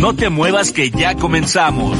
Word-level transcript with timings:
No 0.00 0.16
te 0.16 0.30
muevas 0.30 0.72
que 0.72 0.88
ya 0.88 1.14
comenzamos. 1.14 1.94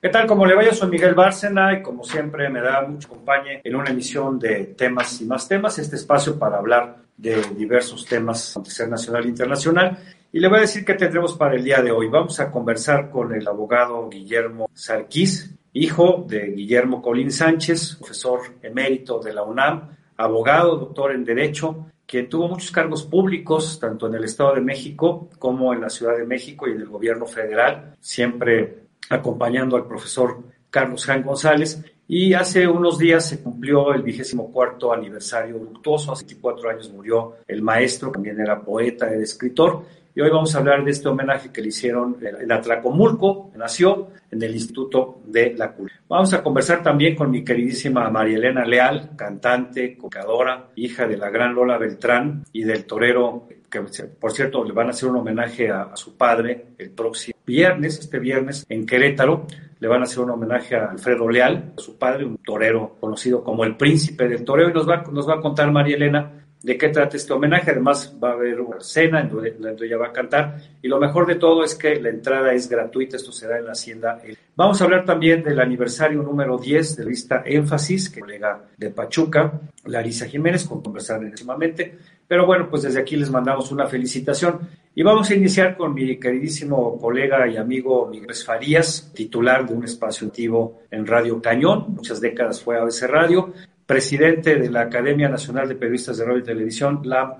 ¿Qué 0.00 0.08
tal? 0.08 0.26
Como 0.26 0.46
le 0.46 0.54
vaya, 0.54 0.72
soy 0.72 0.88
Miguel 0.88 1.14
Bárcena 1.14 1.74
y 1.74 1.82
como 1.82 2.02
siempre 2.02 2.48
me 2.48 2.62
da 2.62 2.80
mucho 2.88 3.10
compañía 3.10 3.60
en 3.62 3.76
una 3.76 3.90
emisión 3.90 4.38
de 4.38 4.72
temas 4.74 5.20
y 5.20 5.26
más 5.26 5.46
temas, 5.46 5.78
este 5.78 5.96
espacio 5.96 6.38
para 6.38 6.56
hablar 6.56 6.96
de 7.18 7.42
diversos 7.58 8.06
temas 8.06 8.58
ser 8.64 8.88
nacional 8.88 9.26
e 9.26 9.28
internacional. 9.28 9.98
Y 10.32 10.40
le 10.40 10.48
voy 10.48 10.56
a 10.56 10.62
decir 10.62 10.82
qué 10.82 10.94
tendremos 10.94 11.34
para 11.34 11.56
el 11.56 11.62
día 11.62 11.82
de 11.82 11.90
hoy. 11.90 12.08
Vamos 12.08 12.40
a 12.40 12.50
conversar 12.50 13.10
con 13.10 13.34
el 13.34 13.46
abogado 13.46 14.08
Guillermo 14.08 14.70
Sarquís, 14.72 15.54
hijo 15.74 16.24
de 16.26 16.52
Guillermo 16.52 17.02
Colín 17.02 17.30
Sánchez, 17.30 17.96
profesor 17.96 18.40
emérito 18.62 19.18
de 19.18 19.34
la 19.34 19.42
UNAM, 19.42 19.90
abogado, 20.16 20.78
doctor 20.78 21.12
en 21.12 21.22
Derecho, 21.22 21.90
quien 22.06 22.28
tuvo 22.28 22.48
muchos 22.48 22.70
cargos 22.70 23.04
públicos, 23.04 23.78
tanto 23.80 24.06
en 24.06 24.14
el 24.14 24.24
Estado 24.24 24.54
de 24.54 24.60
México 24.60 25.28
como 25.38 25.72
en 25.72 25.80
la 25.80 25.90
Ciudad 25.90 26.16
de 26.16 26.26
México 26.26 26.68
y 26.68 26.72
en 26.72 26.80
el 26.80 26.88
gobierno 26.88 27.26
federal, 27.26 27.96
siempre 28.00 28.84
acompañando 29.08 29.76
al 29.76 29.86
profesor 29.86 30.38
Carlos 30.70 31.04
Jan 31.04 31.22
González. 31.22 31.82
Y 32.06 32.34
hace 32.34 32.68
unos 32.68 32.98
días 32.98 33.26
se 33.26 33.42
cumplió 33.42 33.94
el 33.94 34.02
vigésimo 34.02 34.52
cuarto 34.52 34.92
aniversario 34.92 35.56
luctuoso. 35.56 36.12
Hace 36.12 36.24
24 36.26 36.70
años 36.70 36.92
murió 36.92 37.36
el 37.46 37.62
maestro, 37.62 38.10
también 38.10 38.38
era 38.38 38.60
poeta, 38.60 39.10
era 39.10 39.22
escritor. 39.22 39.84
Y 40.16 40.20
hoy 40.20 40.30
vamos 40.30 40.54
a 40.54 40.58
hablar 40.58 40.84
de 40.84 40.92
este 40.92 41.08
homenaje 41.08 41.50
que 41.50 41.60
le 41.60 41.68
hicieron 41.68 42.16
en 42.22 42.52
Atlacomulco, 42.52 43.50
nació 43.56 44.10
en 44.30 44.40
el 44.40 44.54
Instituto 44.54 45.22
de 45.26 45.54
la 45.56 45.72
Cultura. 45.72 46.00
Vamos 46.08 46.32
a 46.32 46.40
conversar 46.40 46.84
también 46.84 47.16
con 47.16 47.32
mi 47.32 47.42
queridísima 47.42 48.08
María 48.10 48.36
Elena 48.36 48.64
Leal, 48.64 49.10
cantante, 49.16 49.96
cocadora, 49.96 50.68
hija 50.76 51.08
de 51.08 51.16
la 51.16 51.30
gran 51.30 51.52
Lola 51.52 51.78
Beltrán 51.78 52.44
y 52.52 52.62
del 52.62 52.84
torero, 52.84 53.48
que 53.68 53.80
por 54.20 54.30
cierto 54.30 54.62
le 54.62 54.72
van 54.72 54.86
a 54.86 54.90
hacer 54.90 55.08
un 55.08 55.16
homenaje 55.16 55.68
a, 55.68 55.82
a 55.82 55.96
su 55.96 56.16
padre 56.16 56.66
el 56.78 56.90
próximo 56.90 57.36
viernes, 57.44 57.98
este 57.98 58.20
viernes, 58.20 58.64
en 58.68 58.86
Querétaro. 58.86 59.48
Le 59.80 59.88
van 59.88 60.02
a 60.02 60.04
hacer 60.04 60.20
un 60.20 60.30
homenaje 60.30 60.76
a 60.76 60.92
Alfredo 60.92 61.28
Leal, 61.28 61.72
a 61.76 61.80
su 61.80 61.98
padre, 61.98 62.24
un 62.24 62.36
torero 62.38 62.96
conocido 63.00 63.42
como 63.42 63.64
el 63.64 63.76
príncipe 63.76 64.28
del 64.28 64.44
toreo, 64.44 64.70
y 64.70 64.72
nos 64.72 64.88
va, 64.88 65.02
nos 65.10 65.28
va 65.28 65.34
a 65.34 65.40
contar 65.40 65.72
María 65.72 65.96
Elena 65.96 66.43
de 66.64 66.78
qué 66.78 66.88
trata 66.88 67.18
este 67.18 67.32
homenaje. 67.34 67.70
Además, 67.70 68.16
va 68.22 68.30
a 68.30 68.32
haber 68.32 68.58
una 68.58 68.80
cena 68.80 69.20
en 69.20 69.28
donde, 69.28 69.86
ella 69.86 69.98
va 69.98 70.06
a 70.08 70.12
cantar. 70.12 70.56
Y 70.80 70.88
lo 70.88 70.98
mejor 70.98 71.26
de 71.26 71.34
todo 71.34 71.62
es 71.62 71.74
que 71.74 72.00
la 72.00 72.08
entrada 72.08 72.54
es 72.54 72.70
gratuita. 72.70 73.16
Esto 73.16 73.32
será 73.32 73.58
en 73.58 73.66
la 73.66 73.72
Hacienda. 73.72 74.18
Vamos 74.56 74.80
a 74.80 74.84
hablar 74.84 75.04
también 75.04 75.42
del 75.42 75.60
aniversario 75.60 76.22
número 76.22 76.56
10 76.56 76.96
de 76.96 77.02
la 77.02 77.04
revista 77.04 77.42
Énfasis, 77.44 78.08
que 78.08 78.20
colega 78.20 78.64
de 78.78 78.88
Pachuca, 78.90 79.60
Larisa 79.84 80.24
Jiménez, 80.24 80.64
con 80.64 80.80
conversar 80.80 81.20
próximamente. 81.20 81.98
Pero 82.26 82.46
bueno, 82.46 82.68
pues 82.70 82.82
desde 82.82 83.00
aquí 83.00 83.16
les 83.16 83.30
mandamos 83.30 83.70
una 83.70 83.86
felicitación. 83.86 84.60
Y 84.94 85.02
vamos 85.02 85.28
a 85.28 85.34
iniciar 85.34 85.76
con 85.76 85.92
mi 85.92 86.18
queridísimo 86.18 86.98
colega 86.98 87.46
y 87.46 87.58
amigo 87.58 88.08
Miguel 88.10 88.34
Farías, 88.34 89.12
titular 89.14 89.66
de 89.66 89.74
un 89.74 89.84
espacio 89.84 90.28
activo 90.28 90.80
en 90.90 91.06
Radio 91.06 91.42
Cañón. 91.42 91.86
Muchas 91.88 92.22
décadas 92.22 92.62
fue 92.62 92.78
a 92.78 92.86
ese 92.86 93.06
radio 93.06 93.52
presidente 93.86 94.56
de 94.56 94.70
la 94.70 94.82
Academia 94.82 95.28
Nacional 95.28 95.68
de 95.68 95.74
Periodistas 95.74 96.18
de 96.18 96.24
Radio 96.24 96.38
y 96.38 96.44
Televisión, 96.44 97.00
la 97.04 97.36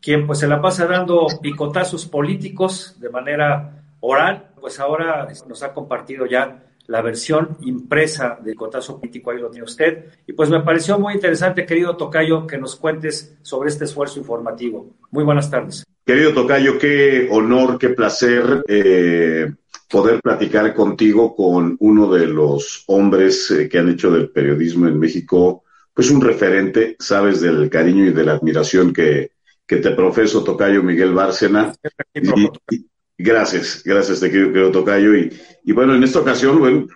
quien 0.00 0.26
pues 0.26 0.38
se 0.38 0.46
la 0.46 0.60
pasa 0.60 0.86
dando 0.86 1.26
picotazos 1.42 2.06
políticos 2.06 2.96
de 3.00 3.10
manera 3.10 3.82
oral, 4.00 4.50
pues 4.60 4.78
ahora 4.78 5.28
nos 5.48 5.62
ha 5.62 5.72
compartido 5.72 6.26
ya 6.26 6.64
la 6.86 7.02
versión 7.02 7.58
impresa 7.62 8.38
del 8.42 8.54
cotazo 8.54 8.98
político, 8.98 9.30
ahí 9.30 9.38
lo 9.38 9.50
tiene 9.50 9.64
usted. 9.64 10.06
Y 10.26 10.32
pues 10.32 10.48
me 10.48 10.62
pareció 10.62 10.98
muy 10.98 11.14
interesante, 11.14 11.66
querido 11.66 11.96
Tocayo, 11.96 12.46
que 12.46 12.56
nos 12.56 12.76
cuentes 12.76 13.36
sobre 13.42 13.68
este 13.68 13.84
esfuerzo 13.84 14.18
informativo. 14.18 14.94
Muy 15.10 15.22
buenas 15.22 15.50
tardes. 15.50 15.84
Querido 16.04 16.32
Tocayo, 16.32 16.78
qué 16.78 17.28
honor, 17.30 17.78
qué 17.78 17.90
placer 17.90 18.62
eh, 18.66 19.52
poder 19.90 20.20
platicar 20.22 20.74
contigo 20.74 21.36
con 21.36 21.76
uno 21.80 22.10
de 22.10 22.26
los 22.26 22.84
hombres 22.86 23.50
eh, 23.50 23.68
que 23.68 23.78
han 23.78 23.90
hecho 23.90 24.10
del 24.10 24.30
periodismo 24.30 24.88
en 24.88 24.98
México 24.98 25.64
pues 25.98 26.12
un 26.12 26.20
referente, 26.20 26.94
sabes 27.00 27.40
del 27.40 27.68
cariño 27.68 28.06
y 28.06 28.12
de 28.12 28.22
la 28.22 28.34
admiración 28.34 28.92
que, 28.92 29.32
que 29.66 29.78
te 29.78 29.90
profeso, 29.90 30.44
Tocayo 30.44 30.80
Miguel 30.80 31.12
Bárcena. 31.12 31.74
gracias, 33.18 33.82
gracias, 33.84 34.20
te 34.20 34.30
quiero, 34.30 34.70
Tocayo. 34.70 35.16
Y, 35.16 35.36
y, 35.64 35.72
bueno, 35.72 35.96
en 35.96 36.04
esta 36.04 36.20
ocasión, 36.20 36.60
bueno, 36.60 36.86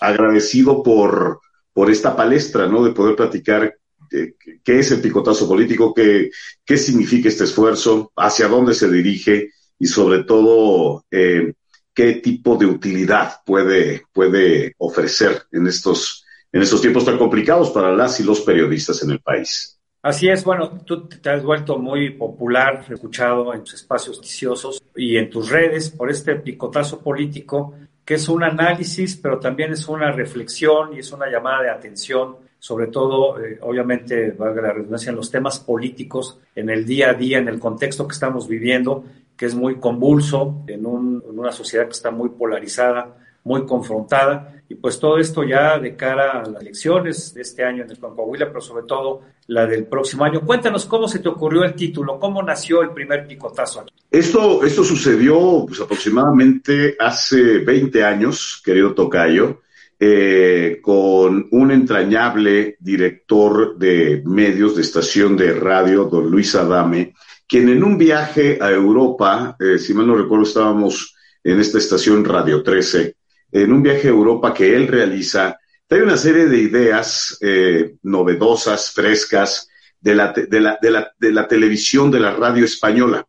agradecido 0.00 0.84
por, 0.84 1.40
por 1.72 1.90
esta 1.90 2.14
palestra, 2.14 2.68
¿no? 2.68 2.84
De 2.84 2.92
poder 2.92 3.16
platicar 3.16 3.74
eh, 4.12 4.34
qué 4.62 4.78
es 4.78 4.88
el 4.92 5.00
picotazo 5.00 5.48
político, 5.48 5.92
qué, 5.92 6.30
qué 6.64 6.78
significa 6.78 7.28
este 7.28 7.42
esfuerzo, 7.42 8.12
hacia 8.14 8.46
dónde 8.46 8.74
se 8.74 8.88
dirige 8.88 9.50
y 9.80 9.86
sobre 9.88 10.22
todo 10.22 11.04
eh, 11.10 11.54
qué 11.92 12.12
tipo 12.12 12.56
de 12.56 12.66
utilidad 12.66 13.32
puede, 13.44 14.04
puede 14.12 14.76
ofrecer 14.78 15.42
en 15.50 15.66
estos 15.66 16.23
en 16.54 16.62
estos 16.62 16.80
tiempos 16.80 17.04
tan 17.04 17.18
complicados 17.18 17.70
para 17.70 17.92
las 17.92 18.20
y 18.20 18.22
los 18.22 18.40
periodistas 18.42 19.02
en 19.02 19.10
el 19.10 19.18
país. 19.18 19.76
Así 20.02 20.28
es, 20.28 20.44
bueno, 20.44 20.82
tú 20.84 21.08
te 21.08 21.28
has 21.28 21.42
vuelto 21.42 21.78
muy 21.78 22.10
popular, 22.10 22.84
escuchado 22.88 23.52
en 23.52 23.64
tus 23.64 23.74
espacios 23.74 24.18
noticiosos 24.18 24.80
y 24.94 25.16
en 25.16 25.28
tus 25.28 25.50
redes 25.50 25.90
por 25.90 26.12
este 26.12 26.36
picotazo 26.36 27.00
político, 27.00 27.74
que 28.04 28.14
es 28.14 28.28
un 28.28 28.44
análisis, 28.44 29.16
pero 29.16 29.40
también 29.40 29.72
es 29.72 29.88
una 29.88 30.12
reflexión 30.12 30.94
y 30.94 31.00
es 31.00 31.10
una 31.10 31.28
llamada 31.28 31.62
de 31.64 31.70
atención, 31.70 32.36
sobre 32.60 32.86
todo, 32.86 33.40
eh, 33.44 33.58
obviamente, 33.62 34.30
valga 34.30 34.62
la 34.62 34.72
redundancia, 34.74 35.10
en 35.10 35.16
los 35.16 35.32
temas 35.32 35.58
políticos, 35.58 36.38
en 36.54 36.70
el 36.70 36.86
día 36.86 37.10
a 37.10 37.14
día, 37.14 37.38
en 37.38 37.48
el 37.48 37.58
contexto 37.58 38.06
que 38.06 38.14
estamos 38.14 38.46
viviendo, 38.46 39.04
que 39.36 39.46
es 39.46 39.56
muy 39.56 39.80
convulso, 39.80 40.62
en, 40.68 40.86
un, 40.86 41.20
en 41.28 41.36
una 41.36 41.50
sociedad 41.50 41.86
que 41.86 41.92
está 41.92 42.12
muy 42.12 42.28
polarizada, 42.28 43.16
muy 43.42 43.66
confrontada. 43.66 44.53
Y 44.68 44.76
pues 44.76 44.98
todo 44.98 45.18
esto 45.18 45.44
ya 45.44 45.78
de 45.78 45.94
cara 45.94 46.40
a 46.40 46.48
las 46.48 46.62
elecciones 46.62 47.34
de 47.34 47.42
este 47.42 47.64
año 47.64 47.84
en 47.84 47.90
el 47.90 47.98
Coahuila, 47.98 48.46
pero 48.46 48.60
sobre 48.60 48.86
todo 48.86 49.20
la 49.48 49.66
del 49.66 49.86
próximo 49.86 50.24
año. 50.24 50.40
Cuéntanos 50.40 50.86
cómo 50.86 51.06
se 51.06 51.18
te 51.18 51.28
ocurrió 51.28 51.64
el 51.64 51.74
título, 51.74 52.18
cómo 52.18 52.42
nació 52.42 52.82
el 52.82 52.90
primer 52.90 53.26
picotazo 53.26 53.80
aquí. 53.80 53.92
Esto, 54.10 54.64
esto 54.64 54.82
sucedió 54.82 55.64
pues, 55.66 55.80
aproximadamente 55.80 56.96
hace 56.98 57.58
20 57.58 58.04
años, 58.04 58.62
querido 58.64 58.94
Tocayo, 58.94 59.60
eh, 60.00 60.80
con 60.82 61.46
un 61.50 61.70
entrañable 61.70 62.76
director 62.80 63.76
de 63.78 64.22
medios 64.24 64.76
de 64.76 64.82
estación 64.82 65.36
de 65.36 65.52
radio, 65.52 66.04
don 66.04 66.30
Luis 66.30 66.54
Adame, 66.54 67.14
quien 67.46 67.68
en 67.68 67.84
un 67.84 67.96
viaje 67.96 68.58
a 68.60 68.70
Europa, 68.70 69.56
eh, 69.60 69.78
si 69.78 69.94
mal 69.94 70.06
no 70.06 70.16
recuerdo, 70.16 70.44
estábamos 70.44 71.14
en 71.44 71.60
esta 71.60 71.78
estación 71.78 72.24
Radio 72.24 72.62
13, 72.62 73.14
en 73.54 73.72
un 73.72 73.82
viaje 73.82 74.08
a 74.08 74.10
Europa 74.10 74.52
que 74.52 74.74
él 74.74 74.88
realiza, 74.88 75.56
trae 75.86 76.02
una 76.02 76.16
serie 76.16 76.46
de 76.46 76.58
ideas 76.58 77.38
eh, 77.40 77.94
novedosas, 78.02 78.90
frescas, 78.90 79.68
de 80.00 80.14
la, 80.14 80.32
de, 80.32 80.60
la, 80.60 80.76
de, 80.82 80.90
la, 80.90 81.12
de 81.18 81.32
la, 81.32 81.46
televisión, 81.46 82.10
de 82.10 82.18
la 82.18 82.32
radio 82.32 82.64
española. 82.64 83.24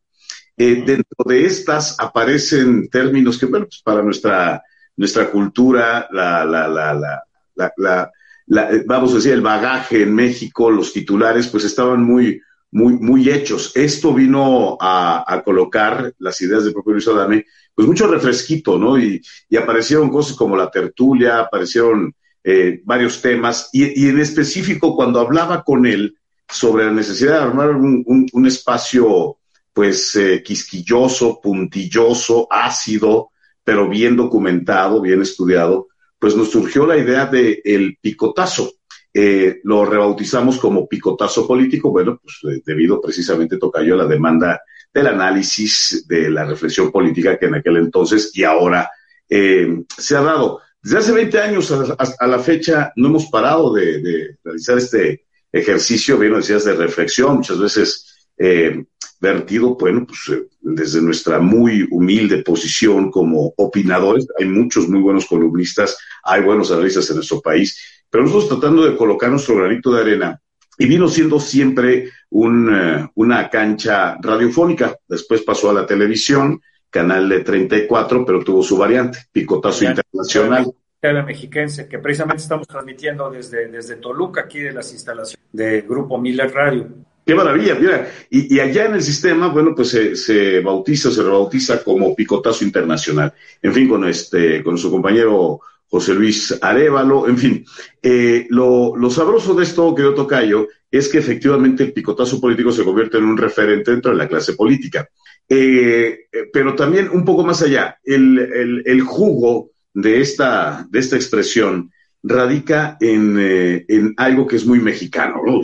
Eh, 0.58 0.84
dentro 0.86 1.24
de 1.26 1.46
estas 1.46 1.96
aparecen 2.00 2.90
términos 2.90 3.38
que, 3.38 3.46
bueno, 3.46 3.68
pues 3.68 3.82
para 3.84 4.02
nuestra, 4.02 4.64
nuestra 4.98 5.30
cultura, 5.30 6.08
la, 6.12 6.44
la, 6.44 6.68
la, 6.68 8.12
la, 8.48 8.72
vamos 8.88 9.12
a 9.12 9.16
decir, 9.16 9.32
el 9.32 9.42
bagaje 9.42 10.02
en 10.02 10.16
México, 10.16 10.72
los 10.72 10.92
titulares, 10.92 11.48
pues 11.48 11.66
estaban 11.66 12.04
muy, 12.04 12.42
muy, 12.76 12.94
muy 13.00 13.30
hechos. 13.30 13.72
Esto 13.74 14.14
vino 14.14 14.78
a, 14.82 15.42
colocar 15.46 16.14
las 16.20 16.42
ideas 16.42 16.66
del 16.66 16.74
propio 16.74 16.92
Luis 16.92 17.08
Adame 17.08 17.46
pues 17.74 17.88
mucho 17.88 18.06
refresquito, 18.06 18.78
¿no? 18.78 19.00
Y, 19.00 19.22
aparecieron 19.58 20.10
cosas 20.10 20.36
como 20.36 20.58
la 20.58 20.70
tertulia, 20.70 21.40
aparecieron 21.40 22.14
eh, 22.44 22.82
varios 22.84 23.22
temas, 23.22 23.70
y, 23.72 24.10
en 24.10 24.20
específico 24.20 24.94
cuando 24.94 25.22
hablaba 25.22 25.64
con 25.64 25.86
él 25.86 26.18
sobre 26.50 26.86
la 26.86 26.92
necesidad 26.92 27.40
de 27.40 27.44
armar 27.46 27.70
un, 27.72 28.46
espacio, 28.46 29.38
pues, 29.72 30.14
eh, 30.18 30.44
quisquilloso, 30.44 31.40
puntilloso, 31.42 32.46
ácido, 32.52 33.30
pero 33.64 33.88
bien 33.88 34.18
documentado, 34.18 35.00
bien 35.00 35.22
estudiado, 35.22 35.88
pues 36.20 36.36
nos 36.36 36.52
surgió 36.52 36.86
la 36.86 36.98
idea 36.98 37.26
de 37.26 37.62
el 37.64 37.98
picotazo. 38.02 38.74
Eh, 39.18 39.62
lo 39.64 39.86
rebautizamos 39.86 40.58
como 40.58 40.90
picotazo 40.90 41.48
político, 41.48 41.90
bueno, 41.90 42.20
pues 42.22 42.62
debido 42.66 43.00
precisamente, 43.00 43.56
tocayo, 43.56 43.94
a 43.94 44.00
la 44.00 44.08
demanda 44.08 44.62
del 44.94 45.08
análisis, 45.08 46.06
de 46.06 46.30
la 46.30 46.44
reflexión 46.44 46.92
política 46.92 47.40
que 47.40 47.46
en 47.46 47.56
aquel 47.56 47.78
entonces 47.78 48.32
y 48.34 48.44
ahora 48.44 48.92
eh, 49.30 49.84
se 49.88 50.18
ha 50.18 50.22
dado. 50.22 50.60
Desde 50.84 50.98
hace 50.98 51.12
20 51.14 51.40
años 51.40 51.72
a, 51.72 52.28
la 52.28 52.40
fecha 52.40 52.92
no 52.98 53.08
hemos 53.08 53.28
parado 53.28 53.74
de, 53.74 54.36
realizar 54.44 54.80
este 54.80 55.24
ejercicio, 55.50 56.18
bien 56.18 56.34
decías, 56.34 56.66
de 56.66 56.76
reflexión, 56.76 57.38
muchas 57.38 57.58
veces 57.58 58.28
eh, 58.38 58.84
vertido, 59.22 59.76
bueno, 59.76 60.06
pues 60.06 60.42
desde 60.60 61.02
nuestra 61.02 61.40
muy 61.40 61.88
humilde 61.90 62.44
posición 62.44 63.10
como 63.12 63.54
opinadores. 63.56 64.28
Hay 64.38 64.48
muchos 64.48 64.90
muy 64.90 65.00
buenos 65.00 65.26
columnistas, 65.26 65.98
hay 66.22 66.42
buenos 66.42 66.70
analistas 66.70 67.10
en 67.10 67.16
nuestro 67.16 67.40
país, 67.40 67.95
pero 68.16 68.28
nosotros 68.28 68.62
tratando 68.62 68.86
de 68.86 68.96
colocar 68.96 69.30
nuestro 69.30 69.58
granito 69.58 69.92
de 69.92 70.00
arena 70.00 70.40
y 70.78 70.86
vino 70.86 71.10
siendo 71.10 71.38
siempre 71.38 72.12
un, 72.30 73.10
una 73.14 73.50
cancha 73.50 74.16
radiofónica. 74.22 74.96
Después 75.06 75.42
pasó 75.42 75.70
a 75.70 75.74
la 75.74 75.86
televisión, 75.86 76.62
canal 76.90 77.28
de 77.28 77.42
34, 77.42 78.26
pero 78.26 78.42
tuvo 78.42 78.64
su 78.64 78.78
variante, 78.78 79.20
Picotazo 79.34 79.84
Internacional. 79.84 80.66
TV 81.02 81.24
Mexiquense, 81.24 81.90
que 81.90 82.00
precisamente 82.00 82.44
estamos 82.44 82.66
transmitiendo 82.66 83.30
desde, 83.30 83.68
desde 83.68 83.98
Toluca, 83.98 84.44
aquí 84.44 84.60
de 84.60 84.72
las 84.72 84.94
instalaciones 84.94 85.46
del 85.52 85.82
Grupo 85.82 86.18
Miller 86.18 86.54
Radio. 86.54 86.88
Qué 87.26 87.36
maravilla, 87.36 87.76
mira, 87.76 88.08
y, 88.30 88.58
allá 88.62 88.86
en 88.86 88.94
el 88.94 89.02
sistema, 89.02 89.50
bueno, 89.50 89.76
pues 89.76 89.90
se, 89.90 90.60
bautiza, 90.62 91.12
se 91.12 91.22
rebautiza 91.22 91.84
como 91.84 92.16
Picotazo 92.16 92.64
Internacional. 92.64 93.34
En 93.62 93.74
fin, 93.74 93.90
con 93.90 94.08
este, 94.08 94.64
con 94.64 94.78
su 94.78 94.90
compañero 94.90 95.60
José 95.96 96.14
Luis 96.14 96.54
Arevalo, 96.62 97.26
en 97.26 97.38
fin. 97.38 97.66
Eh, 98.02 98.48
lo, 98.50 98.98
lo, 98.98 99.10
sabroso 99.10 99.54
de 99.54 99.64
esto, 99.64 99.96
que 99.96 100.02
yo 100.02 100.14
tocayo, 100.14 100.68
es 100.92 101.08
que 101.08 101.20
efectivamente 101.20 101.84
el 101.84 101.94
picotazo 101.94 102.42
político 102.42 102.74
se 102.74 102.84
convierte 102.84 103.18
en 103.18 103.24
un 103.24 103.38
referente 103.38 103.92
dentro 103.92 104.12
de 104.12 104.18
la 104.18 104.28
clase 104.28 104.54
política. 104.56 105.08
Eh, 105.48 106.28
eh, 106.30 106.50
pero 106.52 106.76
también 106.76 107.10
un 107.10 107.24
poco 107.24 107.46
más 107.46 107.62
allá, 107.62 107.98
el, 108.04 109.02
jugo 109.06 109.72
de 109.94 110.20
esta, 110.20 110.86
de 110.90 111.00
esta 111.00 111.16
expresión 111.16 111.92
radica 112.24 112.98
en, 113.00 113.38
eh, 113.40 113.86
algo 114.18 114.48
que 114.48 114.58
es 114.58 114.66
muy 114.66 114.80
mexicano, 114.80 115.42
¿no? 115.46 115.62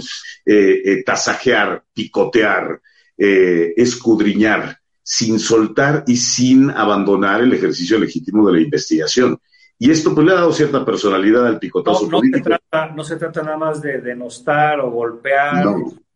tasajear, 1.06 1.84
picotear, 1.94 2.80
escudriñar, 3.18 4.77
sin 5.04 5.39
soltar 5.39 6.06
y 6.07 6.16
sin 6.16 6.69
abandonar 6.69 7.42
el 7.42 7.51
ejercicio 7.51 8.00
legítimo 8.00 8.48
de 8.48 8.54
la 8.54 8.62
investigación. 8.62 9.38
Y 9.81 9.89
esto 9.89 10.13
pues 10.13 10.28
le 10.28 10.33
ha 10.33 10.36
dado 10.36 10.54
cierta 10.54 10.86
personalidad 10.86 11.48
al 11.48 11.57
picotazo 11.57 12.04
no, 12.04 12.19
político. 12.19 12.38
Se 12.38 12.44
trata, 12.44 12.94
no 12.94 13.04
se 13.04 13.16
trata 13.16 13.42
nada 13.42 13.57
más 13.57 13.81
de 13.81 14.00
denostar 14.00 14.80
o 14.80 14.92
golpear 14.92 15.66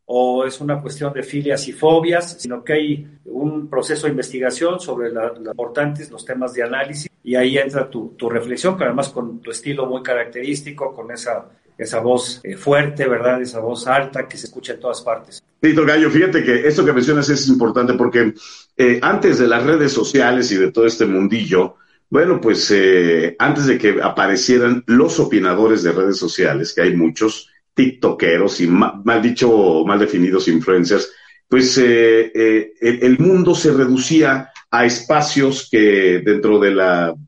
o 0.06 0.46
es 0.46 0.62
una 0.62 0.80
cuestión 0.80 1.12
de 1.12 1.24
filias 1.24 1.68
y 1.68 1.74
fobias, 1.74 2.38
sino 2.42 2.64
que 2.64 2.74
hay 2.74 3.08
un 3.26 3.68
proceso 3.68 4.06
de 4.06 4.12
investigación 4.12 4.80
sobre 4.80 5.10
los 5.10 5.40
importantes, 5.40 6.12
los 6.12 6.24
temas 6.24 6.54
de 6.54 6.62
análisis, 6.62 7.10
y 7.24 7.34
ahí 7.34 7.58
entra 7.58 7.90
tu, 7.90 8.10
tu, 8.16 8.30
reflexión, 8.30 8.78
pero 8.78 8.92
además 8.92 9.10
con 9.10 9.42
tu 9.42 9.50
estilo 9.50 9.88
muy 9.88 10.04
característico, 10.04 10.94
con 10.94 11.10
esa, 11.10 11.50
esa 11.76 12.02
voz 12.02 12.42
eh, 12.44 12.56
fuerte, 12.58 13.08
¿verdad? 13.08 13.42
Esa 13.42 13.62
voz 13.62 13.88
alta 13.88 14.28
que 14.28 14.38
se 14.38 14.46
escucha 14.46 14.74
en 14.74 14.80
todas 14.80 15.02
partes. 15.02 15.42
Víctor 15.60 15.88
Gallo, 15.88 16.12
fíjate 16.12 16.44
que 16.44 16.68
esto 16.68 16.86
que 16.86 16.94
mencionas 16.94 17.30
es 17.30 17.48
importante 17.48 17.96
porque 17.96 18.32
eh, 18.78 19.00
antes 19.02 19.40
de 19.40 19.48
las 19.48 19.64
redes 19.64 19.92
sociales 19.92 20.52
y 20.52 20.56
de 20.56 20.72
todo 20.72 20.86
este 20.86 21.08
mundillo, 21.08 21.78
bueno, 22.10 22.40
pues 22.40 22.70
eh, 22.72 23.36
antes 23.40 23.66
de 23.66 23.78
que 23.78 24.02
aparecieran 24.02 24.84
los 24.88 25.20
opinadores 25.20 25.84
de 25.84 25.92
redes 25.92 26.18
sociales, 26.18 26.74
que 26.74 26.82
hay 26.82 26.96
muchos, 26.96 27.50
tiktokeros 27.76 28.62
y 28.62 28.68
mal, 28.68 29.22
dicho, 29.22 29.84
mal 29.86 30.00
definidos 30.00 30.48
influencers, 30.48 31.12
pues 31.48 31.78
eh, 31.78 32.32
eh, 32.34 32.74
el, 32.82 33.20
mundo 33.20 33.54
se 33.54 33.72
reducía 33.72 34.50
a 34.72 34.86
espacios 34.86 35.68
que 35.70 36.22
dentro 36.26 36.58
del 36.58 36.80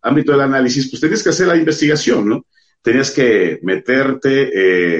ámbito 0.01 0.31
del 0.31 0.41
análisis, 0.41 0.89
pues 0.89 1.01
tenías 1.01 1.21
que 1.21 1.29
hacer 1.29 1.47
la 1.47 1.55
investigación, 1.55 2.27
¿no? 2.27 2.45
Tenías 2.81 3.11
que 3.11 3.59
meterte 3.61 4.49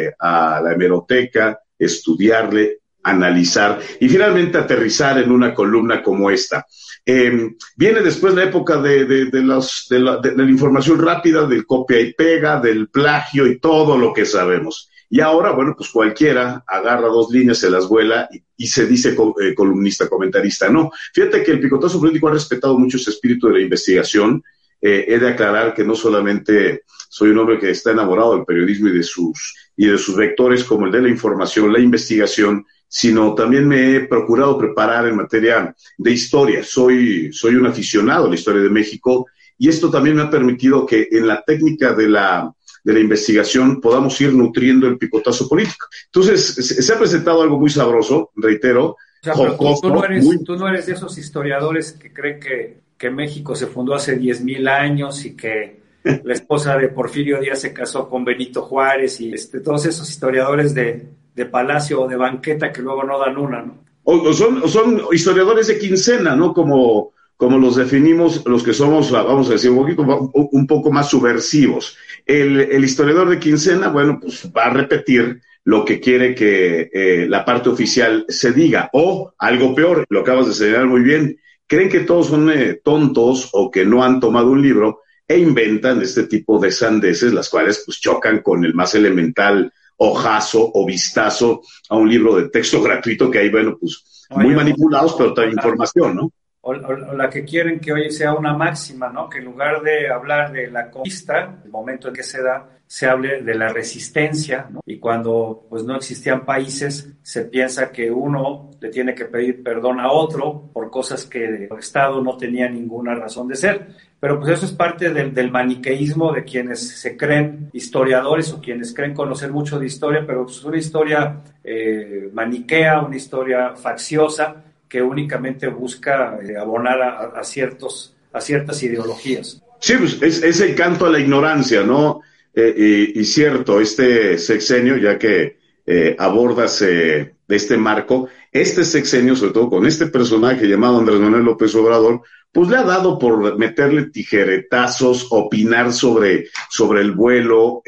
eh, 0.06 0.13
a 0.19 0.62
la 0.63 0.73
hemeroteca, 0.73 1.59
estudiarle, 1.80 2.80
analizar 3.09 3.80
y 4.00 4.09
finalmente 4.09 4.57
aterrizar 4.57 5.18
en 5.18 5.31
una 5.31 5.54
columna 5.54 6.04
como 6.04 6.30
esta. 6.30 6.65
viene 7.06 8.01
después 8.01 8.33
la 8.33 8.44
época 8.44 8.77
de, 8.81 9.06
de, 9.06 9.42
los, 9.42 9.88
de, 9.89 10.00
la, 10.00 10.18
de, 10.18 10.36
la, 10.36 10.44
información 10.44 11.00
rápida, 11.00 11.48
del 11.48 11.65
copia 11.65 12.00
y 12.01 12.13
pega, 12.13 12.59
del 12.59 12.89
plagio 12.89 13.48
y 13.48 13.59
todo 13.59 13.98
lo 13.98 14.13
que 14.13 14.25
sabemos. 14.25 14.89
Y 15.09 15.21
ahora, 15.21 15.51
bueno, 15.51 15.74
pues 15.77 15.89
cualquiera 15.89 16.65
agarra 16.68 17.07
dos 17.07 17.31
líneas, 17.31 17.59
se 17.59 17.69
las 17.69 17.88
vuela 17.88 18.27
y, 18.57 18.68
se 18.68 18.86
dice 18.86 19.15
eh, 19.42 19.56
columnista, 19.56 20.09
comentarista. 20.09 20.69
No, 20.69 20.92
fíjate 21.13 21.44
que 21.44 21.51
el 21.51 21.62
picotazo 21.62 22.00
político 22.00 22.27
ha 22.27 22.33
respetado 22.33 22.77
mucho 22.77 22.98
ese 22.98 23.12
espíritu 23.12 23.48
de 23.48 23.54
la 23.54 23.62
investigación. 23.62 24.44
Eh, 24.81 25.06
he 25.07 25.18
de 25.18 25.30
aclarar 25.30 25.74
que 25.74 25.86
no 25.86 25.95
solamente 25.95 26.83
soy 27.09 27.30
un 27.30 27.39
hombre 27.39 27.57
que 27.57 27.69
está 27.69 27.92
enamorado 27.92 28.36
del 28.36 28.45
periodismo 28.45 28.89
y 28.89 28.98
de 28.98 29.04
sus 29.04 29.56
y 29.77 29.86
de 29.86 29.98
sus 29.98 30.15
vectores 30.15 30.63
como 30.63 30.88
el 30.88 30.92
de 30.92 31.04
la 31.04 31.09
información, 31.09 31.71
la 31.71 31.80
investigación, 31.80 32.65
sino 32.88 33.34
también 33.36 33.68
me 33.68 33.95
he 33.95 34.00
procurado 34.01 34.57
preparar 34.57 35.07
en 35.07 35.16
materia 35.16 35.75
de 35.98 36.12
historia. 36.12 36.63
Soy, 36.63 37.31
soy 37.34 37.56
un 37.56 37.68
aficionado 37.68 38.25
a 38.25 38.30
la 38.30 38.36
historia 38.36 38.62
de 38.62 38.69
México 38.69 39.28
y 39.57 39.69
esto 39.69 39.89
también 39.89 40.16
me 40.16 40.24
ha 40.24 40.30
permitido 40.30 40.86
que 40.86 41.07
en 41.12 41.28
la 41.28 41.44
técnica 41.45 41.94
de 41.94 42.10
la 42.10 42.54
de 42.88 42.94
la 42.94 43.00
investigación 43.01 43.81
podamos 43.81 44.19
ir 44.22 44.34
nutriendo 44.34 44.88
el 44.88 44.98
picotazo 44.98 45.50
político. 45.50 45.88
Entonces, 46.06 46.56
se, 46.56 46.94
ha 46.94 46.98
presentado 46.98 47.42
algo 47.42 47.60
muy 47.60 47.69
sabroso, 47.69 48.31
reitero. 48.34 48.95
tú, 49.22 50.56
no 50.56 50.69
eres, 50.69 50.86
de 50.86 50.94
esos 50.94 51.18
historiadores 51.18 51.92
que 51.92 52.13
creen 52.13 52.40
que, 52.40 52.78
que 52.98 53.10
México 53.10 53.56
se 53.56 53.68
fundó 53.68 53.94
hace 53.94 54.18
10.000 54.18 54.69
años 54.69 55.25
y 55.25 55.36
que 55.36 55.81
la 56.24 56.31
esposa 56.31 56.78
de 56.78 56.88
Porfirio 56.88 57.42
Díaz 57.42 57.60
se 57.60 57.74
casó 57.74 58.07
con 58.07 58.24
Benito 58.24 58.62
Juárez 58.62 59.19
y 59.19 59.33
este, 59.33 59.60
todos 59.60 59.86
esos 59.86 60.10
historiadores 60.10 60.74
de, 60.74 61.10
de 61.38 61.45
palacio 61.45 62.01
o 62.01 62.07
de 62.07 62.18
banqueta 62.18 62.74
que 62.74 62.81
luego 62.81 63.04
no 63.04 63.19
dan 63.19 63.38
una, 63.38 63.62
¿no? 63.62 63.86
Son, 64.34 64.68
son 64.68 65.01
historiadores 65.12 65.68
de 65.68 65.78
quincena, 65.78 66.36
¿no? 66.36 66.54
Como 66.54 67.13
como 67.38 67.60
los 67.60 67.75
definimos 67.75 68.44
los 68.48 68.63
que 68.63 68.74
somos, 68.74 69.12
vamos 69.12 69.48
a 69.48 69.54
decir, 69.54 69.69
un, 69.69 69.78
poquito, 69.78 70.31
un 70.34 70.66
poco 70.66 70.92
más 70.92 71.07
subversivos. 71.07 71.95
El, 72.25 72.84
historiador 72.84 73.30
de 73.30 73.38
quincena, 73.38 73.89
bueno, 73.89 74.19
pues 74.19 74.50
va 74.57 74.66
a 74.66 74.69
repetir 74.72 75.39
lo 75.63 75.86
que 75.86 76.00
quiere 76.00 76.34
que 76.34 76.89
eh, 76.92 77.28
la 77.30 77.45
parte 77.45 77.69
oficial 77.69 78.25
se 78.28 78.54
diga. 78.54 78.90
O 78.94 79.36
algo 79.38 79.75
peor, 79.75 80.04
lo 80.10 80.22
acabas 80.22 80.48
de 80.48 80.54
señalar 80.54 80.88
muy 80.88 81.01
bien, 81.01 81.40
creen 81.68 81.90
que 81.90 82.00
todos 82.00 82.28
son 82.28 82.50
eh, 82.50 82.81
tontos 82.83 83.50
o 83.54 83.69
que 83.69 83.86
no 83.86 84.04
han 84.04 84.19
tomado 84.19 84.50
un 84.50 84.64
libro 84.64 85.02
e 85.28 85.38
inventan 85.38 86.02
este 86.02 86.23
tipo 86.23 86.57
de 86.57 86.71
sandeces, 86.71 87.33
las 87.33 87.50
cuales 87.50 87.83
pues 87.85 88.00
chocan 88.00 88.42
con 88.42 88.66
el 88.66 88.73
más 88.73 88.95
elemental 88.95 89.71
ojazo 89.97 90.71
o 90.73 90.85
vistazo 90.85 91.61
a 91.89 91.95
un 91.95 92.09
libro 92.09 92.35
de 92.35 92.49
texto 92.49 92.81
gratuito 92.81 93.30
que 93.30 93.39
hay, 93.39 93.49
bueno, 93.49 93.77
pues 93.80 94.27
muy 94.30 94.54
manipulados, 94.54 95.16
pero 95.18 95.33
trae 95.33 95.49
información, 95.49 96.16
¿no? 96.16 96.31
o, 96.68 96.73
la 96.73 97.30
que 97.30 97.45
quieren 97.45 97.80
que 97.80 97.94
hoy 97.94 98.11
sea 98.11 98.33
una 98.33 98.54
máxima, 98.54 99.09
¿no? 99.09 99.30
Que 99.30 99.39
en 99.39 99.45
lugar 99.45 99.81
de 99.81 100.09
hablar 100.09 100.51
de 100.51 100.69
la 100.69 100.92
conquista, 100.92 101.61
el 101.63 101.71
momento 101.71 102.09
en 102.09 102.13
que 102.13 102.23
se 102.23 102.42
da, 102.42 102.68
se 102.87 103.06
hable 103.06 103.41
de 103.44 103.53
la 103.53 103.69
resistencia. 103.69 104.69
Y 104.85 104.97
cuando 104.97 105.65
pues 105.69 105.83
no 105.83 105.95
existían 105.97 106.45
países, 106.45 107.09
se 107.21 107.44
piensa 107.45 107.91
que 107.91 108.09
uno 108.09 108.71
le 108.79 108.89
tiene 108.89 109.13
que 109.13 109.25
pedir 109.25 109.61
perdón 109.61 109.99
a 109.99 110.11
otro 110.11 110.69
por 110.73 110.89
cosas 110.89 111.25
que 111.25 111.45
el 111.45 111.69
Estado 111.77 112.21
no 112.21 112.37
tenía 112.37 112.69
ninguna 112.69 113.13
razón 113.13 113.47
de 113.47 113.56
ser. 113.56 113.87
Pero 114.19 114.39
pues 114.39 114.53
eso 114.53 114.65
es 114.65 114.71
parte 114.71 115.13
del, 115.13 115.33
del 115.33 115.51
maniqueísmo 115.51 116.33
de 116.33 116.44
quienes 116.44 116.99
se 116.99 117.15
creen 117.15 117.69
historiadores 117.73 118.51
o 118.51 118.59
quienes 118.59 118.94
creen 118.94 119.13
conocer 119.13 119.51
mucho 119.51 119.77
de 119.77 119.85
historia, 119.85 120.23
pero 120.25 120.41
es 120.41 120.53
pues, 120.53 120.63
una 120.63 120.77
historia 120.77 121.41
eh, 121.63 122.29
maniquea, 122.33 123.01
una 123.01 123.15
historia 123.15 123.75
facciosa, 123.75 124.63
que 124.87 125.01
únicamente 125.01 125.67
busca 125.67 126.39
eh, 126.41 126.57
abonar 126.57 127.01
a, 127.35 127.44
ciertos, 127.44 128.15
a 128.31 128.41
ciertas 128.41 128.81
ideologías. 128.83 129.61
Sí, 129.79 129.95
pues 129.97 130.21
es, 130.21 130.61
el 130.61 130.75
canto 130.75 131.06
a 131.06 131.09
la 131.09 131.19
ignorancia, 131.19 131.83
¿no? 131.83 132.21
Eh, 132.59 133.11
y, 133.14 133.23
cierto, 133.23 133.80
este 133.80 134.40
sexenio, 134.40 134.97
ya 134.97 135.19
que 135.19 135.59
eh, 135.85 136.16
abordas 136.18 136.80
de 136.80 137.35
este 137.47 137.78
marco, 137.78 138.30
este 138.52 138.83
sexenio, 138.83 139.35
sobre 139.35 139.54
todo 139.54 139.69
con 139.69 139.85
este 139.85 140.07
personaje 140.07 140.68
llamado 140.68 140.97
Andrés 140.97 141.19
Manuel 141.19 141.44
López 141.44 141.76
Obrador, 141.76 142.23
pues 142.52 142.68
le 142.69 142.78
ha 142.78 142.83
dado 142.83 143.19
por 143.19 143.59
meterle 143.59 144.09
tijeretazos, 144.09 145.28
opinar 145.30 145.94
sobre, 145.94 146.47
sobre 146.71 147.02
el 147.02 147.11
vuelo, 147.11 147.83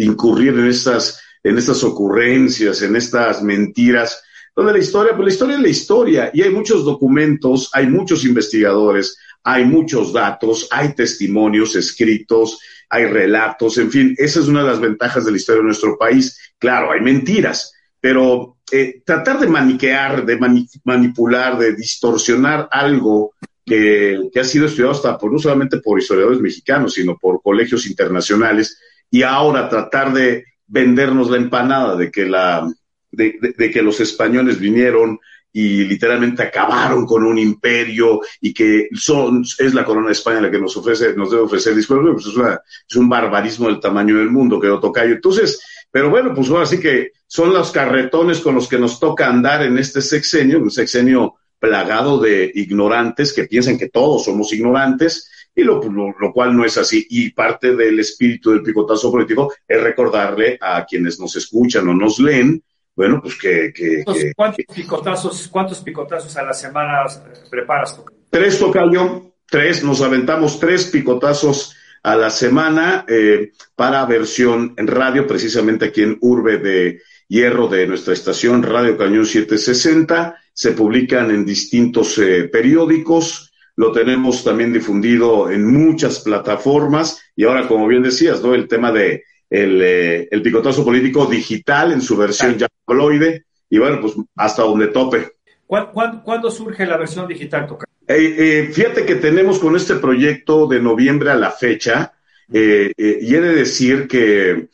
incurrir 0.00 0.54
en 0.54 0.66
estas, 0.66 1.22
en 1.44 1.58
estas 1.58 1.84
ocurrencias, 1.84 2.82
en 2.82 2.96
estas 2.96 3.40
mentiras 3.40 4.20
donde 4.58 4.72
la 4.72 4.80
historia, 4.80 5.14
pues 5.14 5.26
la 5.26 5.32
historia 5.32 5.54
es 5.54 5.62
la 5.62 5.68
historia 5.68 6.30
y 6.34 6.42
hay 6.42 6.50
muchos 6.50 6.84
documentos, 6.84 7.70
hay 7.72 7.86
muchos 7.86 8.24
investigadores, 8.24 9.16
hay 9.50 9.64
muchos 9.64 10.12
datos, 10.12 10.68
hay 10.70 10.92
testimonios 10.92 11.74
escritos, 11.74 12.60
hay 12.90 13.06
relatos, 13.06 13.78
en 13.78 13.90
fin, 13.90 14.14
esa 14.18 14.40
es 14.40 14.46
una 14.46 14.60
de 14.60 14.68
las 14.68 14.78
ventajas 14.80 15.24
de 15.24 15.30
la 15.30 15.38
historia 15.38 15.62
de 15.62 15.68
nuestro 15.68 15.96
país. 15.96 16.38
Claro, 16.58 16.92
hay 16.92 17.00
mentiras, 17.00 17.72
pero 17.98 18.58
eh, 18.70 19.00
tratar 19.06 19.40
de 19.40 19.46
maniquear, 19.46 20.26
de 20.26 20.38
manipular, 20.84 21.56
de 21.56 21.74
distorsionar 21.74 22.68
algo 22.70 23.32
que, 23.64 24.20
ha 24.38 24.44
sido 24.44 24.66
estudiado 24.66 24.92
hasta 24.92 25.16
por, 25.16 25.32
no 25.32 25.38
solamente 25.38 25.78
por 25.78 25.98
historiadores 25.98 26.40
mexicanos, 26.40 26.92
sino 26.92 27.16
por 27.16 27.40
colegios 27.40 27.86
internacionales, 27.86 28.78
y 29.10 29.22
ahora 29.22 29.70
tratar 29.70 30.12
de 30.12 30.44
vendernos 30.66 31.30
la 31.30 31.38
empanada 31.38 31.96
de 31.96 32.10
que, 32.10 32.26
la, 32.26 32.70
de 33.12 33.70
que 33.72 33.80
los 33.80 33.98
españoles 34.00 34.60
vinieron 34.60 35.18
y 35.52 35.84
literalmente 35.84 36.42
acabaron 36.42 37.06
con 37.06 37.24
un 37.24 37.38
imperio 37.38 38.20
y 38.40 38.52
que 38.52 38.88
son, 38.94 39.42
es 39.58 39.74
la 39.74 39.84
corona 39.84 40.08
de 40.08 40.12
España 40.12 40.40
la 40.40 40.50
que 40.50 40.60
nos 40.60 40.76
ofrece, 40.76 41.14
nos 41.14 41.30
debe 41.30 41.42
ofrecer 41.42 41.74
disculpas, 41.74 42.22
pues 42.22 42.56
es, 42.88 42.96
un 42.96 43.08
barbarismo 43.08 43.66
del 43.66 43.80
tamaño 43.80 44.18
del 44.18 44.30
mundo, 44.30 44.60
que 44.60 44.68
Tocayo. 44.68 45.14
Entonces, 45.14 45.60
pero 45.90 46.10
bueno, 46.10 46.34
pues 46.34 46.48
ahora 46.50 46.66
sí 46.66 46.78
que 46.78 47.12
son 47.26 47.52
los 47.52 47.70
carretones 47.70 48.40
con 48.40 48.54
los 48.54 48.68
que 48.68 48.78
nos 48.78 49.00
toca 49.00 49.28
andar 49.28 49.62
en 49.62 49.78
este 49.78 50.02
sexenio, 50.02 50.60
un 50.60 50.70
sexenio 50.70 51.36
plagado 51.58 52.20
de 52.20 52.52
ignorantes 52.54 53.32
que 53.32 53.44
piensan 53.44 53.78
que 53.78 53.88
todos 53.88 54.24
somos 54.24 54.52
ignorantes, 54.52 55.30
y 55.54 55.64
lo, 55.64 55.82
lo, 55.82 56.14
lo, 56.20 56.32
cual 56.32 56.56
no 56.56 56.64
es 56.64 56.78
así. 56.78 57.04
Y 57.10 57.30
parte 57.30 57.74
del 57.74 57.98
espíritu 57.98 58.50
del 58.50 58.62
picotazo 58.62 59.10
político 59.10 59.52
es 59.66 59.82
recordarle 59.82 60.56
a 60.60 60.84
quienes 60.84 61.18
nos 61.18 61.34
escuchan 61.34 61.88
o 61.88 61.94
nos 61.94 62.20
leen 62.20 62.62
bueno, 62.98 63.22
pues 63.22 63.38
que... 63.38 64.02
¿Cuántos, 64.34 64.66
picotazos, 64.74 65.48
¿Cuántos 65.52 65.78
picotazos 65.82 66.36
a 66.36 66.42
la 66.42 66.52
semana 66.52 67.04
preparas? 67.48 68.02
Tres, 68.28 68.58
Tocayo, 68.58 69.34
tres, 69.46 69.84
nos 69.84 70.00
aventamos 70.00 70.58
tres 70.58 70.86
picotazos 70.86 71.76
a 72.02 72.16
la 72.16 72.28
semana 72.28 73.04
eh, 73.06 73.52
para 73.76 74.04
versión 74.04 74.74
en 74.76 74.88
radio, 74.88 75.28
precisamente 75.28 75.84
aquí 75.84 76.02
en 76.02 76.18
Urbe 76.20 76.58
de 76.58 77.00
Hierro 77.28 77.68
de 77.68 77.86
nuestra 77.86 78.14
estación 78.14 78.64
Radio 78.64 78.98
Cañón 78.98 79.26
760. 79.26 80.34
Se 80.52 80.72
publican 80.72 81.30
en 81.30 81.46
distintos 81.46 82.18
eh, 82.18 82.48
periódicos. 82.50 83.52
Lo 83.76 83.92
tenemos 83.92 84.42
también 84.42 84.72
difundido 84.72 85.48
en 85.52 85.72
muchas 85.72 86.18
plataformas. 86.18 87.22
Y 87.36 87.44
ahora, 87.44 87.68
como 87.68 87.86
bien 87.86 88.02
decías, 88.02 88.42
¿no? 88.42 88.56
El 88.56 88.66
tema 88.66 88.90
de 88.90 89.22
el, 89.50 89.80
eh, 89.82 90.28
el 90.30 90.42
picotazo 90.42 90.84
político 90.84 91.26
digital 91.26 91.92
en 91.92 92.00
su 92.00 92.16
versión 92.16 92.58
ya 92.58 92.68
coloide, 92.84 93.44
y 93.70 93.78
bueno, 93.78 94.00
pues 94.00 94.14
hasta 94.36 94.62
donde 94.62 94.88
tope. 94.88 95.32
¿Cuándo, 95.66 96.50
surge 96.50 96.86
la 96.86 96.96
versión 96.96 97.28
digital, 97.28 97.66
Toca? 97.66 97.86
Eh, 98.06 98.34
eh, 98.38 98.70
fíjate 98.72 99.04
que 99.04 99.16
tenemos 99.16 99.58
con 99.58 99.76
este 99.76 99.96
proyecto 99.96 100.66
de 100.66 100.80
noviembre 100.80 101.30
a 101.30 101.34
la 101.34 101.50
fecha, 101.50 102.12
y 102.50 103.34
he 103.34 103.40
de 103.40 103.54
decir 103.54 104.08
que 104.08 104.68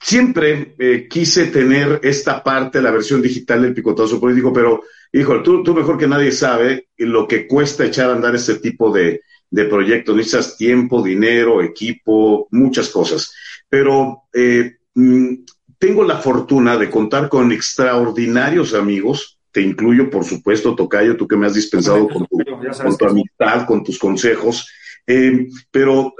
siempre 0.00 0.74
quise 1.08 1.46
tener 1.46 2.00
esta 2.02 2.42
parte, 2.42 2.82
la 2.82 2.90
versión 2.90 3.22
digital 3.22 3.62
del 3.62 3.74
picotazo 3.74 4.18
político, 4.18 4.52
pero, 4.52 4.82
híjole, 5.12 5.44
tú, 5.44 5.62
tú 5.62 5.72
mejor 5.72 5.96
que 5.96 6.08
nadie 6.08 6.32
sabe 6.32 6.88
lo 6.96 7.28
que 7.28 7.46
cuesta 7.46 7.84
echar 7.84 8.10
a 8.10 8.14
andar 8.14 8.34
este 8.34 8.56
tipo 8.56 8.90
de, 8.90 9.20
de 9.48 9.64
proyectos. 9.66 10.16
Necesitas 10.16 10.56
tiempo, 10.56 11.00
dinero, 11.00 11.62
equipo, 11.62 12.48
muchas 12.50 12.88
cosas 12.88 13.32
pero 13.68 14.24
eh, 14.32 14.76
mm, 14.94 15.34
tengo 15.78 16.04
la 16.04 16.18
fortuna 16.18 16.76
de 16.76 16.90
contar 16.90 17.28
con 17.28 17.52
extraordinarios 17.52 18.74
amigos, 18.74 19.38
te 19.50 19.60
incluyo, 19.60 20.10
por 20.10 20.24
supuesto, 20.24 20.74
Tocayo, 20.74 21.16
tú 21.16 21.26
que 21.26 21.36
me 21.36 21.46
has 21.46 21.54
dispensado 21.54 22.08
con 22.08 22.26
tu, 22.26 23.06
amistad, 23.06 23.66
con 23.66 23.82
tus 23.82 23.98
consejos, 23.98 24.68
eh, 25.06 25.46
pero 25.70 26.14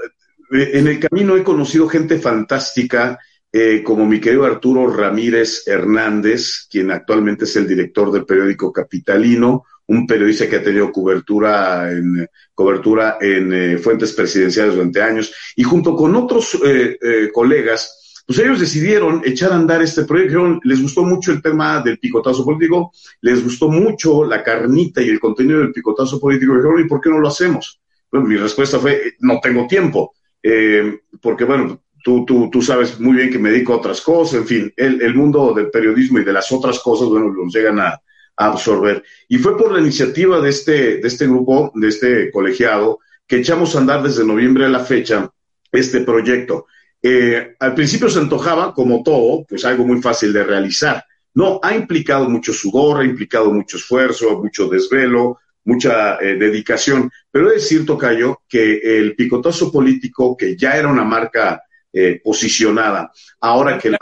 eh, 0.51 0.71
en 0.73 0.87
el 0.87 0.99
camino 0.99 1.35
he 1.35 1.43
conocido 1.43 1.87
gente 1.87 2.19
fantástica, 2.19 3.19
como 3.83 4.05
mi 4.05 4.19
querido 4.19 4.45
Arturo 4.45 4.85
Ramírez 4.85 5.67
Hernández, 5.67 6.67
quien 6.69 6.91
actualmente 6.91 7.45
es 7.45 7.55
el 7.55 7.67
director 7.67 8.11
del 8.11 8.23
periódico 8.23 8.71
Capitalino, 8.71 9.63
un 9.87 10.05
periodista 10.05 10.47
que 10.49 10.57
ha 10.57 10.63
tenido 10.63 10.91
cobertura 10.91 11.91
en, 11.91 12.27
cobertura 12.53 13.17
en 13.21 13.53
eh, 13.53 13.77
fuentes 13.77 14.13
presidenciales 14.13 14.75
durante 14.75 15.01
años, 15.01 15.33
y 15.55 15.63
junto 15.63 15.95
con 15.95 16.15
otros 16.15 16.57
eh, 16.65 16.97
eh, 17.01 17.29
colegas, 17.33 18.23
pues 18.25 18.39
ellos 18.39 18.59
decidieron 18.59 19.21
echar 19.23 19.53
a 19.53 19.55
andar 19.55 19.81
este 19.81 20.03
proyecto. 20.03 20.59
Les 20.63 20.81
gustó 20.81 21.03
mucho 21.03 21.31
el 21.31 21.41
tema 21.41 21.81
del 21.81 21.97
picotazo 21.97 22.43
político, 22.43 22.91
les 23.21 23.41
gustó 23.41 23.69
mucho 23.69 24.25
la 24.25 24.43
carnita 24.43 25.01
y 25.01 25.07
el 25.07 25.19
contenido 25.19 25.59
del 25.59 25.71
picotazo 25.71 26.19
político. 26.19 26.53
Dijeron, 26.55 26.81
¿y 26.81 26.89
por 26.89 26.99
qué 26.99 27.09
no 27.09 27.19
lo 27.19 27.29
hacemos? 27.29 27.79
Bueno, 28.11 28.27
mi 28.27 28.35
respuesta 28.35 28.79
fue, 28.79 29.13
no 29.19 29.39
tengo 29.41 29.65
tiempo, 29.67 30.13
porque 31.21 31.43
bueno, 31.45 31.81
Tú, 32.03 32.23
tú, 32.25 32.49
tú, 32.49 32.61
sabes 32.61 33.01
muy 33.01 33.17
bien 33.17 33.29
que 33.29 33.39
me 33.39 33.49
dedico 33.49 33.73
a 33.73 33.77
otras 33.77 33.99
cosas, 33.99 34.35
en 34.35 34.47
fin, 34.47 34.73
el, 34.77 35.01
el, 35.01 35.13
mundo 35.13 35.53
del 35.53 35.69
periodismo 35.69 36.19
y 36.19 36.23
de 36.23 36.31
las 36.31 36.49
otras 36.53 36.79
cosas, 36.79 37.09
bueno, 37.09 37.33
nos 37.33 37.53
llegan 37.53 37.81
a, 37.81 37.99
absorber. 38.37 39.03
Y 39.27 39.39
fue 39.39 39.57
por 39.57 39.71
la 39.71 39.81
iniciativa 39.81 40.39
de 40.39 40.49
este, 40.49 40.97
de 40.97 41.07
este 41.07 41.25
grupo, 41.27 41.71
de 41.75 41.87
este 41.87 42.31
colegiado, 42.31 42.99
que 43.27 43.37
echamos 43.37 43.75
a 43.75 43.79
andar 43.79 44.03
desde 44.03 44.25
noviembre 44.25 44.65
a 44.65 44.69
la 44.69 44.79
fecha 44.79 45.29
este 45.71 46.01
proyecto. 46.01 46.67
Eh, 47.01 47.55
al 47.59 47.73
principio 47.73 48.09
se 48.09 48.19
antojaba, 48.19 48.73
como 48.73 49.03
todo, 49.03 49.45
pues 49.47 49.65
algo 49.65 49.85
muy 49.85 50.01
fácil 50.01 50.31
de 50.31 50.43
realizar. 50.43 51.03
No, 51.33 51.59
ha 51.61 51.75
implicado 51.75 52.29
mucho 52.29 52.53
sudor, 52.53 53.01
ha 53.01 53.03
implicado 53.03 53.51
mucho 53.51 53.77
esfuerzo, 53.77 54.41
mucho 54.41 54.67
desvelo, 54.67 55.39
mucha 55.65 56.15
eh, 56.15 56.35
dedicación. 56.35 57.11
Pero 57.29 57.49
es 57.49 57.63
decir, 57.63 57.85
Tocayo, 57.85 58.41
que 58.47 58.99
el 58.99 59.15
picotazo 59.15 59.71
político, 59.71 60.35
que 60.35 60.55
ya 60.55 60.77
era 60.77 60.87
una 60.87 61.03
marca 61.03 61.61
eh, 61.99 62.21
posicionada. 62.23 63.11
Ahora 63.41 63.79
que 63.79 63.89
la, 63.89 63.97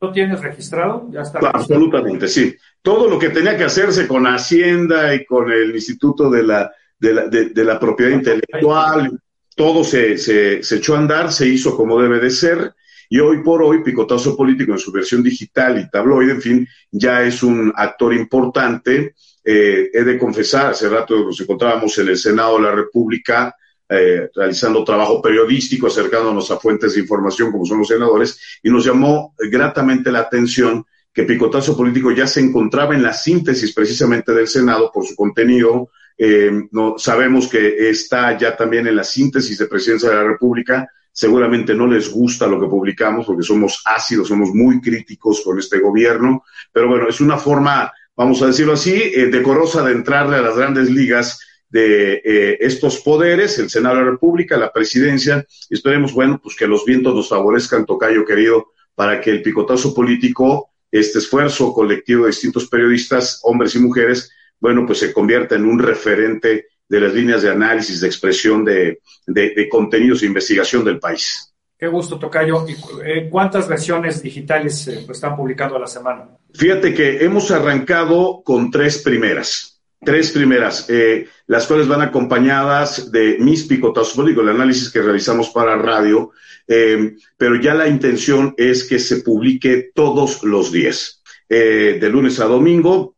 ¿Lo 0.00 0.12
tienes 0.12 0.40
registrado? 0.40 1.08
¿Ya 1.10 1.22
está 1.22 1.40
absolutamente, 1.40 2.28
sí. 2.28 2.54
Todo 2.80 3.10
lo 3.10 3.18
que 3.18 3.30
tenía 3.30 3.56
que 3.56 3.64
hacerse 3.64 4.06
con 4.06 4.24
Hacienda 4.24 5.12
y 5.12 5.24
con 5.24 5.50
el 5.50 5.74
Instituto 5.74 6.30
de 6.30 6.44
la, 6.44 6.70
de 7.00 7.64
la, 7.64 7.80
Propiedad 7.80 8.12
Intelectual, 8.12 9.18
todo 9.56 9.82
se, 9.82 10.16
se, 10.16 10.60
echó 10.76 10.94
a 10.94 10.98
andar, 10.98 11.32
se 11.32 11.48
hizo 11.48 11.76
como 11.76 12.00
debe 12.00 12.20
de 12.20 12.30
ser. 12.30 12.72
Y 13.08 13.18
hoy 13.18 13.42
por 13.42 13.64
hoy, 13.64 13.82
Picotazo 13.82 14.36
Político 14.36 14.70
en 14.70 14.78
su 14.78 14.92
versión 14.92 15.24
digital 15.24 15.80
y 15.80 15.90
tabloide, 15.90 16.34
en 16.34 16.40
fin, 16.40 16.68
ya 16.92 17.24
es 17.24 17.42
un 17.42 17.72
actor 17.74 18.14
importante. 18.14 19.16
Eh, 19.42 19.90
he 19.92 20.04
de 20.04 20.16
confesar, 20.16 20.70
hace 20.70 20.88
rato 20.88 21.16
nos 21.24 21.40
encontrábamos 21.40 21.98
en 21.98 22.08
el 22.10 22.16
Senado 22.16 22.58
de 22.58 22.62
la 22.62 22.70
República 22.76 23.56
eh, 23.88 24.28
realizando 24.34 24.82
trabajo 24.84 25.22
periodístico, 25.22 25.86
acercándonos 25.86 26.50
a 26.50 26.58
fuentes 26.58 26.94
de 26.94 27.00
información 27.00 27.52
como 27.52 27.64
son 27.64 27.78
los 27.78 27.88
senadores, 27.88 28.58
y 28.62 28.70
nos 28.70 28.84
llamó 28.84 29.34
gratamente 29.38 30.10
la 30.10 30.20
atención 30.20 30.84
que 31.16 31.22
Picotazo 31.22 31.74
Político 31.74 32.12
ya 32.12 32.26
se 32.26 32.40
encontraba 32.40 32.94
en 32.94 33.02
la 33.02 33.14
síntesis 33.14 33.72
precisamente 33.72 34.32
del 34.32 34.48
Senado 34.48 34.90
por 34.92 35.06
su 35.06 35.16
contenido. 35.16 35.90
Eh, 36.18 36.50
no, 36.72 36.98
sabemos 36.98 37.48
que 37.48 37.88
está 37.88 38.36
ya 38.36 38.54
también 38.54 38.86
en 38.86 38.96
la 38.96 39.04
síntesis 39.04 39.56
de 39.56 39.66
Presidencia 39.66 40.10
de 40.10 40.16
la 40.16 40.24
República. 40.24 40.90
Seguramente 41.10 41.74
no 41.74 41.86
les 41.86 42.10
gusta 42.10 42.46
lo 42.46 42.60
que 42.60 42.66
publicamos 42.66 43.24
porque 43.24 43.44
somos 43.44 43.80
ácidos, 43.86 44.28
somos 44.28 44.50
muy 44.52 44.78
críticos 44.82 45.40
con 45.42 45.58
este 45.58 45.78
gobierno, 45.78 46.44
pero 46.70 46.88
bueno, 46.88 47.08
es 47.08 47.22
una 47.22 47.38
forma, 47.38 47.90
vamos 48.14 48.42
a 48.42 48.48
decirlo 48.48 48.74
así, 48.74 48.94
eh, 48.94 49.28
decorosa 49.30 49.82
de 49.84 49.92
entrarle 49.92 50.36
a 50.36 50.42
las 50.42 50.56
grandes 50.56 50.90
ligas 50.90 51.40
de 51.68 52.22
eh, 52.24 52.58
estos 52.60 53.00
poderes, 53.00 53.58
el 53.58 53.70
Senado 53.70 53.96
de 53.96 54.02
la 54.02 54.10
República, 54.10 54.56
la 54.56 54.72
presidencia, 54.72 55.46
y 55.68 55.74
esperemos, 55.74 56.12
bueno, 56.12 56.40
pues 56.42 56.56
que 56.56 56.66
los 56.66 56.84
vientos 56.84 57.14
nos 57.14 57.28
favorezcan, 57.28 57.86
Tocayo 57.86 58.24
querido, 58.24 58.72
para 58.94 59.20
que 59.20 59.30
el 59.30 59.42
picotazo 59.42 59.94
político, 59.94 60.70
este 60.90 61.18
esfuerzo 61.18 61.72
colectivo 61.72 62.24
de 62.24 62.30
distintos 62.30 62.68
periodistas, 62.68 63.40
hombres 63.42 63.74
y 63.74 63.78
mujeres, 63.78 64.30
bueno, 64.60 64.86
pues 64.86 64.98
se 64.98 65.12
convierta 65.12 65.54
en 65.54 65.66
un 65.66 65.78
referente 65.78 66.66
de 66.88 67.00
las 67.00 67.12
líneas 67.12 67.42
de 67.42 67.50
análisis, 67.50 68.00
de 68.00 68.06
expresión 68.06 68.64
de, 68.64 69.00
de, 69.26 69.68
contenidos 69.68 70.20
de 70.20 70.28
investigación 70.28 70.84
del 70.84 70.98
país. 70.98 71.52
Qué 71.78 71.88
gusto, 71.88 72.18
Tocayo. 72.18 72.64
Eh, 73.04 73.28
¿Cuántas 73.28 73.68
versiones 73.68 74.22
digitales 74.22 74.88
eh, 74.88 75.04
están 75.10 75.36
publicando 75.36 75.76
a 75.76 75.80
la 75.80 75.86
semana? 75.86 76.28
Fíjate 76.54 76.94
que 76.94 77.22
hemos 77.22 77.50
arrancado 77.50 78.42
con 78.42 78.70
tres 78.70 78.98
primeras 79.02 79.75
tres 80.06 80.30
primeras, 80.30 80.86
eh, 80.88 81.26
las 81.46 81.66
cuales 81.66 81.88
van 81.88 82.00
acompañadas 82.00 83.12
de 83.12 83.36
mis 83.40 83.64
picotazos, 83.64 84.24
digo, 84.24 84.40
el 84.40 84.48
análisis 84.48 84.88
que 84.88 85.02
realizamos 85.02 85.50
para 85.50 85.76
radio, 85.76 86.30
eh, 86.66 87.16
pero 87.36 87.56
ya 87.56 87.74
la 87.74 87.88
intención 87.88 88.54
es 88.56 88.84
que 88.84 88.98
se 88.98 89.18
publique 89.18 89.90
todos 89.94 90.42
los 90.44 90.72
días, 90.72 91.22
eh, 91.48 91.98
de 92.00 92.08
lunes 92.08 92.40
a 92.40 92.46
domingo, 92.46 93.14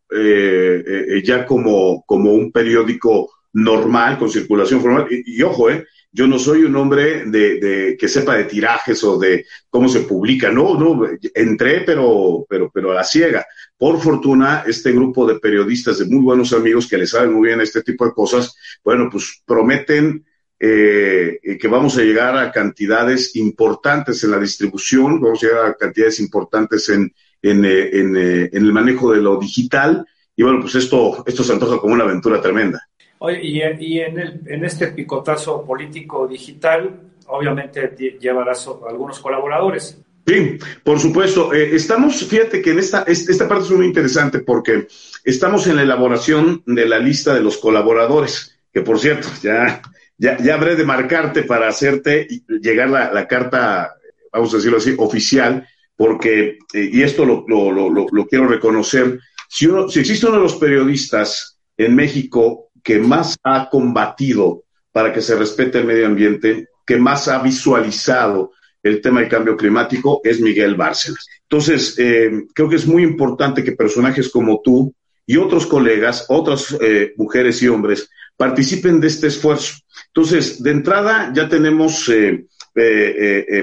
ya 1.23 1.45
como, 1.45 2.03
como 2.07 2.33
un 2.33 2.51
periódico 2.51 3.31
normal, 3.53 4.19
con 4.19 4.31
circulación 4.31 4.81
formal, 4.81 5.07
y 5.11 5.43
ojo, 5.43 5.71
eh, 5.71 5.87
yo 6.19 6.27
no 6.27 6.37
soy 6.37 6.65
un 6.65 6.75
hombre 6.75 7.27
de, 7.27 7.61
de, 7.61 7.97
que 7.97 8.09
sepa 8.09 8.37
de 8.37 8.43
tirajes 8.43 9.05
o 9.05 9.17
de 9.17 9.47
cómo 9.71 9.89
se 9.89 10.01
publica. 10.01 10.51
No, 10.51 10.75
no, 10.75 11.07
entré, 11.33 11.83
pero, 11.83 12.45
pero, 12.49 12.73
pero 12.75 12.91
a 12.91 12.97
la 12.97 13.05
ciega. 13.05 13.47
Por 13.77 14.01
fortuna, 14.01 14.65
este 14.67 14.91
grupo 14.91 15.29
de 15.29 15.39
periodistas, 15.39 16.01
de 16.01 16.07
muy 16.07 16.21
buenos 16.25 16.53
amigos 16.53 16.89
que 16.89 16.99
le 16.99 17.07
saben 17.07 17.33
muy 17.33 17.47
bien 17.47 17.61
este 17.61 17.83
tipo 17.83 18.05
de 18.05 18.15
cosas, 18.15 18.53
bueno, 18.83 19.09
pues 19.09 19.45
prometen 19.47 20.27
eh, 20.59 21.39
que 21.61 21.69
vamos 21.69 21.97
a 21.97 22.03
llegar 22.03 22.37
a 22.37 22.51
cantidades 22.51 23.37
importantes 23.37 24.25
en 24.25 24.33
la 24.33 24.41
distribución, 24.41 25.21
vamos 25.21 25.45
a 25.45 25.47
llegar 25.47 25.67
a 25.67 25.75
cantidades 25.75 26.19
importantes 26.19 26.89
en, 26.89 27.15
en, 27.43 27.65
en, 27.65 28.17
en 28.17 28.51
el 28.53 28.73
manejo 28.73 29.13
de 29.13 29.21
lo 29.21 29.39
digital. 29.39 30.05
Y 30.35 30.43
bueno, 30.43 30.61
pues 30.63 30.75
esto, 30.75 31.23
esto 31.29 31.45
se 31.45 31.53
antoja 31.53 31.79
como 31.79 31.95
una 31.95 32.03
aventura 32.03 32.43
tremenda. 32.43 32.88
Oye, 33.21 33.41
y, 33.43 33.59
y 33.81 34.01
en, 34.01 34.19
el, 34.19 34.41
en 34.47 34.65
este 34.65 34.89
picotazo 34.89 35.65
político 35.65 36.27
digital, 36.27 37.01
obviamente 37.27 37.97
llevarás 38.21 38.69
algunos 38.89 39.19
colaboradores. 39.19 40.01
Sí, 40.27 40.59
por 40.85 41.01
supuesto. 41.01 41.55
Eh, 41.55 41.75
estamos, 41.75 42.23
fíjate 42.25 42.61
que 42.61 42.73
en 42.73 42.81
esta, 42.81 43.03
esta 43.07 43.49
parte 43.49 43.65
es 43.65 43.71
muy 43.71 43.87
interesante 43.87 44.41
porque 44.41 44.87
estamos 45.25 45.67
en 45.67 45.77
la 45.77 45.83
elaboración 45.83 46.63
de 46.67 46.87
la 46.87 46.99
lista 46.99 47.33
de 47.33 47.41
los 47.41 47.57
colaboradores, 47.57 48.59
que 48.73 48.83
por 48.83 48.99
cierto, 48.99 49.29
ya, 49.43 49.81
ya, 50.19 50.37
ya 50.37 50.55
habré 50.55 50.77
de 50.77 50.85
marcarte 50.85 51.45
para 51.45 51.69
hacerte 51.69 52.29
llegar 52.47 52.91
la, 52.91 53.11
la 53.11 53.27
carta, 53.27 53.95
vamos 54.31 54.53
a 54.53 54.59
decirlo 54.59 54.77
así, 54.77 54.95
oficial, 54.99 55.67
porque, 55.97 56.59
eh, 56.75 56.91
y 56.93 57.03
esto 57.03 57.25
lo, 57.25 57.45
lo, 57.49 57.73
lo, 57.73 58.07
lo, 58.11 58.27
quiero 58.27 58.47
reconocer, 58.47 59.19
si, 59.49 59.67
uno, 59.67 59.89
si 59.89 60.01
existe 60.01 60.27
uno 60.27 60.37
de 60.37 60.43
los 60.43 60.57
periodistas 60.57 61.59
en 61.79 61.97
México 61.97 62.68
que 62.89 62.99
más 62.99 63.37
ha 63.45 63.69
combatido 63.69 64.65
para 64.93 65.13
que 65.13 65.21
se 65.21 65.37
respete 65.37 65.77
el 65.77 65.85
medio 65.85 66.07
ambiente, 66.07 66.69
que 66.87 66.97
más 66.97 67.29
ha 67.29 67.39
visualizado 67.43 68.53
el 68.83 69.03
tema 69.03 69.21
del 69.21 69.29
cambio 69.29 69.59
climático 69.59 70.23
es 70.25 70.41
Miguel 70.41 70.75
Bárcenas. 70.75 71.27
Entonces, 71.43 71.97
eh, 71.99 72.31
creo 72.55 72.67
que 72.71 72.77
es 72.77 72.87
muy 72.87 73.03
importante 73.03 73.63
que 73.63 73.73
personajes 73.73 74.31
como 74.31 74.63
tú 74.65 74.95
y 75.27 75.37
otros 75.37 75.67
colegas, 75.67 76.25
otras 76.31 76.75
eh, 76.81 77.13
mujeres 77.19 77.63
y 77.63 77.69
hombres, 77.69 78.09
participen 78.39 79.01
de 79.01 79.09
este 79.09 79.27
esfuerzo. 79.27 79.75
Entonces, 80.07 80.63
de 80.63 80.71
entrada 80.71 81.31
ya 81.37 81.47
tenemos 81.47 82.09
eh, 82.09 82.47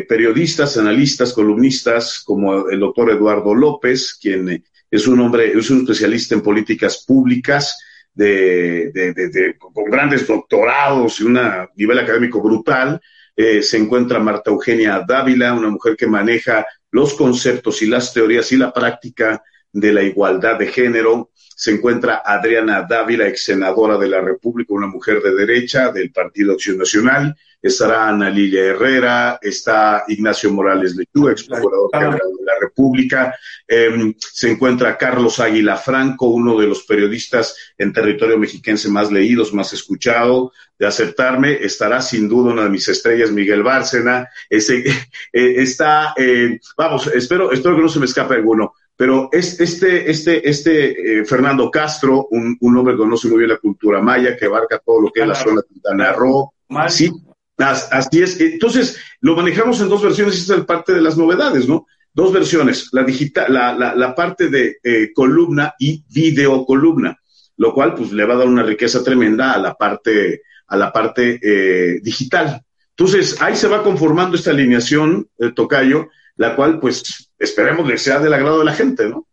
periodistas, 0.08 0.77
analistas, 0.77 1.34
columnistas, 1.34 2.22
como 2.24 2.70
el 2.70 2.79
doctor 2.79 3.10
Eduardo 3.10 3.55
López, 3.55 4.20
quien 4.22 4.63
es 4.91 5.08
un 5.08 5.20
hombre, 5.20 5.51
es 5.58 5.72
un 5.72 5.79
especialista 5.79 6.36
en 6.36 6.41
políticas 6.41 7.03
públicas, 7.08 7.75
de, 8.15 9.55
con 9.60 9.86
grandes 9.86 10.25
doctorados 10.25 11.19
y 11.19 11.25
un 11.25 11.39
nivel 11.75 12.00
académico 12.00 12.41
brutal, 12.41 13.00
eh, 13.36 13.62
se 13.62 13.77
encuentra 13.77 14.19
Marta 14.19 14.50
Eugenia 14.50 15.03
Dávila, 15.05 15.53
una 15.53 15.69
mujer 15.69 15.98
que 15.98 16.07
maneja 16.07 16.65
los 16.91 17.13
conceptos 17.15 17.81
y 17.81 17.88
las 17.88 18.13
teorías 18.13 18.51
y 18.53 18.57
la 18.57 18.74
práctica 18.74 19.43
de 19.74 19.91
la 19.91 20.03
igualdad 20.03 20.57
de 20.57 20.67
género. 20.67 21.31
Se 21.36 21.72
encuentra 21.72 22.22
Adriana 22.25 22.86
Dávila, 22.89 23.27
ex 23.27 23.43
senadora 23.43 23.98
de 23.98 24.07
la 24.07 24.22
República, 24.22 24.74
una 24.74 24.88
mujer 24.88 25.22
de 25.22 25.36
derecha 25.36 25.91
del 25.91 26.12
Partido 26.12 26.53
Acción 26.53 26.77
Nacional. 26.77 27.36
Estará 27.62 28.07
Ana 28.07 28.29
Lilia 28.29 28.63
Herrera, 28.63 29.39
está 29.41 30.05
Ignacio 30.07 30.51
Morales 30.51 30.95
Lechuga, 30.95 31.31
ex 31.31 31.43
procurador 31.43 31.89
general 31.91 32.19
de 32.39 32.45
la 32.56 32.68
República. 32.68 33.36
Em, 33.68 34.14
se 34.18 34.52
encuentra 34.52 34.98
Carlos 34.98 35.40
Águila 35.40 35.78
Franco, 35.78 36.28
uno 36.28 36.58
de 36.60 36.68
los 36.68 36.84
periodistas 36.84 37.56
en 37.78 37.94
territorio 37.94 38.38
mexiquense 38.38 38.90
más 38.90 39.12
leídos, 39.12 39.54
más 39.54 39.74
escuchado 39.74 40.52
de 40.78 40.88
aceptarme, 40.88 41.54
estará 41.54 42.02
sin 42.02 42.28
duda 42.28 42.52
una 42.52 42.64
de 42.64 42.70
mis 42.70 42.88
estrellas, 42.88 43.32
Miguel 43.32 43.64
Bárcena. 43.64 44.28
Ese, 44.50 44.84
eh, 45.34 45.56
está, 45.58 46.14
eh, 46.18 46.60
vamos, 46.78 47.08
espero, 47.08 47.52
espero 47.52 47.76
que 47.76 47.82
no 47.82 47.90
se 47.90 48.00
me 48.00 48.06
escape 48.06 48.36
alguno. 48.36 48.74
Pero 48.98 49.28
es, 49.32 49.60
este, 49.60 50.10
este, 50.10 50.50
este 50.50 51.20
eh, 51.20 51.26
Fernando 51.26 51.70
Castro, 51.70 52.28
un, 52.32 52.58
un, 52.62 52.78
hombre 52.78 52.94
que 52.94 53.00
conoce 53.00 53.28
muy 53.28 53.40
bien 53.40 53.50
la 53.50 53.58
cultura 53.58 54.02
maya, 54.02 54.38
que 54.38 54.46
abarca 54.46 54.80
todo 54.80 55.02
lo 55.02 55.12
que 55.12 55.22
es 55.22 55.28
la 55.28 55.36
zona 55.36 55.62
de 55.62 55.68
Quintana 55.68 56.14
Roo. 56.14 56.54
Sí, 56.88 57.12
así 57.58 58.22
es. 58.22 58.40
Entonces, 58.40 58.98
lo 59.20 59.36
manejamos 59.36 59.82
en 59.82 59.90
dos 59.90 60.02
versiones, 60.02 60.36
esta 60.36 60.56
es 60.56 60.64
parte 60.64 60.94
de 60.94 61.02
las 61.02 61.18
novedades, 61.18 61.68
¿no? 61.68 61.88
Dos 62.15 62.34
versiones, 62.34 62.89
la 62.93 63.03
digital, 63.03 63.53
la, 63.53 63.75
la, 63.75 63.93
la 63.93 64.15
parte 64.15 64.50
de 64.50 64.79
columna 65.13 65.75
y 65.77 66.03
videocolumna, 66.10 67.19
lo 67.57 67.74
cual 67.74 67.93
pues 67.93 68.12
le 68.12 68.25
va 68.25 68.34
a 68.34 68.38
dar 68.38 68.48
una 68.48 68.63
riqueza 68.63 69.03
tremenda 69.03 69.51
a 69.51 69.60
la 69.60 69.75
parte 69.75 70.41
a 70.67 70.77
la 70.77 70.91
parte 70.91 71.39
eh, 71.41 72.00
digital. 72.01 72.62
Entonces, 72.91 73.41
ahí 73.41 73.56
se 73.56 73.67
va 73.67 73.84
conformando 73.84 74.36
esta 74.36 74.51
alineación, 74.51 75.30
el 75.38 75.54
Tocayo, 75.54 76.10
la 76.38 76.56
cual, 76.56 76.80
pues, 76.80 77.32
esperemos 77.38 77.89
que 77.89 77.97
sea 77.97 78.19
del 78.19 78.34
agrado 78.34 78.60
de 78.60 78.65
la 78.65 78.73
gente, 78.73 79.08
¿no? 79.10 79.28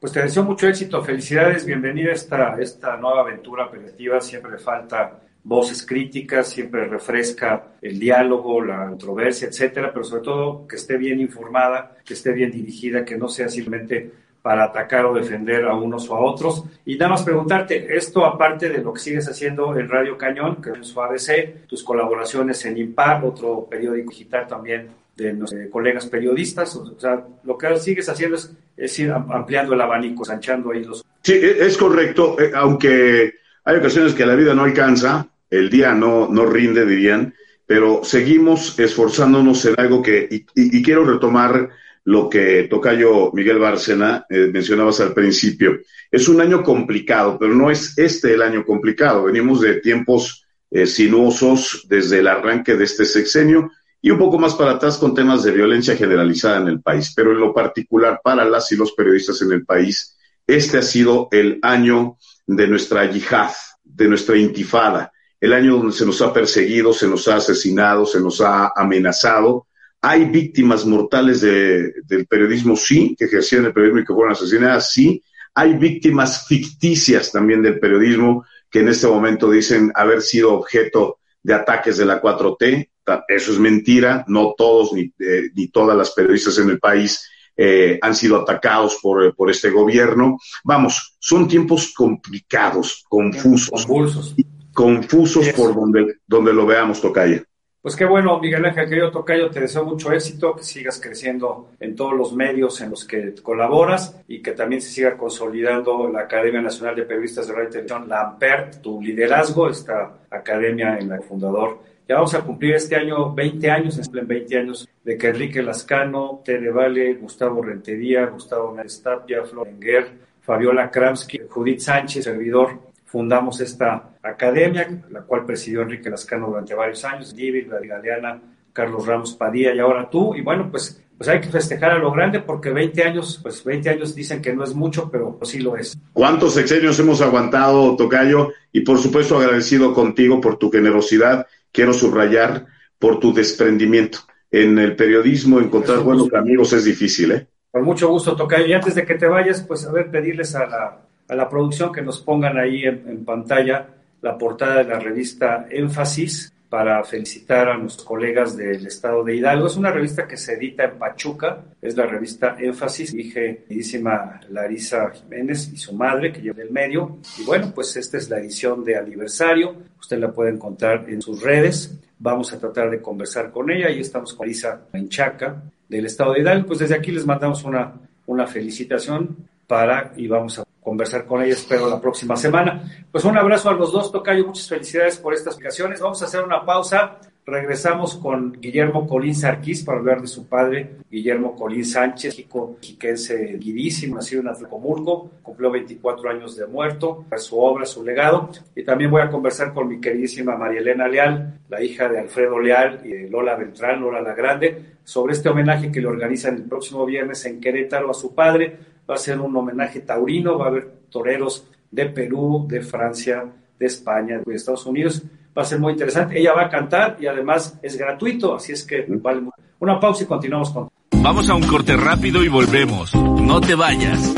Pues 0.00 0.12
te 0.12 0.22
deseo 0.22 0.42
mucho 0.42 0.66
éxito, 0.66 1.02
felicidades, 1.02 1.64
bienvenida 1.64 2.10
a 2.10 2.14
esta, 2.14 2.56
esta 2.60 2.96
nueva 2.96 3.20
aventura 3.20 3.66
operativa, 3.66 4.20
siempre 4.20 4.58
falta 4.58 5.21
voces 5.44 5.84
críticas, 5.84 6.50
siempre 6.50 6.86
refresca 6.86 7.72
el 7.80 7.98
diálogo, 7.98 8.62
la 8.62 8.88
controversia, 8.88 9.48
etcétera, 9.48 9.92
pero 9.92 10.04
sobre 10.04 10.22
todo 10.22 10.66
que 10.66 10.76
esté 10.76 10.96
bien 10.96 11.20
informada, 11.20 11.96
que 12.04 12.14
esté 12.14 12.32
bien 12.32 12.50
dirigida, 12.50 13.04
que 13.04 13.16
no 13.16 13.28
sea 13.28 13.48
simplemente 13.48 14.10
para 14.40 14.64
atacar 14.64 15.06
o 15.06 15.14
defender 15.14 15.64
a 15.64 15.74
unos 15.74 16.10
o 16.10 16.16
a 16.16 16.20
otros. 16.20 16.64
Y 16.84 16.96
nada 16.96 17.12
más 17.12 17.22
preguntarte, 17.22 17.96
esto 17.96 18.24
aparte 18.24 18.68
de 18.68 18.78
lo 18.78 18.92
que 18.92 19.00
sigues 19.00 19.28
haciendo 19.28 19.76
en 19.78 19.88
Radio 19.88 20.18
Cañón, 20.18 20.60
que 20.60 20.70
es 20.70 20.86
su 20.88 21.00
ABC, 21.00 21.66
tus 21.66 21.82
colaboraciones 21.82 22.64
en 22.64 22.76
Impar, 22.76 23.24
otro 23.24 23.66
periódico 23.70 24.10
digital 24.10 24.46
también 24.48 24.88
de 25.16 25.32
nuestros 25.32 25.68
colegas 25.70 26.06
periodistas, 26.06 26.74
o 26.74 26.98
sea, 26.98 27.22
lo 27.44 27.58
que 27.58 27.76
sigues 27.76 28.08
haciendo 28.08 28.36
es, 28.76 28.98
ir 28.98 29.12
ampliando 29.12 29.74
el 29.74 29.80
abanico, 29.80 30.24
sanchando 30.24 30.72
ahí 30.72 30.82
los... 30.82 31.04
Sí, 31.22 31.34
e, 31.34 31.66
es 31.66 31.76
correcto, 31.76 32.36
eh, 32.40 32.50
aunque 32.54 33.41
hay 33.64 33.76
ocasiones 33.76 34.14
que 34.14 34.26
la 34.26 34.34
vida 34.34 34.54
no 34.54 34.64
alcanza, 34.64 35.28
el 35.50 35.70
día 35.70 35.92
no, 35.92 36.28
no 36.28 36.46
rinde, 36.46 36.86
dirían, 36.86 37.34
pero 37.66 38.02
seguimos 38.04 38.78
esforzándonos 38.78 39.64
en 39.66 39.74
algo 39.78 40.02
que, 40.02 40.26
y, 40.30 40.44
y 40.54 40.82
quiero 40.82 41.04
retomar 41.04 41.70
lo 42.04 42.28
que 42.28 42.64
toca 42.64 42.94
yo, 42.94 43.30
Miguel 43.32 43.58
Bárcena, 43.58 44.26
eh, 44.28 44.50
mencionabas 44.52 45.00
al 45.00 45.14
principio. 45.14 45.80
Es 46.10 46.28
un 46.28 46.40
año 46.40 46.62
complicado, 46.62 47.38
pero 47.38 47.54
no 47.54 47.70
es 47.70 47.96
este 47.96 48.34
el 48.34 48.42
año 48.42 48.64
complicado. 48.64 49.24
Venimos 49.24 49.60
de 49.60 49.74
tiempos 49.74 50.44
eh, 50.70 50.86
sinuosos 50.86 51.86
desde 51.88 52.18
el 52.18 52.26
arranque 52.26 52.74
de 52.74 52.84
este 52.84 53.04
sexenio 53.04 53.70
y 54.00 54.10
un 54.10 54.18
poco 54.18 54.38
más 54.38 54.54
para 54.54 54.72
atrás 54.72 54.98
con 54.98 55.14
temas 55.14 55.44
de 55.44 55.52
violencia 55.52 55.96
generalizada 55.96 56.58
en 56.58 56.68
el 56.68 56.80
país. 56.80 57.12
Pero 57.14 57.32
en 57.32 57.38
lo 57.38 57.54
particular 57.54 58.20
para 58.22 58.44
las 58.44 58.72
y 58.72 58.76
los 58.76 58.92
periodistas 58.92 59.40
en 59.42 59.52
el 59.52 59.64
país, 59.64 60.16
este 60.46 60.78
ha 60.78 60.82
sido 60.82 61.28
el 61.30 61.60
año 61.62 62.18
de 62.46 62.66
nuestra 62.66 63.10
yihad, 63.10 63.52
de 63.84 64.08
nuestra 64.08 64.36
intifada, 64.36 65.12
el 65.40 65.52
año 65.52 65.76
donde 65.76 65.92
se 65.92 66.06
nos 66.06 66.20
ha 66.22 66.32
perseguido, 66.32 66.92
se 66.92 67.08
nos 67.08 67.26
ha 67.28 67.36
asesinado, 67.36 68.06
se 68.06 68.20
nos 68.20 68.40
ha 68.40 68.72
amenazado 68.76 69.66
hay 70.04 70.24
víctimas 70.24 70.84
mortales 70.84 71.40
de, 71.40 71.94
del 72.04 72.26
periodismo, 72.26 72.74
sí, 72.74 73.14
que 73.16 73.26
ejercían 73.26 73.66
el 73.66 73.72
periodismo 73.72 74.00
y 74.00 74.04
que 74.04 74.12
fueron 74.12 74.32
asesinadas, 74.32 74.90
sí. 74.90 75.22
Hay 75.54 75.74
víctimas 75.74 76.44
ficticias 76.48 77.30
también 77.30 77.62
del 77.62 77.78
periodismo 77.78 78.44
que 78.68 78.80
en 78.80 78.88
este 78.88 79.06
momento 79.06 79.48
dicen 79.48 79.92
haber 79.94 80.20
sido 80.20 80.54
objeto 80.54 81.20
de 81.40 81.54
ataques 81.54 81.98
de 81.98 82.06
la 82.06 82.20
4T. 82.20 82.90
Eso 83.28 83.52
es 83.52 83.58
mentira. 83.60 84.24
No 84.26 84.54
todos 84.56 84.92
ni, 84.92 85.02
eh, 85.20 85.50
ni 85.54 85.68
todas 85.68 85.96
las 85.96 86.10
periodistas 86.10 86.58
en 86.58 86.70
el 86.70 86.80
país 86.80 87.28
eh, 87.56 87.98
han 88.00 88.14
sido 88.14 88.40
atacados 88.40 88.98
por, 89.02 89.34
por, 89.34 89.50
este 89.50 89.70
gobierno. 89.70 90.38
Vamos, 90.64 91.16
son 91.18 91.48
tiempos 91.48 91.92
complicados, 91.94 93.04
confusos. 93.08 93.86
Confusos. 93.86 94.34
Confusos 94.72 95.48
por 95.50 95.74
donde, 95.74 96.16
donde 96.26 96.52
lo 96.52 96.64
veamos, 96.64 97.00
Tocaya. 97.00 97.44
Pues 97.82 97.96
qué 97.96 98.04
bueno, 98.04 98.38
Miguel 98.38 98.64
Ángel, 98.64 98.88
querido 98.88 99.10
Tocayo, 99.10 99.50
te 99.50 99.58
deseo 99.58 99.84
mucho 99.84 100.12
éxito, 100.12 100.54
que 100.54 100.62
sigas 100.62 101.00
creciendo 101.00 101.70
en 101.80 101.96
todos 101.96 102.14
los 102.14 102.32
medios 102.32 102.80
en 102.80 102.90
los 102.90 103.04
que 103.04 103.34
colaboras 103.42 104.22
y 104.28 104.40
que 104.40 104.52
también 104.52 104.80
se 104.80 104.90
siga 104.90 105.18
consolidando 105.18 106.08
la 106.08 106.20
Academia 106.20 106.62
Nacional 106.62 106.94
de 106.94 107.02
Periodistas 107.02 107.48
de 107.48 107.54
Radio 107.54 107.68
y 107.68 107.72
Televisión, 107.72 108.08
la 108.08 108.20
AMPERT, 108.20 108.82
tu 108.82 109.02
liderazgo, 109.02 109.68
esta 109.68 110.12
academia 110.30 110.96
en 110.96 111.08
la 111.08 111.18
que 111.18 111.24
fundador. 111.24 111.80
Ya 112.12 112.16
vamos 112.16 112.34
a 112.34 112.42
cumplir 112.42 112.74
este 112.74 112.94
año 112.94 113.32
20 113.32 113.70
años, 113.70 113.98
en 113.98 114.26
20 114.28 114.58
años, 114.58 114.86
de 115.02 115.16
que 115.16 115.28
Enrique 115.28 115.62
Lascano, 115.62 116.42
Tere 116.44 116.70
Vale, 116.70 117.14
Gustavo 117.14 117.62
Rentería, 117.62 118.26
Gustavo 118.26 118.74
Merestapia, 118.74 119.42
Florenger, 119.44 120.12
Fabiola 120.42 120.90
Kramsky, 120.90 121.40
Judith 121.48 121.80
Sánchez, 121.80 122.24
servidor, 122.24 122.80
fundamos 123.06 123.62
esta 123.62 124.10
academia, 124.22 125.04
la 125.08 125.22
cual 125.22 125.46
presidió 125.46 125.80
Enrique 125.80 126.10
Lascano 126.10 126.48
durante 126.48 126.74
varios 126.74 127.02
años, 127.06 127.34
David, 127.34 127.68
la 127.70 127.80
Galeana, 127.80 128.42
Carlos 128.74 129.06
Ramos 129.06 129.32
Padilla 129.32 129.74
y 129.74 129.78
ahora 129.78 130.10
tú. 130.10 130.34
Y 130.34 130.42
bueno, 130.42 130.68
pues, 130.70 131.02
pues 131.16 131.30
hay 131.30 131.40
que 131.40 131.48
festejar 131.48 131.92
a 131.92 131.98
lo 131.98 132.12
grande 132.12 132.40
porque 132.40 132.68
20 132.68 133.04
años, 133.04 133.40
pues 133.42 133.64
20 133.64 133.88
años 133.88 134.14
dicen 134.14 134.42
que 134.42 134.52
no 134.52 134.64
es 134.64 134.74
mucho, 134.74 135.10
pero 135.10 135.38
sí 135.44 135.60
lo 135.60 135.78
es. 135.78 135.96
¿Cuántos 136.12 136.52
sexenios 136.52 137.00
hemos 137.00 137.22
aguantado, 137.22 137.96
Tocayo? 137.96 138.50
Y 138.70 138.82
por 138.82 138.98
supuesto 138.98 139.38
agradecido 139.38 139.94
contigo 139.94 140.42
por 140.42 140.58
tu 140.58 140.70
generosidad. 140.70 141.46
Quiero 141.72 141.92
subrayar 141.92 142.66
por 142.98 143.18
tu 143.18 143.32
desprendimiento. 143.32 144.18
En 144.50 144.78
el 144.78 144.94
periodismo 144.94 145.58
encontrar 145.58 146.00
buenos 146.00 146.32
amigos 146.34 146.72
es 146.74 146.84
difícil, 146.84 147.32
¿eh? 147.32 147.46
Con 147.70 147.84
mucho 147.84 148.08
gusto, 148.08 148.36
Tocayo. 148.36 148.66
Y 148.66 148.74
antes 148.74 148.94
de 148.94 149.06
que 149.06 149.14
te 149.14 149.26
vayas, 149.26 149.62
pues 149.62 149.86
a 149.86 149.92
ver, 149.92 150.10
pedirles 150.10 150.54
a 150.54 150.66
la 150.66 151.02
a 151.32 151.34
la 151.34 151.48
producción 151.48 151.92
que 151.92 152.02
nos 152.02 152.20
pongan 152.20 152.58
ahí 152.58 152.84
en, 152.84 153.24
pantalla 153.24 153.88
la 154.20 154.36
portada 154.36 154.78
de 154.78 154.84
la 154.84 154.98
revista 154.98 155.66
Énfasis, 155.70 156.52
para 156.72 157.04
felicitar 157.04 157.68
a 157.68 157.76
nuestros 157.76 158.06
colegas 158.06 158.56
del 158.56 158.86
estado 158.86 159.22
de 159.22 159.36
Hidalgo. 159.36 159.66
Es 159.66 159.76
una 159.76 159.90
revista 159.90 160.26
que 160.26 160.38
se 160.38 160.54
edita 160.54 160.84
en 160.84 160.98
Pachuca, 160.98 161.64
es 161.82 161.94
la 161.98 162.06
revista 162.06 162.56
Énfasis, 162.58 163.12
dije 163.12 163.64
queridísima 163.68 164.40
Larisa 164.48 165.10
Jiménez 165.10 165.70
y 165.70 165.76
su 165.76 165.92
madre 165.92 166.32
que 166.32 166.40
lleva 166.40 166.62
el 166.62 166.70
medio. 166.70 167.18
Y 167.38 167.44
bueno, 167.44 167.72
pues 167.74 167.94
esta 167.98 168.16
es 168.16 168.30
la 168.30 168.38
edición 168.38 168.82
de 168.84 168.96
aniversario, 168.96 169.76
usted 170.00 170.18
la 170.18 170.32
puede 170.32 170.52
encontrar 170.52 171.04
en 171.10 171.20
sus 171.20 171.42
redes. 171.42 171.94
Vamos 172.18 172.54
a 172.54 172.58
tratar 172.58 172.88
de 172.88 173.02
conversar 173.02 173.50
con 173.50 173.70
ella 173.70 173.90
y 173.90 174.00
estamos 174.00 174.32
con 174.32 174.46
Larisa 174.46 174.80
Menchaca 174.94 175.62
del 175.90 176.06
estado 176.06 176.32
de 176.32 176.40
Hidalgo. 176.40 176.68
Pues 176.68 176.78
desde 176.78 176.94
aquí 176.94 177.12
les 177.12 177.26
mandamos 177.26 177.64
una, 177.64 177.92
una 178.24 178.46
felicitación 178.46 179.36
para 179.66 180.14
y 180.16 180.26
vamos 180.26 180.58
a 180.58 180.64
conversar 180.82 181.26
con 181.26 181.42
ella, 181.42 181.54
espero 181.54 181.88
la 181.88 182.00
próxima 182.00 182.36
semana. 182.36 182.82
Pues 183.10 183.24
un 183.24 183.36
abrazo 183.38 183.70
a 183.70 183.74
los 183.74 183.92
dos, 183.92 184.10
Tocayo, 184.10 184.46
muchas 184.46 184.68
felicidades 184.68 185.16
por 185.16 185.32
estas 185.32 185.56
ocasiones. 185.56 186.00
Vamos 186.00 186.20
a 186.22 186.24
hacer 186.26 186.42
una 186.42 186.64
pausa. 186.64 187.18
Regresamos 187.44 188.16
con 188.18 188.52
Guillermo 188.52 189.08
Colín 189.08 189.34
Sarquís 189.34 189.82
para 189.82 189.98
hablar 189.98 190.20
de 190.20 190.28
su 190.28 190.46
padre, 190.46 190.98
Guillermo 191.10 191.56
Colín 191.56 191.84
Sánchez, 191.84 192.36
chico 192.36 192.76
jiquense 192.80 193.56
guidísimo, 193.58 194.14
nacido 194.14 194.42
en 194.42 194.48
Atlacomulco, 194.48 195.28
cumplió 195.42 195.72
24 195.72 196.30
años 196.30 196.54
de 196.54 196.66
muerto, 196.66 197.24
su 197.38 197.58
obra, 197.58 197.84
su 197.84 198.04
legado. 198.04 198.48
Y 198.76 198.84
también 198.84 199.10
voy 199.10 199.22
a 199.22 199.28
conversar 199.28 199.74
con 199.74 199.88
mi 199.88 200.00
queridísima 200.00 200.56
María 200.56 200.78
Elena 200.78 201.08
Leal, 201.08 201.58
la 201.68 201.82
hija 201.82 202.08
de 202.08 202.20
Alfredo 202.20 202.60
Leal 202.60 203.00
y 203.04 203.08
de 203.08 203.28
Lola 203.28 203.56
Beltrán, 203.56 204.00
Lola 204.00 204.22
la 204.22 204.34
Grande, 204.34 204.92
sobre 205.02 205.32
este 205.32 205.48
homenaje 205.48 205.90
que 205.90 206.00
le 206.00 206.06
organizan 206.06 206.54
el 206.54 206.62
próximo 206.62 207.04
viernes 207.04 207.44
en 207.44 207.60
Querétaro 207.60 208.08
a 208.08 208.14
su 208.14 208.36
padre 208.36 208.91
va 209.12 209.16
a 209.16 209.18
ser 209.18 209.38
un 209.38 209.54
homenaje 209.54 210.00
taurino, 210.00 210.58
va 210.58 210.64
a 210.64 210.68
haber 210.68 210.90
toreros 211.10 211.66
de 211.90 212.06
Perú, 212.06 212.66
de 212.66 212.80
Francia, 212.80 213.44
de 213.78 213.86
España, 213.86 214.40
de 214.44 214.54
Estados 214.54 214.86
Unidos. 214.86 215.22
Va 215.56 215.62
a 215.62 215.64
ser 215.66 215.78
muy 215.78 215.92
interesante. 215.92 216.38
Ella 216.38 216.54
va 216.54 216.62
a 216.62 216.68
cantar 216.70 217.18
y 217.20 217.26
además 217.26 217.78
es 217.82 217.98
gratuito, 217.98 218.54
así 218.54 218.72
es 218.72 218.84
que 218.84 219.04
vale 219.06 219.42
mucho. 219.42 219.56
Una 219.80 220.00
pausa 220.00 220.24
y 220.24 220.26
continuamos 220.26 220.70
con. 220.70 220.88
Vamos 221.22 221.48
a 221.50 221.54
un 221.54 221.66
corte 221.66 221.94
rápido 221.94 222.42
y 222.42 222.48
volvemos. 222.48 223.14
No 223.14 223.60
te 223.60 223.74
vayas. 223.74 224.34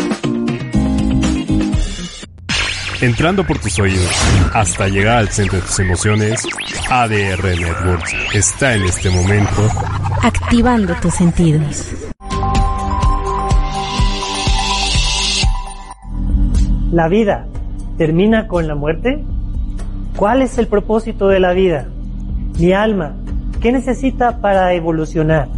Entrando 3.00 3.44
por 3.46 3.58
tus 3.58 3.78
oídos 3.78 4.10
hasta 4.54 4.88
llegar 4.88 5.18
al 5.18 5.28
centro 5.28 5.58
de 5.58 5.66
tus 5.66 5.78
emociones, 5.78 6.42
ADR 6.90 7.44
Networks 7.44 8.14
está 8.32 8.74
en 8.74 8.84
este 8.84 9.10
momento 9.10 9.68
activando 10.22 10.94
tus 10.96 11.14
sentidos. 11.14 12.13
¿La 16.94 17.08
vida 17.08 17.48
termina 17.98 18.46
con 18.46 18.68
la 18.68 18.76
muerte? 18.76 19.20
¿Cuál 20.16 20.42
es 20.42 20.58
el 20.58 20.68
propósito 20.68 21.26
de 21.26 21.40
la 21.40 21.52
vida? 21.52 21.88
Mi 22.60 22.72
alma, 22.72 23.16
¿qué 23.60 23.72
necesita 23.72 24.40
para 24.40 24.72
evolucionar? 24.74 25.48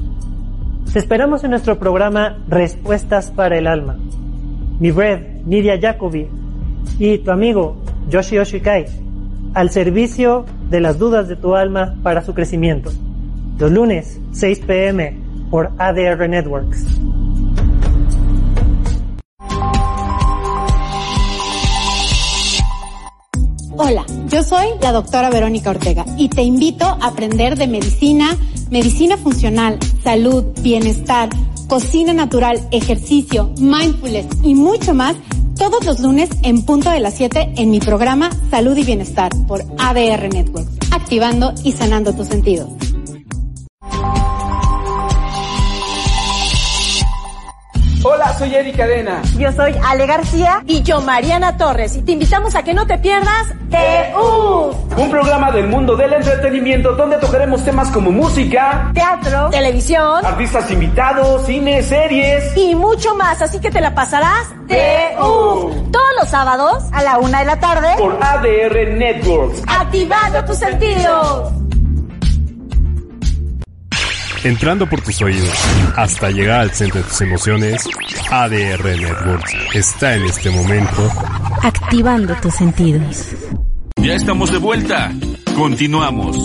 Te 0.90 0.98
esperamos 0.98 1.44
en 1.44 1.50
nuestro 1.50 1.78
programa 1.78 2.38
Respuestas 2.48 3.30
para 3.30 3.58
el 3.58 3.66
Alma. 3.66 3.98
Mi 4.80 4.90
red, 4.90 5.42
Nidia 5.44 5.78
Jacobi, 5.78 6.26
y 6.98 7.18
tu 7.18 7.30
amigo 7.30 7.76
Yoshi 8.08 8.38
Oshikai, 8.38 8.86
al 9.52 9.68
servicio 9.68 10.46
de 10.70 10.80
las 10.80 10.98
dudas 10.98 11.28
de 11.28 11.36
tu 11.36 11.54
alma 11.54 11.96
para 12.02 12.22
su 12.22 12.32
crecimiento. 12.32 12.90
Los 13.58 13.70
lunes, 13.70 14.18
6 14.30 14.60
pm, 14.60 15.18
por 15.50 15.70
ADR 15.76 16.30
Networks. 16.30 16.86
Hola, 23.78 24.06
yo 24.28 24.42
soy 24.42 24.68
la 24.80 24.90
doctora 24.90 25.28
Verónica 25.28 25.68
Ortega 25.68 26.06
y 26.16 26.30
te 26.30 26.42
invito 26.42 26.86
a 26.86 27.08
aprender 27.08 27.58
de 27.58 27.66
medicina, 27.66 28.34
medicina 28.70 29.18
funcional, 29.18 29.78
salud, 30.02 30.44
bienestar, 30.62 31.28
cocina 31.68 32.14
natural, 32.14 32.66
ejercicio, 32.70 33.52
mindfulness 33.58 34.28
y 34.42 34.54
mucho 34.54 34.94
más 34.94 35.14
todos 35.58 35.84
los 35.84 36.00
lunes 36.00 36.30
en 36.42 36.64
punto 36.64 36.90
de 36.90 37.00
las 37.00 37.14
7 37.16 37.52
en 37.58 37.70
mi 37.70 37.80
programa 37.80 38.30
Salud 38.50 38.74
y 38.78 38.84
Bienestar 38.84 39.30
por 39.46 39.62
ADR 39.78 40.32
Networks, 40.32 40.70
activando 40.90 41.52
y 41.62 41.72
sanando 41.72 42.14
tus 42.14 42.28
sentidos. 42.28 42.70
Hola, 48.08 48.32
soy 48.38 48.54
Erika 48.54 48.84
Cadena. 48.84 49.20
Yo 49.36 49.50
soy 49.50 49.74
Ale 49.84 50.06
García. 50.06 50.62
Y 50.64 50.80
yo, 50.84 51.00
Mariana 51.00 51.56
Torres. 51.56 51.96
Y 51.96 52.02
te 52.02 52.12
invitamos 52.12 52.54
a 52.54 52.62
que 52.62 52.72
no 52.72 52.86
te 52.86 52.98
pierdas 52.98 53.48
TU. 53.68 54.70
Un 54.96 55.10
programa 55.10 55.50
del 55.50 55.66
mundo 55.66 55.96
del 55.96 56.12
entretenimiento 56.12 56.92
donde 56.92 57.16
tocaremos 57.16 57.64
temas 57.64 57.90
como 57.90 58.12
música, 58.12 58.92
teatro, 58.94 59.50
televisión, 59.50 60.24
artistas 60.24 60.70
invitados, 60.70 61.46
cine, 61.46 61.82
series 61.82 62.56
y 62.56 62.76
mucho 62.76 63.16
más. 63.16 63.42
Así 63.42 63.58
que 63.58 63.72
te 63.72 63.80
la 63.80 63.92
pasarás 63.92 64.50
TU. 64.68 65.90
Todos 65.90 66.10
los 66.20 66.28
sábados 66.28 66.84
a 66.92 67.02
la 67.02 67.18
una 67.18 67.40
de 67.40 67.44
la 67.46 67.58
tarde 67.58 67.88
por 67.98 68.16
ADR 68.22 68.96
Networks. 68.96 69.64
Activando 69.66 70.44
tus 70.44 70.58
sentidos 70.58 71.65
entrando 74.44 74.88
por 74.88 75.00
tus 75.00 75.20
oídos 75.22 75.52
hasta 75.96 76.30
llegar 76.30 76.60
al 76.60 76.70
centro 76.70 77.00
de 77.00 77.08
tus 77.08 77.20
emociones, 77.20 77.84
ADR 78.30 78.84
Networks 78.84 79.54
está 79.74 80.14
en 80.14 80.24
este 80.24 80.50
momento 80.50 81.10
activando 81.62 82.34
tus 82.42 82.54
sentidos. 82.54 83.34
Ya 83.96 84.14
estamos 84.14 84.52
de 84.52 84.58
vuelta. 84.58 85.12
Continuamos. 85.56 86.36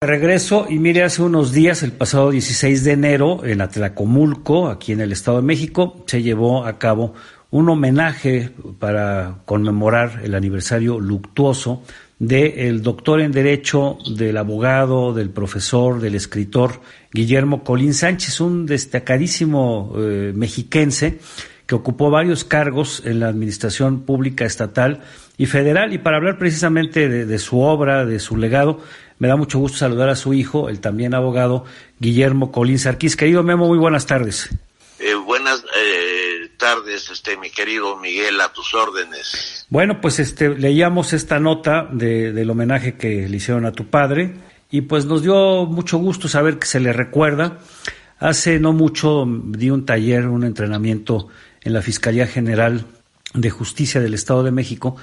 Regreso 0.00 0.66
y 0.68 0.78
mire, 0.78 1.04
hace 1.04 1.22
unos 1.22 1.52
días, 1.52 1.82
el 1.82 1.92
pasado 1.92 2.30
16 2.30 2.82
de 2.82 2.92
enero, 2.92 3.44
en 3.44 3.60
Atlacomulco, 3.60 4.68
aquí 4.68 4.92
en 4.92 5.00
el 5.00 5.12
Estado 5.12 5.36
de 5.36 5.44
México, 5.44 6.02
se 6.06 6.22
llevó 6.22 6.64
a 6.64 6.78
cabo 6.78 7.14
un 7.50 7.68
homenaje 7.68 8.50
para 8.78 9.42
conmemorar 9.44 10.22
el 10.24 10.34
aniversario 10.34 10.98
luctuoso 10.98 11.82
del 12.22 12.82
doctor 12.82 13.20
en 13.20 13.32
Derecho, 13.32 13.98
del 14.16 14.36
abogado, 14.36 15.12
del 15.12 15.30
profesor, 15.30 16.00
del 16.00 16.14
escritor 16.14 16.80
Guillermo 17.12 17.64
Colín 17.64 17.94
Sánchez, 17.94 18.40
un 18.40 18.64
destacadísimo 18.64 19.92
eh, 19.98 20.32
mexiquense 20.32 21.18
que 21.66 21.74
ocupó 21.74 22.10
varios 22.10 22.44
cargos 22.44 23.02
en 23.04 23.18
la 23.18 23.26
administración 23.26 24.02
pública 24.02 24.44
estatal 24.44 25.00
y 25.36 25.46
federal. 25.46 25.92
Y 25.92 25.98
para 25.98 26.18
hablar 26.18 26.38
precisamente 26.38 27.08
de, 27.08 27.38
su 27.40 27.58
obra, 27.58 28.06
de 28.06 28.20
su 28.20 28.36
legado, 28.36 28.80
me 29.18 29.26
da 29.26 29.34
mucho 29.34 29.58
gusto 29.58 29.78
saludar 29.78 30.08
a 30.08 30.14
su 30.14 30.32
hijo, 30.32 30.68
el 30.68 30.78
también 30.78 31.14
abogado 31.14 31.64
Guillermo 31.98 32.52
Colín 32.52 32.78
Sarquís. 32.78 33.16
Querido 33.16 33.42
Memo, 33.42 33.66
muy 33.66 33.78
buenas 33.78 34.06
tardes. 34.06 34.48
Eh, 35.00 35.14
buenas 35.26 35.64
eh, 35.76 36.21
tardes, 36.62 37.10
este, 37.10 37.36
mi 37.36 37.50
querido 37.50 37.96
Miguel, 37.96 38.40
a 38.40 38.52
tus 38.52 38.72
órdenes. 38.72 39.66
Bueno, 39.68 40.00
pues 40.00 40.20
este, 40.20 40.48
leíamos 40.50 41.12
esta 41.12 41.40
nota 41.40 41.88
de, 41.90 42.32
del 42.32 42.48
homenaje 42.48 42.94
que 42.94 43.28
le 43.28 43.36
hicieron 43.36 43.66
a 43.66 43.72
tu 43.72 43.90
padre 43.90 44.36
y 44.70 44.82
pues 44.82 45.04
nos 45.04 45.22
dio 45.22 45.66
mucho 45.66 45.98
gusto 45.98 46.28
saber 46.28 46.60
que 46.60 46.66
se 46.66 46.78
le 46.78 46.92
recuerda. 46.92 47.58
Hace 48.20 48.60
no 48.60 48.72
mucho 48.72 49.26
di 49.26 49.70
un 49.70 49.84
taller, 49.84 50.28
un 50.28 50.44
entrenamiento 50.44 51.26
en 51.62 51.72
la 51.72 51.82
Fiscalía 51.82 52.28
General 52.28 52.84
de 53.34 53.50
Justicia 53.50 54.00
del 54.00 54.14
Estado 54.14 54.44
de 54.44 54.52
México 54.52 54.96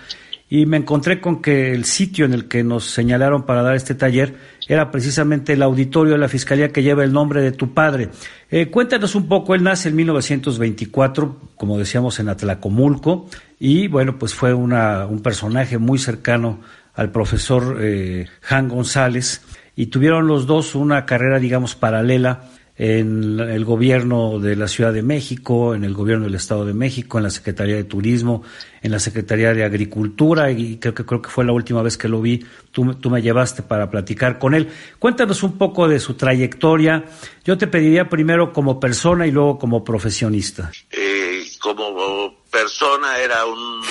y 0.49 0.65
me 0.65 0.77
encontré 0.77 1.21
con 1.21 1.41
que 1.41 1.71
el 1.73 1.85
sitio 1.85 2.25
en 2.25 2.33
el 2.33 2.47
que 2.47 2.63
nos 2.63 2.85
señalaron 2.85 3.45
para 3.45 3.61
dar 3.61 3.75
este 3.75 3.93
taller 3.93 4.35
era 4.67 4.89
precisamente 4.89 5.53
el 5.53 5.61
auditorio 5.61 6.13
de 6.13 6.19
la 6.19 6.27
Fiscalía 6.27 6.69
que 6.69 6.81
lleva 6.81 7.03
el 7.03 7.13
nombre 7.13 7.41
de 7.41 7.51
tu 7.51 7.73
padre. 7.73 8.09
Eh, 8.49 8.71
cuéntanos 8.71 9.13
un 9.13 9.27
poco, 9.27 9.53
él 9.53 9.63
nace 9.63 9.89
en 9.89 9.95
1924, 9.95 11.51
como 11.55 11.77
decíamos, 11.77 12.19
en 12.19 12.29
Atlacomulco, 12.29 13.29
y 13.59 13.87
bueno, 13.87 14.17
pues 14.17 14.33
fue 14.33 14.53
una, 14.53 15.05
un 15.05 15.21
personaje 15.21 15.77
muy 15.77 15.99
cercano 15.99 16.59
al 16.95 17.11
profesor 17.11 17.77
eh, 17.79 18.25
Jan 18.41 18.69
González, 18.69 19.43
y 19.75 19.85
tuvieron 19.87 20.27
los 20.27 20.47
dos 20.47 20.75
una 20.75 21.05
carrera, 21.05 21.39
digamos, 21.39 21.75
paralela 21.75 22.49
en 22.79 23.41
el 23.41 23.65
gobierno 23.65 24.39
de 24.39 24.55
la 24.55 24.69
Ciudad 24.69 24.93
de 24.93 25.03
México, 25.03 25.75
en 25.75 25.83
el 25.83 25.93
gobierno 25.93 26.23
del 26.23 26.35
Estado 26.35 26.65
de 26.65 26.73
México, 26.73 27.17
en 27.17 27.25
la 27.25 27.29
Secretaría 27.29 27.75
de 27.75 27.83
Turismo, 27.83 28.41
en 28.81 28.91
la 28.91 28.99
Secretaría 28.99 29.53
de 29.53 29.65
Agricultura 29.65 30.49
y 30.49 30.77
creo 30.79 30.93
que 30.93 31.05
creo 31.05 31.21
que 31.21 31.29
fue 31.29 31.43
la 31.43 31.51
última 31.51 31.81
vez 31.81 31.97
que 31.97 32.07
lo 32.07 32.21
vi, 32.21 32.45
tú, 32.71 32.95
tú 32.95 33.09
me 33.09 33.21
llevaste 33.21 33.63
para 33.63 33.91
platicar 33.91 34.39
con 34.39 34.53
él. 34.53 34.71
Cuéntanos 34.97 35.43
un 35.43 35.57
poco 35.57 35.89
de 35.89 35.99
su 35.99 36.13
trayectoria. 36.13 37.03
Yo 37.43 37.57
te 37.57 37.67
pediría 37.67 38.07
primero 38.07 38.53
como 38.53 38.79
persona 38.79 39.27
y 39.27 39.31
luego 39.31 39.59
como 39.59 39.83
profesionista. 39.83 40.71
Eh, 40.89 41.43
como 41.59 42.33
persona 42.49 43.17
era 43.17 43.45
un 43.45 43.81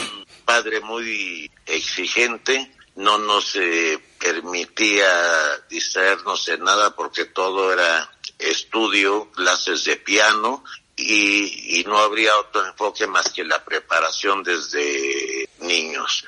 padre 0.46 0.80
muy 0.80 1.50
exigente, 1.66 2.72
no 2.96 3.18
nos 3.18 3.58
permitía 4.18 5.06
distraernos 5.68 6.48
en 6.48 6.64
nada 6.64 6.94
porque 6.96 7.26
todo 7.26 7.70
era 7.70 8.10
estudio, 8.38 9.30
clases 9.32 9.84
de 9.84 9.96
piano 9.96 10.64
y, 10.96 11.84
no 11.86 11.98
habría 11.98 12.36
otro 12.36 12.66
enfoque 12.66 13.06
más 13.06 13.30
que 13.32 13.44
la 13.44 13.64
preparación 13.64 14.42
desde 14.42 15.48
niños. 15.60 16.24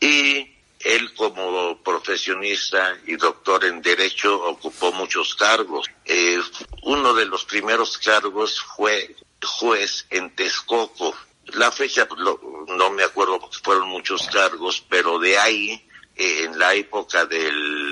Y 0.00 0.56
él 0.80 1.14
como 1.14 1.80
profesionista 1.82 2.96
y 3.06 3.16
doctor 3.16 3.64
en 3.64 3.82
Derecho 3.82 4.42
ocupó 4.44 4.92
muchos 4.92 5.34
cargos. 5.34 5.86
Eh, 6.04 6.40
uno 6.82 7.12
de 7.14 7.26
los 7.26 7.44
primeros 7.44 7.98
cargos 7.98 8.60
fue 8.60 9.14
juez 9.44 10.06
en 10.10 10.34
Texcoco. 10.34 11.14
La 11.46 11.70
fecha 11.70 12.06
pues, 12.06 12.20
no 12.20 12.90
me 12.90 13.04
acuerdo 13.04 13.38
porque 13.38 13.58
fueron 13.62 13.88
muchos 13.88 14.26
cargos, 14.28 14.84
pero 14.88 15.18
de 15.18 15.38
ahí, 15.38 15.88
en 16.16 16.58
la 16.58 16.74
época 16.74 17.24
del 17.26 17.87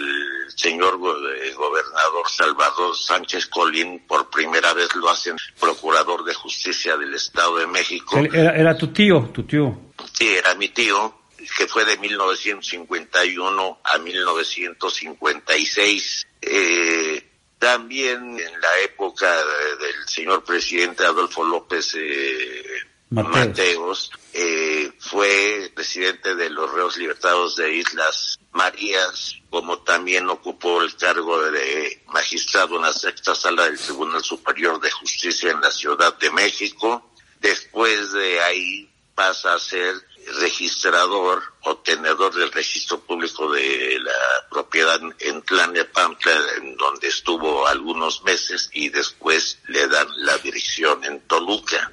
señor 0.57 0.99
gobernador 0.99 2.29
Salvador 2.29 2.97
Sánchez 2.97 3.47
Colín, 3.47 4.05
por 4.09 4.29
primera 4.31 4.75
vez 4.75 4.93
lo 4.97 5.09
hacen 5.09 5.37
procurador 5.61 6.25
de 6.25 6.35
justicia 6.35 6.97
del 6.97 7.15
Estado 7.15 7.59
de 7.59 7.69
México. 7.69 8.19
Era, 8.19 8.57
era 8.57 8.77
tu 8.77 8.89
tío, 8.89 9.31
tu 9.33 9.45
tío. 9.45 9.79
Sí, 10.13 10.35
era 10.35 10.53
mi 10.55 10.71
tío 10.71 11.15
que 11.57 11.67
fue 11.67 11.85
de 11.85 11.99
1951 11.99 13.81
a 13.85 13.99
1956. 13.99 16.27
Eh, 16.41 17.31
también 17.59 18.39
en 18.39 18.61
la 18.61 18.81
época 18.85 19.35
del 19.35 20.07
señor 20.07 20.45
presidente 20.45 21.03
Adolfo 21.05 21.43
López 21.45 21.97
eh, 21.99 22.63
Mateos, 23.11 24.11
eh, 24.33 24.93
fue 24.99 25.71
presidente 25.75 26.35
de 26.35 26.51
los 26.51 26.73
reos 26.73 26.97
libertados 26.97 27.55
de 27.55 27.73
Islas 27.77 28.39
Marías, 28.53 29.37
como 29.49 29.79
también 29.79 30.29
ocupó 30.29 30.83
el 30.83 30.97
cargo 30.97 31.41
de 31.43 32.03
magistrado 32.09 32.77
en 32.77 32.83
la 32.83 32.93
sexta 32.93 33.35
sala 33.35 33.65
del 33.65 33.79
Tribunal 33.79 34.25
Superior 34.25 34.81
de 34.81 34.91
Justicia 34.91 35.53
en 35.53 35.61
la 35.61 35.71
Ciudad 35.71 36.19
de 36.19 36.31
México. 36.33 37.13
Después 37.41 38.13
de 38.13 38.41
ahí 38.41 38.91
pasa 39.15 39.55
a 39.55 39.61
ser 39.61 39.95
registrador 40.41 41.43
o 41.63 41.77
tenedor 41.79 42.35
del 42.35 42.51
registro 42.51 42.99
público 43.01 43.51
de 43.53 44.01
la 44.01 44.49
propiedad 44.51 45.01
en 45.21 45.43
Tlanepantla, 45.43 46.37
en 46.57 46.77
donde 46.77 47.09
estuvo 47.09 47.67
algunos 47.67 48.25
meses 48.25 48.69
y 48.73 48.89
después 48.89 49.61
le 49.69 49.87
dan 49.87 50.09
la 50.17 50.37
dirección 50.39 51.05
en 51.05 51.21
Toluca. 51.29 51.93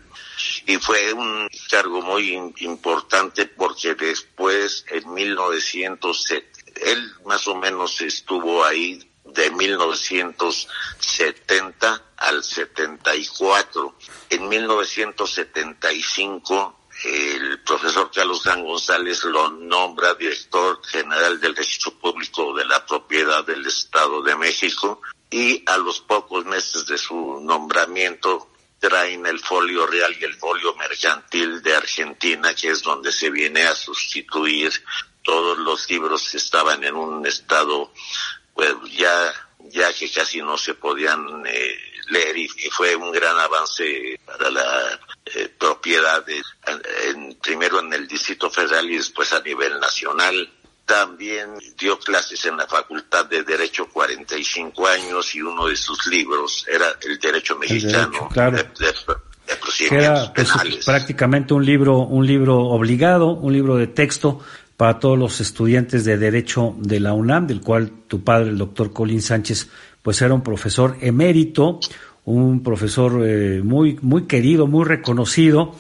Y 0.66 0.78
fue 0.78 1.14
un 1.14 1.48
cargo 1.70 2.02
muy 2.02 2.34
importante 2.58 3.46
porque 3.46 3.94
después, 3.96 4.86
en 4.90 5.14
1970, 5.14 6.54
él 6.86 7.12
más 7.26 7.48
o 7.48 7.56
menos 7.56 8.00
estuvo 8.02 8.64
ahí 8.64 9.10
de 9.26 9.52
1970 9.52 12.04
al 12.18 12.44
74. 12.44 13.96
En 14.30 14.50
1975 14.50 16.80
el 17.04 17.60
profesor 17.62 18.12
Carlos 18.14 18.44
San 18.44 18.64
González 18.64 19.24
lo 19.26 19.50
nombra 19.50 20.14
director 20.14 20.80
general 20.86 21.40
del 21.40 21.56
registro 21.56 21.92
público 22.00 22.54
de 22.54 22.66
la 22.66 22.86
propiedad 22.86 23.44
del 23.44 23.66
Estado 23.66 24.22
de 24.22 24.36
México 24.36 25.02
y 25.30 25.64
a 25.66 25.78
los 25.78 26.02
pocos 26.02 26.46
meses 26.46 26.86
de 26.86 26.98
su 26.98 27.40
nombramiento 27.42 28.53
traen 28.84 29.26
el 29.26 29.40
folio 29.40 29.88
real 29.88 30.14
y 30.20 30.26
el 30.26 30.34
folio 30.34 30.76
mercantil 30.76 31.62
de 31.62 31.74
Argentina, 31.74 32.54
que 32.54 32.68
es 32.68 32.82
donde 32.82 33.14
se 33.14 33.30
viene 33.30 33.64
a 33.64 33.74
sustituir 33.74 34.74
todos 35.24 35.58
los 35.58 35.90
libros 35.90 36.30
que 36.30 36.36
estaban 36.36 36.84
en 36.84 36.94
un 36.94 37.26
estado, 37.26 37.94
pues 38.54 38.76
ya, 38.92 39.34
ya 39.70 39.94
que 39.94 40.12
casi 40.12 40.42
no 40.42 40.58
se 40.58 40.74
podían 40.74 41.46
eh, 41.46 41.76
leer 42.10 42.36
y, 42.36 42.50
fue 42.72 42.94
un 42.98 43.14
gran 43.14 43.40
avance 43.40 44.20
para 44.26 44.50
la 44.52 45.00
eh, 45.28 45.48
propiedad, 45.58 46.26
en, 46.28 47.36
primero 47.36 47.80
en 47.80 47.94
el 47.94 48.06
Distrito 48.06 48.52
Federal 48.52 48.92
y 48.92 48.98
después 48.98 49.32
a 49.32 49.40
nivel 49.40 49.80
nacional. 49.80 50.52
También 50.86 51.50
dio 51.80 51.98
clases 51.98 52.46
en 52.46 52.58
la 52.58 52.68
Facultad 52.68 53.26
de 53.26 53.44
Derecho 53.44 53.88
45 53.92 54.88
años 54.88 55.34
y 55.34 55.42
uno 55.42 55.68
de 55.68 55.76
sus 55.76 56.06
libros 56.08 56.66
era 56.70 56.88
El 57.02 57.18
Derecho 57.20 57.58
Mexicano. 57.58 58.30
de, 58.34 59.56
procedimientos 59.60 59.90
era 59.90 60.34
pues, 60.34 60.86
prácticamente 60.86 61.54
un 61.54 61.66
libro, 61.66 62.00
un 62.00 62.26
libro 62.26 62.60
obligado, 62.60 63.32
un 63.32 63.54
libro 63.54 63.78
de 63.78 63.88
texto 63.88 64.42
para 64.78 65.00
todos 65.00 65.18
los 65.18 65.40
estudiantes 65.40 66.04
de 66.04 66.18
Derecho 66.18 66.76
de 66.78 67.00
la 67.00 67.14
UNAM, 67.14 67.48
del 67.48 67.62
cual 67.62 67.92
tu 68.08 68.24
padre, 68.24 68.50
el 68.50 68.58
doctor 68.58 68.92
Colín 68.92 69.22
Sánchez, 69.22 69.70
pues 70.02 70.22
era 70.22 70.34
un 70.34 70.44
profesor 70.44 70.98
emérito, 71.00 71.80
un 72.26 72.64
profesor 72.64 73.22
eh, 73.26 73.62
muy, 73.64 73.98
muy 74.02 74.24
querido, 74.24 74.68
muy 74.68 74.86
reconocido. 74.86 75.76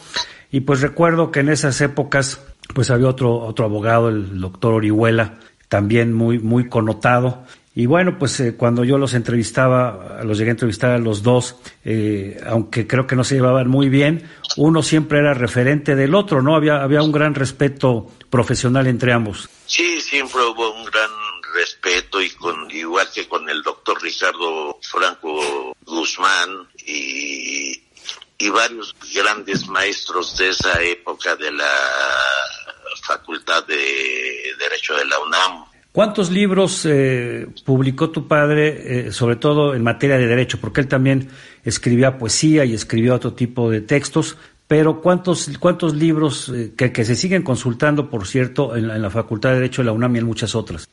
Y 0.52 0.62
pues 0.62 0.82
recuerdo 0.82 1.32
que 1.32 1.40
en 1.40 1.50
esas 1.50 1.82
épocas, 1.82 2.40
pues 2.74 2.90
había 2.90 3.08
otro, 3.08 3.36
otro 3.38 3.66
abogado, 3.66 4.10
el 4.10 4.40
doctor 4.40 4.74
Orihuela, 4.74 5.40
también 5.68 6.14
muy, 6.14 6.40
muy 6.40 6.70
connotado. 6.70 7.44
Y 7.76 7.88
bueno, 7.88 8.20
pues 8.20 8.40
eh, 8.40 8.56
cuando 8.56 8.84
yo 8.84 9.00
los 9.00 9.16
entrevistaba, 9.16 10.22
los 10.24 10.38
llegué 10.38 10.52
a 10.52 10.54
entrevistar 10.54 10.92
a 10.92 11.00
los 11.00 11.24
dos, 11.24 11.56
eh, 11.84 12.40
aunque 12.46 12.86
creo 12.86 13.08
que 13.08 13.16
no 13.16 13.24
se 13.24 13.36
llevaban 13.36 13.68
muy 13.68 13.90
bien, 13.90 14.30
uno 14.58 14.84
siempre 14.84 15.20
era 15.20 15.34
referente 15.34 15.96
del 15.96 16.14
otro, 16.14 16.44
¿no? 16.44 16.56
Había, 16.56 16.84
había 16.84 17.02
un 17.02 17.12
gran 17.12 17.34
respeto 17.34 18.12
profesional 18.30 18.86
entre 18.86 19.12
ambos. 19.12 19.50
Sí, 19.66 20.00
siempre 20.02 20.42
hubo 20.44 20.72
un 20.76 20.86
gran 20.86 21.10
respeto 21.54 22.22
y 22.22 22.30
con 22.32 22.70
igual 22.72 23.08
que 23.14 23.28
con 23.28 23.50
el 23.50 23.62
doctor 23.62 24.02
Ricardo 24.02 24.80
Franco 24.82 25.76
Guzmán 25.86 26.68
y, 26.86 27.83
y 28.44 28.50
varios 28.50 28.94
grandes 29.16 29.68
maestros 29.68 30.38
de 30.38 30.50
esa 30.50 30.82
época 30.84 31.36
de 31.38 31.52
la 31.52 31.72
Facultad 33.02 33.66
de 33.66 34.54
Derecho 34.60 34.96
de 34.96 35.06
la 35.06 35.20
UNAM. 35.20 35.66
¿Cuántos 35.94 36.30
libros 36.30 36.86
eh, 36.86 37.48
publicó 37.64 38.10
tu 38.10 38.28
padre, 38.28 39.08
eh, 39.08 39.12
sobre 39.12 39.38
todo 39.38 39.76
en 39.76 39.84
materia 39.84 40.18
de 40.18 40.28
derecho? 40.28 40.60
Porque 40.60 40.82
él 40.82 40.88
también 40.88 41.30
escribía 41.64 42.18
poesía 42.18 42.66
y 42.66 42.74
escribió 42.74 43.16
otro 43.16 43.34
tipo 43.34 43.70
de 43.70 43.80
textos, 43.82 44.36
pero 44.68 45.02
¿cuántos, 45.02 45.50
cuántos 45.60 45.94
libros 45.94 46.50
eh, 46.50 46.74
que, 46.76 46.92
que, 46.92 47.06
se 47.06 47.16
siguen 47.16 47.44
consultando, 47.44 48.10
por 48.10 48.28
cierto, 48.28 48.76
en 48.76 48.88
la, 48.88 48.96
en 48.96 49.04
la, 49.04 49.10
Facultad 49.10 49.52
de 49.52 49.56
Derecho 49.56 49.84
de 49.84 49.86
la 49.86 49.92
UNAM 49.94 50.16
y 50.16 50.20
en 50.20 50.26
muchas 50.26 50.56
otras? 50.56 50.90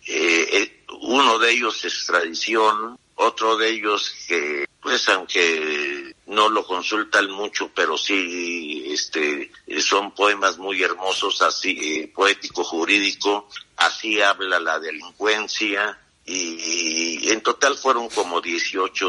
uno 1.02 1.38
de 1.38 1.50
ellos 1.50 1.84
es 1.84 2.06
tradición, 2.06 2.96
otro 3.14 3.56
de 3.56 3.70
ellos 3.70 4.14
que, 4.28 4.66
pues 4.80 5.08
aunque 5.08 6.14
no 6.30 6.48
lo 6.48 6.64
consultan 6.64 7.28
mucho, 7.30 7.70
pero 7.74 7.98
sí, 7.98 8.84
este, 8.86 9.50
son 9.80 10.12
poemas 10.12 10.58
muy 10.58 10.80
hermosos, 10.82 11.42
así, 11.42 12.06
poético 12.14 12.62
jurídico, 12.62 13.48
así 13.76 14.20
habla 14.22 14.60
la 14.60 14.78
delincuencia, 14.78 15.98
y 16.26 17.28
en 17.30 17.40
total 17.40 17.76
fueron 17.76 18.08
como 18.08 18.40
18 18.40 19.06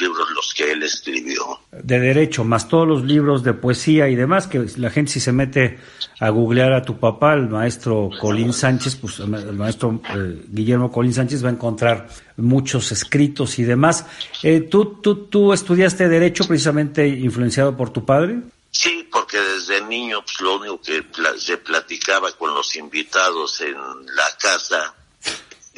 libros 0.00 0.28
los 0.34 0.54
que 0.54 0.72
él 0.72 0.82
escribió. 0.82 1.60
De 1.72 1.98
derecho, 1.98 2.44
más 2.44 2.68
todos 2.68 2.86
los 2.86 3.04
libros 3.04 3.42
de 3.42 3.54
poesía 3.54 4.08
y 4.08 4.14
demás, 4.14 4.46
que 4.46 4.66
la 4.76 4.90
gente 4.90 5.12
si 5.12 5.20
se 5.20 5.32
mete 5.32 5.78
a 6.20 6.30
googlear 6.30 6.72
a 6.72 6.82
tu 6.82 6.98
papá, 6.98 7.34
el 7.34 7.48
maestro 7.48 8.10
Colín 8.20 8.52
Sánchez, 8.52 8.96
pues 8.96 9.20
el 9.20 9.28
maestro 9.28 10.00
eh, 10.14 10.42
Guillermo 10.48 10.90
Colín 10.90 11.14
Sánchez 11.14 11.44
va 11.44 11.48
a 11.48 11.52
encontrar 11.52 12.08
muchos 12.36 12.92
escritos 12.92 13.58
y 13.58 13.64
demás. 13.64 14.06
Eh, 14.42 14.60
¿tú, 14.60 15.00
tú, 15.00 15.26
¿Tú 15.26 15.52
estudiaste 15.52 16.08
derecho 16.08 16.44
precisamente 16.46 17.06
influenciado 17.06 17.76
por 17.76 17.90
tu 17.90 18.04
padre? 18.04 18.38
Sí, 18.70 19.08
porque 19.10 19.38
desde 19.38 19.80
niño 19.82 20.22
pues, 20.22 20.40
lo 20.40 20.56
único 20.56 20.80
que 20.80 21.04
se 21.38 21.56
platicaba 21.56 22.32
con 22.32 22.54
los 22.54 22.76
invitados 22.76 23.60
en 23.60 23.74
la 23.74 24.28
casa 24.40 24.94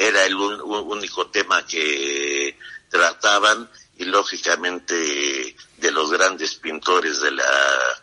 era 0.01 0.25
el 0.25 0.35
único 0.35 1.27
tema 1.27 1.65
que 1.67 2.57
trataban 2.89 3.69
y 3.99 4.05
lógicamente 4.07 4.95
de 4.95 5.91
los 5.93 6.11
grandes 6.11 6.55
pintores 6.55 7.21
de 7.21 7.33
la 7.33 7.45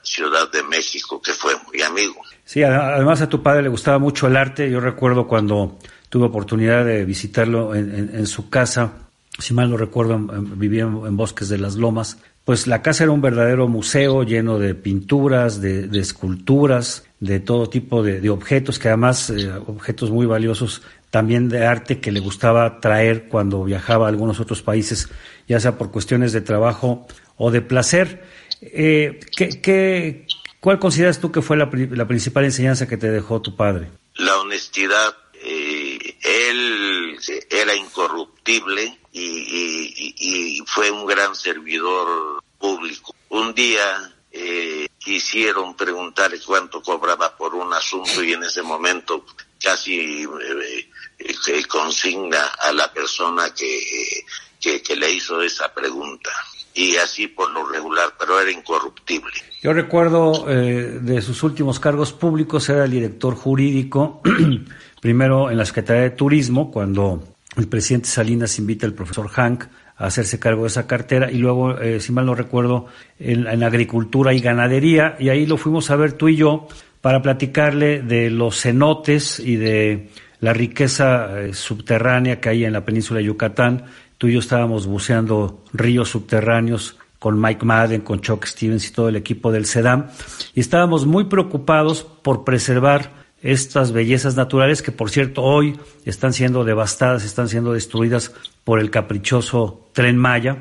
Ciudad 0.04 0.52
de 0.52 0.62
México 0.62 1.20
que 1.20 1.34
fue 1.34 1.56
muy 1.66 1.82
amigo. 1.82 2.22
Sí, 2.46 2.62
además 2.62 3.22
a 3.22 3.30
tu 3.30 3.42
padre 3.42 3.64
le 3.64 3.70
gustaba 3.70 3.98
mucho 3.98 4.28
el 4.28 4.38
arte. 4.38 4.70
Yo 4.70 4.80
recuerdo 4.80 5.28
cuando 5.28 5.80
tuve 6.10 6.28
oportunidad 6.28 6.86
de 6.86 7.04
visitarlo 7.04 7.74
en, 7.74 8.28
su 8.28 8.50
casa, 8.50 9.10
si 9.40 9.56
mal 9.56 9.72
no 9.72 9.78
recuerdo, 9.78 10.20
vivía 10.20 10.84
en, 10.84 11.18
Bosques 11.18 11.50
de 11.50 11.58
las 11.58 11.76
Lomas. 11.76 12.20
Pues 12.46 12.68
la 12.68 12.82
casa 12.82 13.04
era 13.04 13.12
un 13.12 13.22
verdadero 13.22 13.68
museo 13.68 14.24
lleno 14.24 14.60
de 14.60 14.76
pinturas, 14.76 15.60
de, 15.60 15.90
esculturas, 16.00 17.04
de 17.20 17.40
todo 17.40 17.68
tipo 17.68 18.04
de, 18.04 18.30
objetos, 18.30 18.80
que 18.80 18.88
además, 18.88 19.32
eh, 19.32 19.52
objetos 19.66 20.12
muy 20.12 20.28
valiosos 20.28 20.84
también 21.10 21.50
de 21.50 21.66
arte 21.66 22.00
que 22.00 22.12
le 22.12 22.20
gustaba 22.20 22.80
traer 22.80 23.28
cuando 23.30 23.64
viajaba 23.64 24.06
a 24.06 24.10
algunos 24.10 24.40
otros 24.40 24.62
países, 24.62 25.10
ya 25.48 25.60
sea 25.60 25.78
por 25.78 25.92
cuestiones 25.92 26.34
de 26.34 26.42
trabajo 26.42 27.08
o 27.38 27.52
de 27.52 27.62
placer. 27.62 28.24
Eh, 28.62 29.20
¿qué, 29.36 29.62
qué, 29.62 30.28
cuál 30.60 30.80
consideras 30.80 31.20
tú 31.20 31.32
que 31.32 31.42
fue 31.42 31.58
la, 31.58 31.70
la, 31.72 32.08
principal 32.08 32.46
enseñanza 32.46 32.88
que 32.88 32.98
te 32.98 33.10
dejó 33.10 33.42
tu 33.42 33.56
padre? 33.56 33.90
La 34.16 34.38
honestidad. 34.38 35.16
Eh, 35.44 36.18
él 36.24 37.18
era 37.50 37.76
incorruptible 37.76 38.98
y, 39.12 39.22
y, 39.22 40.16
y, 40.18 40.64
fue 40.66 40.92
un 40.92 41.06
gran 41.06 41.36
servidor 41.36 42.42
público. 42.58 43.16
Un 43.30 43.54
día 43.54 44.12
eh, 44.32 44.88
quisieron 44.98 45.76
preguntarle 45.76 46.40
cuánto 46.46 46.82
cobraba 46.82 47.36
por 47.38 47.56
un 47.56 47.72
asunto 47.74 48.24
y 48.24 48.34
en 48.34 48.44
ese 48.44 48.62
momento 48.62 49.26
casi 49.62 50.24
eh, 50.24 51.64
consigna 51.68 52.46
a 52.60 52.72
la 52.72 52.92
persona 52.92 53.54
que, 53.54 54.24
que, 54.60 54.96
le 54.96 55.12
hizo 55.12 55.42
esa 55.42 55.74
pregunta. 55.74 56.30
Y 56.74 56.96
así 56.98 57.28
por 57.28 57.50
lo 57.52 57.68
regular, 57.68 58.14
pero 58.20 58.40
era 58.40 58.52
incorruptible. 58.52 59.34
Yo 59.64 59.74
recuerdo 59.74 60.46
eh, 60.48 61.00
de 61.02 61.22
sus 61.24 61.42
últimos 61.42 61.80
cargos 61.80 62.14
públicos, 62.14 62.70
era 62.70 62.86
el 62.86 62.92
director 62.92 63.36
jurídico, 63.36 64.22
primero 65.02 65.50
en 65.50 65.58
la 65.58 65.66
Secretaría 65.66 66.04
de 66.04 66.10
Turismo, 66.12 66.70
cuando 66.70 67.24
el 67.56 67.68
presidente 67.68 68.10
Salinas 68.10 68.60
invita 68.60 68.86
al 68.86 68.94
profesor 68.94 69.28
Hank 69.30 69.64
a 69.98 70.06
hacerse 70.06 70.40
cargo 70.40 70.64
de 70.64 70.68
esa 70.68 70.86
cartera 70.86 71.32
y 71.32 71.40
luego, 71.40 71.80
eh, 71.80 72.00
si 72.00 72.12
mal 72.12 72.28
no 72.28 72.36
recuerdo, 72.36 72.86
en, 73.18 73.48
en, 73.48 73.64
agricultura 73.64 74.32
y 74.36 74.40
ganadería 74.40 75.16
y 75.20 75.30
ahí 75.30 75.48
lo 75.48 75.58
fuimos 75.58 75.90
a 75.90 75.96
ver 75.96 76.14
tú 76.14 76.28
y 76.30 76.36
yo 76.36 76.68
para 77.02 77.22
platicarle 77.22 78.02
de 78.02 78.30
los 78.30 78.62
cenotes 78.62 79.40
y 79.40 79.56
de 79.56 80.10
la 80.40 80.54
riqueza 80.54 81.42
eh, 81.42 81.54
subterránea 81.54 82.40
que 82.40 82.50
hay 82.50 82.66
en 82.66 82.74
la 82.74 82.86
península 82.86 83.20
de 83.20 83.26
Yucatán. 83.26 83.86
Tú 84.18 84.28
y 84.28 84.34
yo 84.34 84.40
estábamos 84.40 84.88
buceando 84.88 85.64
ríos 85.74 86.10
subterráneos 86.10 86.98
con 87.20 87.40
Mike 87.42 87.66
Madden, 87.66 88.02
con 88.02 88.22
Chuck 88.22 88.46
Stevens 88.46 88.88
y 88.88 88.94
todo 88.94 89.10
el 89.10 89.16
equipo 89.16 89.52
del 89.52 89.66
SEDAM, 89.66 90.08
y 90.54 90.60
estábamos 90.60 91.06
muy 91.06 91.26
preocupados 91.26 92.04
por 92.04 92.44
preservar 92.44 93.12
estas 93.42 93.92
bellezas 93.92 94.36
naturales 94.36 94.82
que, 94.82 94.92
por 94.92 95.10
cierto, 95.10 95.44
hoy 95.44 95.80
están 96.06 96.34
siendo 96.34 96.64
devastadas, 96.64 97.24
están 97.24 97.50
siendo 97.50 97.74
destruidas 97.74 98.34
por 98.64 98.80
el 98.80 98.90
caprichoso 98.90 99.90
tren 99.94 100.18
Maya. 100.18 100.58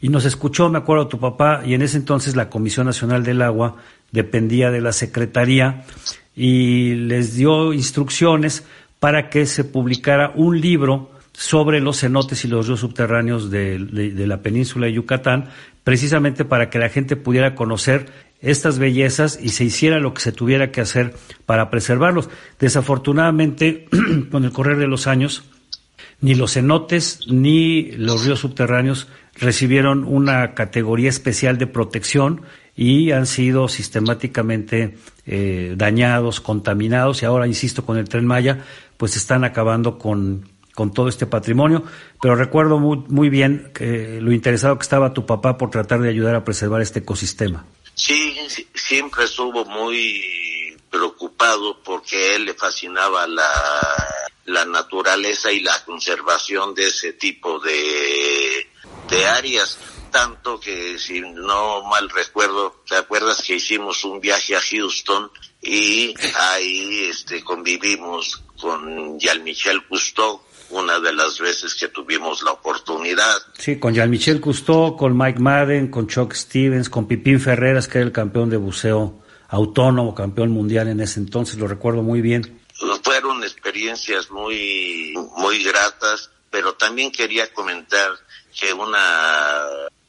Y 0.00 0.10
nos 0.10 0.26
escuchó, 0.26 0.68
me 0.68 0.78
acuerdo, 0.78 1.08
tu 1.08 1.18
papá, 1.18 1.62
y 1.64 1.74
en 1.74 1.82
ese 1.82 1.96
entonces 1.96 2.36
la 2.36 2.50
Comisión 2.50 2.86
Nacional 2.86 3.24
del 3.24 3.40
Agua 3.40 3.76
dependía 4.14 4.70
de 4.70 4.80
la 4.80 4.92
Secretaría 4.92 5.84
y 6.36 6.94
les 6.94 7.34
dio 7.34 7.72
instrucciones 7.72 8.64
para 9.00 9.28
que 9.28 9.44
se 9.44 9.64
publicara 9.64 10.32
un 10.36 10.60
libro 10.60 11.10
sobre 11.32 11.80
los 11.80 11.98
cenotes 12.00 12.44
y 12.44 12.48
los 12.48 12.68
ríos 12.68 12.80
subterráneos 12.80 13.50
de, 13.50 13.78
la 14.26 14.40
península 14.40 14.86
de 14.86 14.92
Yucatán, 14.92 15.50
precisamente 15.82 16.44
para 16.44 16.70
que 16.70 16.78
la 16.78 16.88
gente 16.88 17.16
pudiera 17.16 17.56
conocer 17.56 18.06
estas 18.40 18.78
bellezas 18.78 19.38
y 19.42 19.48
se 19.48 19.64
hiciera 19.64 19.98
lo 19.98 20.14
que 20.14 20.22
se 20.22 20.30
tuviera 20.30 20.70
que 20.70 20.80
hacer 20.80 21.14
para 21.44 21.70
preservarlos. 21.70 22.30
Desafortunadamente, 22.60 23.88
con 24.30 24.44
el 24.44 24.52
correr 24.52 24.78
de 24.78 24.86
los 24.86 25.08
años, 25.08 25.42
ni 26.20 26.36
los 26.36 26.52
cenotes 26.52 27.20
ni 27.26 27.90
los 27.92 28.24
ríos 28.24 28.38
subterráneos 28.38 29.08
recibieron 29.34 30.04
una 30.04 30.54
categoría 30.54 31.08
especial 31.08 31.58
de 31.58 31.66
protección 31.66 32.42
y 32.76 33.12
han 33.12 33.26
sido 33.26 33.68
sistemáticamente 33.68 34.98
eh, 35.26 35.74
dañados, 35.76 36.40
contaminados 36.40 37.22
y 37.22 37.26
ahora, 37.26 37.46
insisto, 37.46 37.84
con 37.86 37.98
el 37.98 38.08
tren 38.08 38.26
Maya, 38.26 38.64
pues 38.96 39.16
están 39.16 39.44
acabando 39.44 39.98
con, 39.98 40.48
con 40.74 40.92
todo 40.92 41.08
este 41.08 41.26
patrimonio. 41.26 41.84
Pero 42.20 42.34
recuerdo 42.34 42.78
muy, 42.78 42.98
muy 43.08 43.28
bien 43.28 43.70
que 43.74 44.18
lo 44.20 44.32
interesado 44.32 44.76
que 44.76 44.82
estaba 44.82 45.12
tu 45.12 45.24
papá 45.24 45.56
por 45.56 45.70
tratar 45.70 46.00
de 46.00 46.08
ayudar 46.08 46.34
a 46.34 46.44
preservar 46.44 46.82
este 46.82 47.00
ecosistema. 47.00 47.64
Sí, 47.94 48.36
siempre 48.74 49.24
estuvo 49.24 49.64
muy 49.66 50.76
preocupado 50.90 51.80
porque 51.82 52.16
a 52.16 52.36
él 52.36 52.44
le 52.46 52.54
fascinaba 52.54 53.26
la, 53.26 53.50
la 54.46 54.64
naturaleza 54.64 55.52
y 55.52 55.60
la 55.60 55.84
conservación 55.84 56.74
de 56.74 56.88
ese 56.88 57.12
tipo 57.12 57.60
de, 57.60 58.66
de 59.10 59.26
áreas 59.26 59.78
tanto 60.14 60.60
que 60.60 60.96
si 60.96 61.20
no 61.20 61.82
mal 61.82 62.08
recuerdo, 62.08 62.84
¿te 62.88 62.94
acuerdas 62.94 63.42
que 63.42 63.56
hicimos 63.56 64.04
un 64.04 64.20
viaje 64.20 64.54
a 64.54 64.60
Houston 64.60 65.28
y 65.60 66.14
ahí 66.38 67.06
este 67.10 67.42
convivimos 67.42 68.40
con 68.60 69.18
Jean-Michel 69.18 69.84
Cousteau 69.88 70.40
una 70.70 71.00
de 71.00 71.12
las 71.12 71.40
veces 71.40 71.74
que 71.74 71.88
tuvimos 71.88 72.42
la 72.42 72.52
oportunidad. 72.52 73.36
Sí, 73.58 73.78
con 73.80 73.92
Jean-Michel 73.92 74.40
Cousteau, 74.40 74.96
con 74.96 75.18
Mike 75.18 75.40
Madden, 75.40 75.90
con 75.90 76.06
Chuck 76.06 76.32
Stevens, 76.32 76.88
con 76.88 77.06
Pipín 77.08 77.40
Ferreras, 77.40 77.88
que 77.88 77.98
era 77.98 78.06
el 78.06 78.12
campeón 78.12 78.50
de 78.50 78.56
buceo 78.56 79.20
autónomo, 79.48 80.14
campeón 80.14 80.50
mundial 80.50 80.88
en 80.88 81.00
ese 81.00 81.18
entonces, 81.18 81.58
lo 81.58 81.66
recuerdo 81.66 82.02
muy 82.02 82.20
bien. 82.20 82.60
Fueron 83.02 83.42
experiencias 83.42 84.30
muy, 84.30 85.12
muy 85.36 85.62
gratas, 85.62 86.30
pero 86.50 86.74
también 86.74 87.10
quería 87.10 87.52
comentar 87.52 88.12
que 88.58 88.72
una 88.72 89.62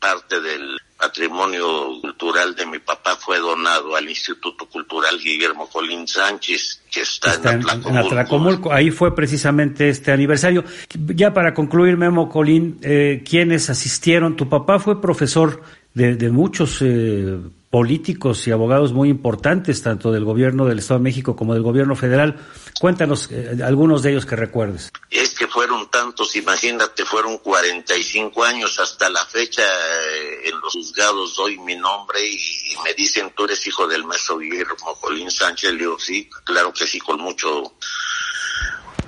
parte 0.06 0.40
del 0.40 0.78
patrimonio 0.98 2.00
cultural 2.00 2.56
de 2.56 2.66
mi 2.68 2.78
papá 2.78 3.16
fue 3.16 3.40
donado 3.40 3.96
al 3.96 4.08
Instituto 4.08 4.68
Cultural 4.68 5.18
Guillermo 5.18 5.68
Colín 5.68 6.08
Sánchez, 6.08 6.84
que 6.92 7.02
está, 7.02 7.34
en, 7.52 7.64
Atlacomulco. 7.98 8.72
Ahí 8.72 8.92
fue 8.92 9.16
precisamente 9.16 9.90
este 9.90 10.12
aniversario. 10.12 10.64
Ya 10.94 11.34
para 11.34 11.56
concluir, 11.56 11.98
Memo 11.98 12.30
Colín, 12.30 12.78
eh, 12.84 13.24
¿quiénes 13.28 13.70
asistieron? 13.72 14.36
Tu 14.36 14.48
papá 14.48 14.78
fue 14.78 15.02
profesor 15.02 15.64
de, 15.96 16.16
de 16.16 16.30
muchos 16.30 16.78
eh, 16.82 17.40
políticos 17.76 18.48
y 18.48 18.52
abogados 18.52 18.94
muy 18.94 19.10
importantes, 19.10 19.82
tanto 19.82 20.12
del 20.12 20.24
gobierno 20.24 20.66
del 20.66 20.80
Estado 20.80 21.00
de 21.00 21.04
México 21.04 21.36
como 21.36 21.54
del 21.56 21.64
gobierno 21.64 21.96
federal. 21.96 22.38
Cuéntanos 22.80 23.30
eh, 23.32 23.58
algunos 23.66 24.02
de 24.02 24.12
ellos 24.12 24.26
que 24.26 24.38
recuerdes. 24.38 24.92
Es 25.10 25.35
que 25.36 25.48
fueron 25.48 25.90
tantos, 25.90 26.36
imagínate, 26.36 27.06
fueron 27.06 27.38
45 27.38 28.44
años 28.44 28.80
hasta 28.80 29.10
la 29.10 29.26
fecha 29.26 29.64
eh, 29.64 30.50
en 30.50 30.60
los 30.60 30.74
juzgados 30.74 31.36
doy 31.36 31.58
mi 31.60 31.76
nombre 31.76 32.26
y, 32.26 32.76
me 32.84 32.94
dicen 32.94 33.34
tú 33.36 33.46
eres 33.46 33.66
hijo 33.68 33.88
del 33.88 34.04
maestro 34.04 34.38
Guillermo 34.38 35.00
Colín 35.00 35.32
Sánchez. 35.32 35.72
Le 35.72 35.80
digo, 35.80 36.00
sí, 36.00 36.30
claro 36.44 36.74
que 36.74 36.88
sí, 36.88 37.00
con 37.00 37.20
mucho 37.20 37.74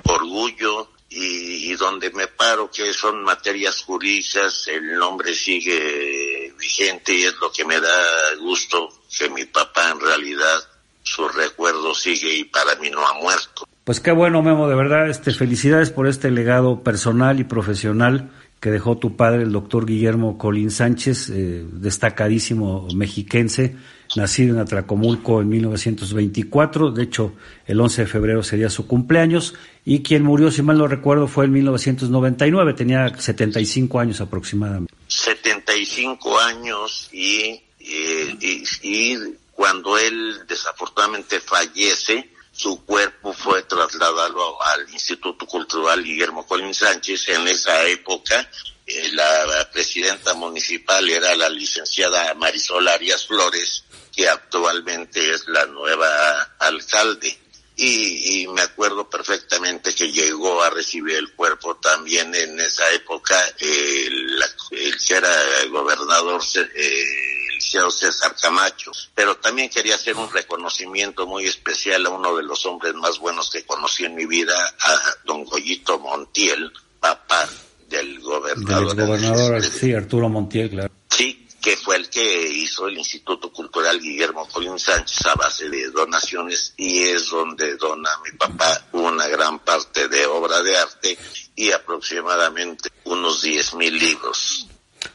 orgullo 0.04 0.90
y, 1.08 1.72
donde 1.74 2.10
me 2.10 2.26
paro 2.26 2.70
que 2.70 2.92
son 2.92 3.22
materias 3.22 3.82
jurídicas, 3.82 4.68
el 4.68 4.98
nombre 4.98 5.34
sigue 5.34 6.52
vigente 6.58 7.14
y 7.14 7.24
es 7.24 7.34
lo 7.36 7.52
que 7.52 7.64
me 7.64 7.80
da 7.80 8.34
gusto 8.40 8.88
que 9.16 9.30
mi 9.30 9.44
papá 9.44 9.90
en 9.90 10.00
realidad 10.00 10.68
su 11.02 11.26
recuerdo 11.28 11.94
sigue 11.94 12.32
y 12.32 12.44
para 12.44 12.74
mí 12.76 12.90
no 12.90 13.06
ha 13.06 13.14
muerto. 13.14 13.66
Pues 13.88 14.00
qué 14.00 14.12
bueno, 14.12 14.42
Memo, 14.42 14.68
de 14.68 14.74
verdad, 14.74 15.08
este, 15.08 15.32
felicidades 15.32 15.88
por 15.90 16.08
este 16.08 16.30
legado 16.30 16.82
personal 16.82 17.40
y 17.40 17.44
profesional 17.44 18.30
que 18.60 18.70
dejó 18.70 18.98
tu 18.98 19.16
padre, 19.16 19.44
el 19.44 19.52
doctor 19.52 19.86
Guillermo 19.86 20.36
Colín 20.36 20.70
Sánchez, 20.70 21.30
eh, 21.30 21.64
destacadísimo 21.72 22.86
mexiquense, 22.94 23.76
nacido 24.14 24.54
en 24.54 24.60
Atracomulco 24.60 25.40
en 25.40 25.48
1924, 25.48 26.90
de 26.90 27.02
hecho 27.02 27.32
el 27.66 27.80
11 27.80 28.02
de 28.02 28.08
febrero 28.08 28.42
sería 28.42 28.68
su 28.68 28.86
cumpleaños, 28.86 29.54
y 29.86 30.02
quien 30.02 30.22
murió, 30.22 30.50
si 30.50 30.60
mal 30.60 30.76
no 30.76 30.86
recuerdo, 30.86 31.26
fue 31.26 31.46
en 31.46 31.52
1999, 31.52 32.74
tenía 32.74 33.08
75 33.18 34.00
años 34.00 34.20
aproximadamente. 34.20 34.92
75 35.06 36.38
años 36.40 37.08
y, 37.10 37.58
y, 37.80 38.62
y 38.82 39.16
cuando 39.54 39.96
él 39.96 40.40
desafortunadamente 40.46 41.40
fallece, 41.40 42.36
su 42.58 42.84
cuerpo 42.84 43.32
fue 43.32 43.62
trasladado 43.62 44.60
al 44.64 44.90
Instituto 44.90 45.46
Cultural 45.46 46.02
Guillermo 46.02 46.44
Colín 46.44 46.74
Sánchez. 46.74 47.28
En 47.28 47.46
esa 47.46 47.84
época, 47.84 48.50
eh, 48.84 49.10
la 49.12 49.70
presidenta 49.72 50.34
municipal 50.34 51.08
era 51.08 51.36
la 51.36 51.48
licenciada 51.48 52.34
Marisol 52.34 52.88
Arias 52.88 53.28
Flores, 53.28 53.84
que 54.12 54.28
actualmente 54.28 55.30
es 55.30 55.46
la 55.46 55.66
nueva 55.66 56.56
alcalde. 56.58 57.38
Y, 57.76 58.48
me 58.48 58.62
acuerdo 58.62 59.08
perfectamente 59.08 59.94
que 59.94 60.10
llegó 60.10 60.60
a 60.64 60.70
recibir 60.70 61.14
el 61.14 61.32
cuerpo 61.34 61.76
también 61.76 62.34
en 62.34 62.58
esa 62.58 62.90
época 62.90 63.40
el, 63.60 64.42
que 64.70 65.14
era 65.14 65.30
gobernador 65.70 66.42
eh, 66.74 67.37
César 67.60 68.34
Camacho, 68.40 68.92
pero 69.14 69.36
también 69.36 69.68
quería 69.68 69.94
hacer 69.94 70.16
un 70.16 70.30
reconocimiento 70.30 71.26
muy 71.26 71.46
especial 71.46 72.06
a 72.06 72.10
uno 72.10 72.36
de 72.36 72.42
los 72.42 72.64
hombres 72.66 72.94
más 72.94 73.18
buenos 73.18 73.50
que 73.50 73.64
conocí 73.64 74.04
en 74.04 74.14
mi 74.14 74.26
vida, 74.26 74.54
a 74.80 74.98
don 75.24 75.44
Goyito 75.44 75.98
Montiel, 75.98 76.72
papá 77.00 77.48
del 77.88 78.20
gobernador. 78.20 78.94
Del 78.96 79.06
gobernador, 79.06 79.64
sí, 79.64 79.92
Arturo 79.94 80.28
Montiel, 80.28 80.70
claro. 80.70 80.92
Sí, 81.08 81.48
que 81.60 81.76
fue 81.76 81.96
el 81.96 82.08
que 82.08 82.48
hizo 82.48 82.86
el 82.86 82.98
Instituto 82.98 83.52
Cultural 83.52 84.00
Guillermo 84.00 84.46
Colín 84.48 84.78
Sánchez 84.78 85.26
a 85.26 85.34
base 85.34 85.68
de 85.68 85.90
donaciones 85.90 86.74
y 86.76 87.00
es 87.00 87.30
donde 87.30 87.76
dona 87.76 88.10
mi 88.24 88.36
papá 88.38 88.86
una 88.92 89.26
gran 89.26 89.58
parte 89.60 90.08
de 90.08 90.26
obra 90.26 90.62
de 90.62 90.76
arte 90.76 91.18
y 91.56 91.72
aproximadamente 91.72 92.90
unos 93.04 93.42
diez 93.42 93.74
mil 93.74 93.98
libros. 93.98 94.68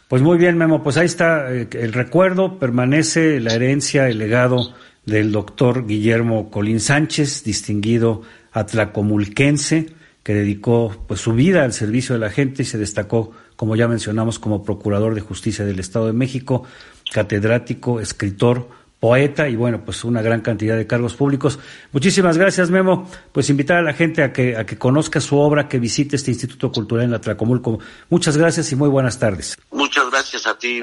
Pues 0.07 0.21
muy 0.21 0.37
bien, 0.37 0.57
Memo, 0.57 0.83
pues 0.83 0.97
ahí 0.97 1.05
está 1.05 1.53
eh, 1.53 1.67
el 1.71 1.93
recuerdo, 1.93 2.59
permanece 2.59 3.39
la 3.39 3.53
herencia, 3.53 4.07
el 4.07 4.19
legado 4.19 4.73
del 5.05 5.31
doctor 5.31 5.85
Guillermo 5.87 6.49
Colín 6.49 6.79
Sánchez, 6.79 7.43
distinguido 7.43 8.21
atlacomulquense, 8.51 9.87
que 10.23 10.33
dedicó 10.33 10.95
pues 11.07 11.19
su 11.19 11.33
vida 11.33 11.63
al 11.63 11.73
servicio 11.73 12.13
de 12.13 12.19
la 12.19 12.29
gente 12.29 12.61
y 12.61 12.65
se 12.65 12.77
destacó, 12.77 13.31
como 13.55 13.75
ya 13.75 13.87
mencionamos, 13.87 14.39
como 14.39 14.63
procurador 14.63 15.15
de 15.15 15.21
justicia 15.21 15.65
del 15.65 15.79
Estado 15.79 16.07
de 16.07 16.13
México, 16.13 16.63
catedrático, 17.11 17.99
escritor, 17.99 18.69
poeta 19.03 19.49
y 19.49 19.57
bueno, 19.57 19.83
pues 19.83 20.05
una 20.05 20.21
gran 20.21 20.39
cantidad 20.39 20.77
de 20.77 20.87
cargos 20.87 21.13
públicos. 21.13 21.59
Muchísimas 21.91 22.37
gracias, 22.37 22.69
Memo. 22.69 23.11
Pues 23.33 23.49
invitar 23.49 23.79
a 23.79 23.81
la 23.81 23.91
gente 23.91 24.23
a 24.23 24.31
que, 24.31 24.55
a 24.55 24.65
que 24.65 24.77
conozca 24.77 25.19
su 25.19 25.37
obra, 25.37 25.67
que 25.67 25.77
visite 25.77 26.15
este 26.15 26.31
Instituto 26.31 26.71
Cultural 26.71 27.03
en 27.03 27.11
la 27.11 27.19
Tlacomulco. 27.19 27.79
Muchas 28.09 28.37
gracias 28.37 28.71
y 28.71 28.77
muy 28.77 28.87
buenas 28.87 29.19
tardes. 29.19 29.57
Muchas 29.71 30.09
gracias 30.09 30.47
a 30.47 30.57
ti, 30.57 30.79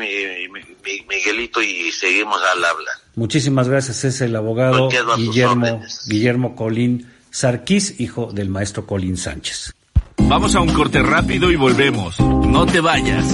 Miguelito, 1.09 1.63
y 1.63 1.91
seguimos 1.93 2.39
al 2.43 2.63
habla. 2.63 2.91
Muchísimas 3.15 3.71
gracias. 3.71 4.05
Es 4.05 4.21
el 4.21 4.37
abogado 4.37 4.91
Guillermo, 5.17 5.81
Guillermo 6.07 6.55
Colín 6.55 7.11
Sarquís, 7.31 8.01
hijo 8.01 8.33
del 8.35 8.51
maestro 8.51 8.85
Colín 8.85 9.17
Sánchez. 9.17 9.73
Vamos 10.19 10.55
a 10.55 10.61
un 10.61 10.75
corte 10.75 11.03
rápido 11.03 11.51
y 11.51 11.57
volvemos. 11.57 12.21
No 12.21 12.67
te 12.67 12.81
vayas. 12.81 13.25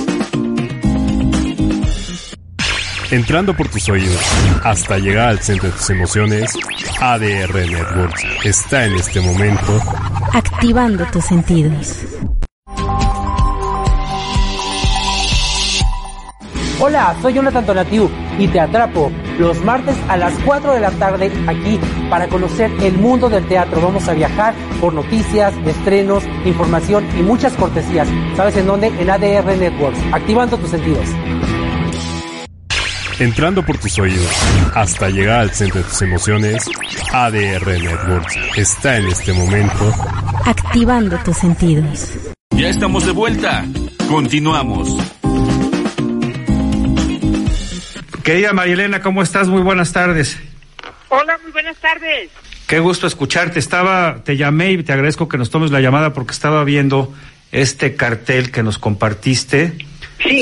Entrando 3.11 3.55
por 3.55 3.69
tus 3.69 3.89
oídos 3.89 4.21
hasta 4.65 4.99
llegar 4.99 5.29
al 5.29 5.39
centro 5.39 5.69
de 5.71 5.77
tus 5.77 5.91
emociones, 5.91 6.53
ADR 7.01 7.55
Networks 7.55 8.25
está 8.45 8.85
en 8.85 8.95
este 8.95 9.21
momento 9.21 9.81
activando 10.33 11.05
tus 11.13 11.25
sentidos. 11.25 12.01
Hola, 16.81 17.17
soy 17.23 17.35
Jonathan 17.35 17.65
Donatiu 17.65 18.11
y 18.39 18.49
te 18.49 18.61
atrapo 18.61 19.11
los 19.39 19.65
martes 19.65 19.97
a 20.09 20.17
las 20.17 20.35
4 20.45 20.73
de 20.73 20.81
la 20.81 20.91
tarde 20.91 21.33
aquí 21.47 21.79
para 22.11 22.27
conocer 22.27 22.71
el 22.83 22.99
mundo 22.99 23.29
del 23.31 23.47
teatro. 23.47 23.81
Vamos 23.81 24.09
a 24.09 24.15
viajar 24.15 24.53
por 24.81 24.93
noticias, 24.93 25.55
estrenos, 25.65 26.25
información 26.45 27.07
y 27.17 27.23
muchas 27.23 27.55
cortesías. 27.55 28.09
¿Sabes 28.37 28.57
en 28.57 28.67
dónde? 28.67 28.89
En 28.89 29.09
ADR 29.09 29.57
Networks, 29.57 30.01
activando 30.13 30.59
tus 30.59 30.71
sentidos 30.71 31.09
entrando 33.19 33.65
por 33.65 33.79
tus 33.79 33.99
oídos 33.99 34.31
hasta 34.75 35.09
llegar 35.09 35.41
al 35.41 35.51
centro 35.51 35.83
de 35.83 35.89
tus 35.89 36.03
emociones, 36.03 36.65
ADR 37.13 37.67
Networks 37.67 38.37
está 38.57 38.97
en 38.97 39.07
este 39.07 39.33
momento 39.33 39.95
activando 40.45 41.19
tus 41.19 41.37
sentidos. 41.37 42.11
Ya 42.51 42.69
estamos 42.69 43.05
de 43.05 43.13
vuelta. 43.13 43.65
Continuamos. 44.09 44.97
Querida 48.23 48.53
Marielena, 48.53 49.03
¿cómo 49.03 49.23
estás? 49.23 49.49
Muy 49.49 49.63
buenas 49.63 49.93
tardes. 49.93 50.39
Hola, 51.09 51.39
muy 51.43 51.53
buenas 51.53 51.77
tardes. 51.77 52.31
Qué 52.67 52.81
gusto 52.81 53.07
escucharte. 53.07 53.59
Estaba, 53.59 54.25
te 54.25 54.37
llamé 54.37 54.73
y 54.73 54.83
te 54.83 54.93
agradezco 54.93 55.29
que 55.29 55.39
nos 55.39 55.51
tomes 55.51 55.71
la 55.71 55.81
llamada 55.81 56.13
porque 56.13 56.33
estaba 56.33 56.65
viendo 56.65 57.15
este 57.53 57.95
cartel 57.95 58.51
que 58.51 58.63
nos 58.63 58.79
compartiste 58.79 59.77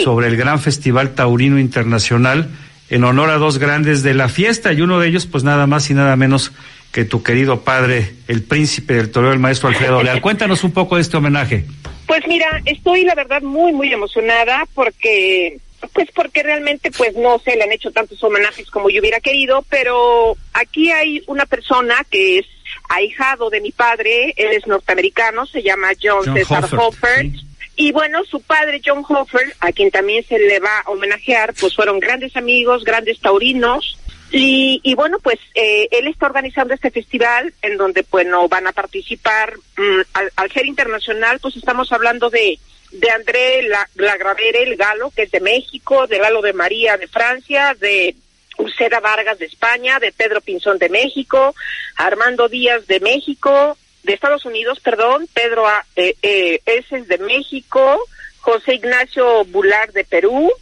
sobre 0.04 0.28
el 0.28 0.36
gran 0.36 0.60
Festival 0.60 1.14
Taurino 1.14 1.58
Internacional 1.58 2.50
en 2.90 3.04
honor 3.04 3.30
a 3.30 3.38
dos 3.38 3.58
grandes 3.58 4.02
de 4.02 4.14
la 4.14 4.28
fiesta 4.28 4.72
y 4.72 4.80
uno 4.80 5.00
de 5.00 5.08
ellos 5.08 5.26
pues 5.26 5.44
nada 5.44 5.66
más 5.66 5.90
y 5.90 5.94
nada 5.94 6.16
menos 6.16 6.52
que 6.92 7.04
tu 7.04 7.24
querido 7.24 7.62
padre, 7.62 8.14
el 8.28 8.44
príncipe 8.44 8.94
del 8.94 9.10
toreo, 9.10 9.32
el 9.32 9.40
maestro 9.40 9.68
Alfredo 9.68 10.00
Leal. 10.02 10.20
Cuéntanos 10.20 10.62
un 10.62 10.70
poco 10.70 10.94
de 10.94 11.02
este 11.02 11.16
homenaje. 11.16 11.64
Pues 12.06 12.22
mira, 12.28 12.62
estoy 12.66 13.02
la 13.04 13.16
verdad 13.16 13.42
muy, 13.42 13.72
muy 13.72 13.92
emocionada 13.92 14.64
porque, 14.74 15.58
pues 15.92 16.08
porque 16.14 16.44
realmente 16.44 16.92
pues 16.92 17.16
no 17.16 17.40
se 17.40 17.56
le 17.56 17.64
han 17.64 17.72
hecho 17.72 17.90
tantos 17.90 18.22
homenajes 18.22 18.70
como 18.70 18.90
yo 18.90 19.00
hubiera 19.00 19.18
querido, 19.18 19.64
pero 19.68 20.36
aquí 20.52 20.92
hay 20.92 21.20
una 21.26 21.46
persona 21.46 22.06
que 22.08 22.38
es 22.38 22.46
ahijado 22.88 23.50
de 23.50 23.60
mi 23.60 23.72
padre, 23.72 24.32
él 24.36 24.52
es 24.52 24.64
norteamericano, 24.68 25.46
se 25.46 25.64
llama 25.64 25.88
John, 26.00 26.32
Cesar 26.32 26.68
Hoffert. 26.76 27.34
Y 27.76 27.92
bueno, 27.92 28.24
su 28.24 28.40
padre, 28.40 28.80
John 28.84 29.04
Hofer, 29.08 29.54
a 29.60 29.72
quien 29.72 29.90
también 29.90 30.24
se 30.24 30.38
le 30.38 30.60
va 30.60 30.80
a 30.80 30.90
homenajear, 30.90 31.54
pues 31.54 31.74
fueron 31.74 31.98
grandes 31.98 32.36
amigos, 32.36 32.84
grandes 32.84 33.20
taurinos. 33.20 33.98
Y, 34.36 34.94
bueno, 34.96 35.20
pues 35.20 35.38
eh, 35.54 35.86
él 35.92 36.08
está 36.08 36.26
organizando 36.26 36.74
este 36.74 36.90
festival 36.90 37.54
en 37.62 37.76
donde, 37.76 38.04
bueno, 38.10 38.48
van 38.48 38.66
a 38.66 38.72
participar, 38.72 39.54
mm, 39.76 40.00
al, 40.36 40.50
ser 40.50 40.66
internacional, 40.66 41.38
pues 41.38 41.56
estamos 41.56 41.92
hablando 41.92 42.30
de, 42.30 42.58
de 42.90 43.10
André 43.10 43.62
la, 43.68 43.88
Lagravere, 43.94 44.64
el 44.64 44.76
galo, 44.76 45.12
que 45.14 45.22
es 45.22 45.30
de 45.30 45.38
México, 45.38 46.08
de 46.08 46.18
Lalo 46.18 46.42
de 46.42 46.52
María 46.52 46.96
de 46.96 47.06
Francia, 47.06 47.76
de 47.78 48.16
Uceda 48.58 48.98
Vargas 48.98 49.38
de 49.38 49.46
España, 49.46 50.00
de 50.00 50.10
Pedro 50.10 50.40
Pinzón 50.40 50.78
de 50.78 50.88
México, 50.88 51.54
Armando 51.96 52.48
Díaz 52.48 52.88
de 52.88 52.98
México, 52.98 53.78
de 54.04 54.12
Estados 54.12 54.44
Unidos, 54.44 54.80
perdón, 54.80 55.26
Pedro 55.32 55.64
eh, 55.96 56.14
eh, 56.22 56.60
de 57.06 57.18
México, 57.18 58.00
José 58.38 58.74
Ignacio 58.74 59.44
Bular 59.46 59.92
de 59.92 60.04
Perú, 60.04 60.52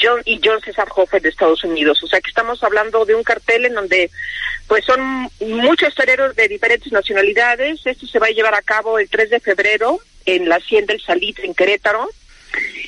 John 0.00 0.22
y 0.24 0.40
John 0.42 0.60
César 0.64 0.88
Hofer 0.94 1.20
de 1.20 1.28
Estados 1.28 1.64
Unidos. 1.64 2.02
O 2.02 2.06
sea 2.06 2.20
que 2.20 2.30
estamos 2.30 2.62
hablando 2.62 3.04
de 3.04 3.14
un 3.14 3.22
cartel 3.22 3.66
en 3.66 3.74
donde 3.74 4.10
pues 4.68 4.84
son 4.84 5.28
muchos 5.40 5.94
toreros 5.94 6.34
de 6.36 6.48
diferentes 6.48 6.90
nacionalidades. 6.92 7.84
Esto 7.84 8.06
se 8.06 8.18
va 8.18 8.28
a 8.28 8.30
llevar 8.30 8.54
a 8.54 8.62
cabo 8.62 8.98
el 8.98 9.08
3 9.08 9.30
de 9.30 9.40
febrero 9.40 9.98
en 10.24 10.48
la 10.48 10.56
Hacienda 10.56 10.94
del 10.94 11.02
Salitre 11.02 11.44
en 11.44 11.54
Querétaro. 11.54 12.08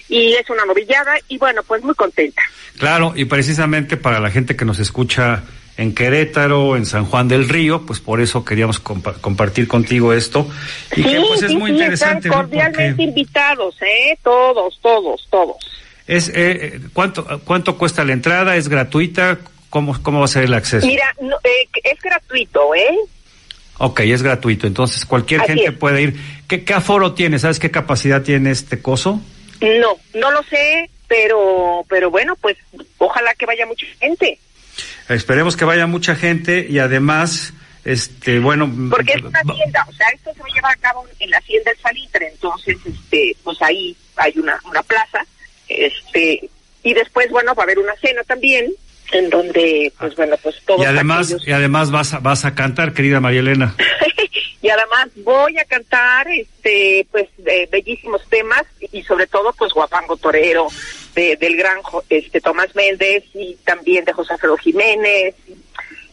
Y 0.08 0.34
es 0.34 0.48
una 0.48 0.64
novillada 0.64 1.14
y 1.28 1.38
bueno, 1.38 1.62
pues 1.64 1.82
muy 1.82 1.94
contenta. 1.94 2.42
Claro, 2.78 3.12
y 3.16 3.24
precisamente 3.24 3.96
para 3.96 4.20
la 4.20 4.30
gente 4.30 4.56
que 4.56 4.64
nos 4.64 4.78
escucha 4.78 5.42
en 5.76 5.94
Querétaro, 5.94 6.76
en 6.76 6.86
San 6.86 7.04
Juan 7.04 7.28
del 7.28 7.48
Río, 7.48 7.84
pues 7.84 8.00
por 8.00 8.20
eso 8.20 8.44
queríamos 8.44 8.78
compartir 8.78 9.66
contigo 9.66 10.12
esto. 10.12 10.48
Y 10.94 11.02
que 11.02 11.20
pues 11.26 11.42
es 11.42 11.54
muy 11.54 11.72
interesante. 11.72 12.28
Están 12.28 12.42
cordialmente 12.42 13.02
invitados, 13.02 13.74
¿eh? 13.82 14.16
Todos, 14.22 14.78
todos, 14.80 15.26
todos. 15.30 15.56
Es, 16.06 16.30
eh, 16.34 16.80
¿cuánto, 16.92 17.40
¿Cuánto 17.44 17.76
cuesta 17.76 18.04
la 18.04 18.12
entrada? 18.12 18.56
¿Es 18.56 18.68
gratuita? 18.68 19.38
¿Cómo, 19.70 20.00
cómo 20.02 20.20
va 20.20 20.26
a 20.26 20.28
ser 20.28 20.44
el 20.44 20.54
acceso? 20.54 20.86
Mira, 20.86 21.12
eh, 21.20 21.68
es 21.82 22.00
gratuito, 22.00 22.74
¿eh? 22.74 22.96
Ok, 23.78 24.00
es 24.00 24.22
gratuito. 24.22 24.66
Entonces, 24.66 25.04
cualquier 25.04 25.40
gente 25.42 25.72
puede 25.72 26.02
ir. 26.02 26.16
¿Qué, 26.46 26.64
¿Qué 26.64 26.74
aforo 26.74 27.14
tiene? 27.14 27.38
¿Sabes 27.38 27.58
qué 27.58 27.70
capacidad 27.70 28.22
tiene 28.22 28.50
este 28.52 28.80
coso? 28.80 29.20
No, 29.60 29.96
no 30.14 30.30
lo 30.30 30.42
sé, 30.44 30.88
pero, 31.08 31.84
pero 31.88 32.10
bueno, 32.10 32.36
pues 32.36 32.56
ojalá 32.98 33.34
que 33.34 33.46
vaya 33.46 33.66
mucha 33.66 33.86
gente. 33.98 34.38
Esperemos 35.08 35.56
que 35.56 35.64
vaya 35.64 35.86
mucha 35.86 36.14
gente 36.14 36.66
y 36.68 36.78
además, 36.78 37.52
este, 37.84 38.38
bueno. 38.38 38.70
Porque 38.90 39.12
es 39.14 39.22
una 39.22 39.38
hacienda, 39.40 39.86
o 39.88 39.92
sea, 39.92 40.08
esto 40.14 40.32
se 40.32 40.40
va 40.40 40.46
a 40.46 40.54
llevar 40.54 40.72
a 40.72 40.76
cabo 40.76 41.06
en 41.18 41.30
la 41.30 41.38
hacienda 41.38 41.70
del 41.70 41.80
Salitre, 41.80 42.28
entonces, 42.28 42.76
este, 42.84 43.36
pues 43.42 43.60
ahí 43.60 43.96
hay 44.16 44.32
una, 44.38 44.58
una 44.64 44.82
plaza, 44.82 45.24
este, 45.68 46.48
y 46.82 46.94
después, 46.94 47.30
bueno, 47.30 47.54
va 47.54 47.62
a 47.62 47.64
haber 47.64 47.78
una 47.78 47.94
cena 47.96 48.22
también, 48.24 48.72
en 49.12 49.30
donde, 49.30 49.92
pues 49.98 50.16
bueno, 50.16 50.36
pues 50.42 50.56
todo. 50.66 50.82
Y 50.82 50.86
además, 50.86 51.36
y 51.46 51.52
además 51.52 51.90
vas 51.90 52.14
a, 52.14 52.20
vas 52.20 52.44
a 52.44 52.54
cantar, 52.54 52.94
querida 52.94 53.20
María 53.20 53.40
Elena. 53.40 53.74
y 54.62 54.68
además 54.68 55.10
voy 55.16 55.58
a 55.58 55.64
cantar, 55.64 56.26
este, 56.28 57.06
pues, 57.12 57.28
bellísimos 57.70 58.26
temas 58.30 58.64
y 58.92 59.02
sobre 59.02 59.26
todo, 59.26 59.52
pues, 59.52 59.72
Guapango 59.72 60.16
Torero, 60.16 60.68
del 61.14 61.56
gran 61.56 61.78
este 62.08 62.40
Tomás 62.40 62.74
Méndez 62.74 63.24
y 63.34 63.54
también 63.64 64.04
de 64.04 64.12
José 64.12 64.34
Alfredo 64.34 64.56
Jiménez. 64.56 65.34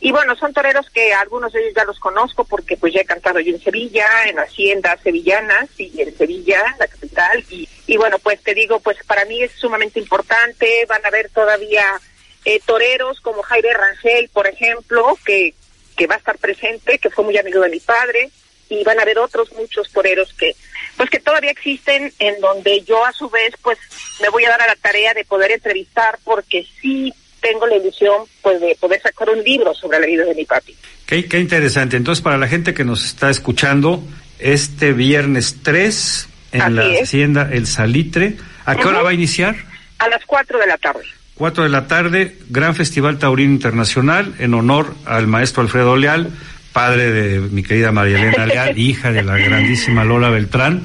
Y, 0.03 0.11
bueno, 0.11 0.35
son 0.35 0.51
toreros 0.51 0.89
que 0.89 1.13
algunos 1.13 1.53
de 1.53 1.61
ellos 1.61 1.73
ya 1.75 1.85
los 1.85 1.99
conozco 1.99 2.43
porque 2.43 2.75
pues 2.75 2.91
ya 2.91 3.01
he 3.01 3.05
cantado 3.05 3.39
yo 3.39 3.53
en 3.53 3.61
Sevilla, 3.61 4.07
en 4.25 4.39
Hacienda 4.39 4.97
Sevillanas 5.03 5.69
y 5.77 6.01
en 6.01 6.17
Sevilla, 6.17 6.75
la 6.79 6.87
capital. 6.87 7.43
Y, 7.49 7.69
y 7.85 7.97
bueno, 7.97 8.17
pues 8.17 8.41
te 8.41 8.55
digo, 8.55 8.79
pues 8.79 8.97
para 9.05 9.25
mí 9.25 9.43
es 9.43 9.51
sumamente 9.51 9.99
importante. 9.99 10.85
Van 10.87 11.05
a 11.05 11.09
haber 11.09 11.29
todavía 11.29 12.01
eh, 12.45 12.59
toreros 12.65 13.21
como 13.21 13.43
Jaime 13.43 13.73
Rangel, 13.73 14.29
por 14.29 14.47
ejemplo, 14.47 15.17
que, 15.23 15.53
que 15.95 16.07
va 16.07 16.15
a 16.15 16.19
estar 16.19 16.37
presente, 16.39 16.97
que 16.97 17.11
fue 17.11 17.23
muy 17.23 17.37
amigo 17.37 17.61
de 17.61 17.69
mi 17.69 17.79
padre. 17.79 18.31
Y 18.71 18.83
van 18.83 18.99
a 18.99 19.01
haber 19.01 19.19
otros 19.19 19.51
muchos 19.53 19.91
toreros 19.91 20.33
que, 20.33 20.55
pues 20.97 21.09
que 21.09 21.19
todavía 21.19 21.51
existen 21.51 22.11
en 22.19 22.39
donde 22.39 22.81
yo 22.81 23.05
a 23.05 23.11
su 23.11 23.29
vez 23.29 23.53
pues 23.61 23.77
me 24.21 24.29
voy 24.29 24.45
a 24.45 24.49
dar 24.49 24.61
a 24.61 24.67
la 24.67 24.75
tarea 24.75 25.13
de 25.13 25.25
poder 25.25 25.51
entrevistar 25.51 26.17
porque 26.23 26.65
sí 26.81 27.13
tengo 27.41 27.67
la 27.67 27.75
ilusión 27.75 28.23
pues 28.41 28.61
de 28.61 28.77
poder 28.79 29.01
sacar 29.01 29.29
un 29.29 29.43
libro 29.43 29.73
sobre 29.73 29.99
la 29.99 30.05
vida 30.05 30.25
de 30.25 30.35
mi 30.35 30.45
papi. 30.45 30.75
Qué, 31.05 31.27
qué 31.27 31.39
interesante. 31.39 31.97
Entonces 31.97 32.23
para 32.23 32.37
la 32.37 32.47
gente 32.47 32.73
que 32.73 32.85
nos 32.85 33.03
está 33.03 33.29
escuchando, 33.29 34.01
este 34.39 34.93
viernes 34.93 35.57
3 35.63 36.27
en 36.53 36.75
la 36.75 36.83
hacienda 37.01 37.49
El 37.51 37.67
Salitre, 37.67 38.37
¿a 38.65 38.75
qué 38.75 38.87
hora 38.87 39.01
va 39.01 39.11
a 39.11 39.13
iniciar? 39.13 39.55
A 39.99 40.09
las 40.09 40.25
4 40.25 40.59
de 40.59 40.67
la 40.67 40.77
tarde. 40.77 41.03
4 41.35 41.63
de 41.63 41.69
la 41.69 41.87
tarde, 41.87 42.37
Gran 42.49 42.75
Festival 42.75 43.17
Taurino 43.17 43.51
Internacional 43.51 44.35
en 44.39 44.53
honor 44.53 44.95
al 45.05 45.27
maestro 45.27 45.63
Alfredo 45.63 45.95
Leal 45.95 46.31
padre 46.73 47.11
de 47.11 47.39
mi 47.39 47.63
querida 47.63 47.91
María 47.91 48.17
Elena 48.17 48.45
Leal, 48.47 48.77
hija 48.77 49.11
de 49.11 49.23
la 49.23 49.37
grandísima 49.37 50.03
Lola 50.03 50.29
Beltrán, 50.29 50.83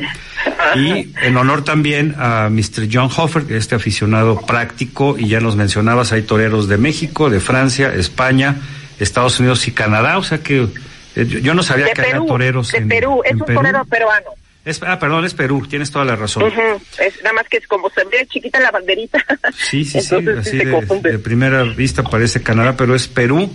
y 0.74 1.10
en 1.22 1.36
honor 1.36 1.64
también 1.64 2.14
a 2.18 2.48
Mr. 2.50 2.88
John 2.92 3.10
Hoffer, 3.14 3.44
este 3.50 3.74
aficionado 3.74 4.40
práctico, 4.40 5.16
y 5.18 5.28
ya 5.28 5.40
nos 5.40 5.56
mencionabas, 5.56 6.12
hay 6.12 6.22
toreros 6.22 6.68
de 6.68 6.78
México, 6.78 7.30
de 7.30 7.40
Francia, 7.40 7.92
España, 7.94 8.56
Estados 8.98 9.38
Unidos 9.40 9.66
y 9.68 9.72
Canadá, 9.72 10.18
o 10.18 10.22
sea 10.22 10.38
que 10.38 10.68
eh, 11.16 11.26
yo 11.42 11.54
no 11.54 11.62
sabía 11.62 11.92
que 11.92 12.02
había 12.02 12.18
toreros 12.18 12.72
de 12.72 12.82
Perú, 12.82 13.22
es 13.24 13.32
un 13.32 13.40
torero 13.40 13.84
peruano. 13.84 14.30
Es, 14.66 14.82
ah, 14.82 14.98
perdón, 14.98 15.24
es 15.24 15.32
Perú, 15.32 15.64
tienes 15.70 15.92
toda 15.92 16.04
la 16.04 16.16
razón. 16.16 16.52
es, 16.98 17.22
nada 17.22 17.34
más 17.34 17.48
que 17.48 17.58
es 17.58 17.68
como 17.68 17.88
se 17.88 18.02
ve 18.02 18.26
chiquita 18.26 18.58
la 18.58 18.72
banderita. 18.72 19.24
Sí, 19.56 19.84
sí, 19.84 20.00
sí, 20.00 20.16
así 20.16 20.58
de, 20.58 21.18
primera 21.20 21.62
vista 21.62 22.02
parece 22.02 22.42
Canadá, 22.42 22.76
pero 22.76 22.96
es 22.96 23.06
Perú. 23.06 23.48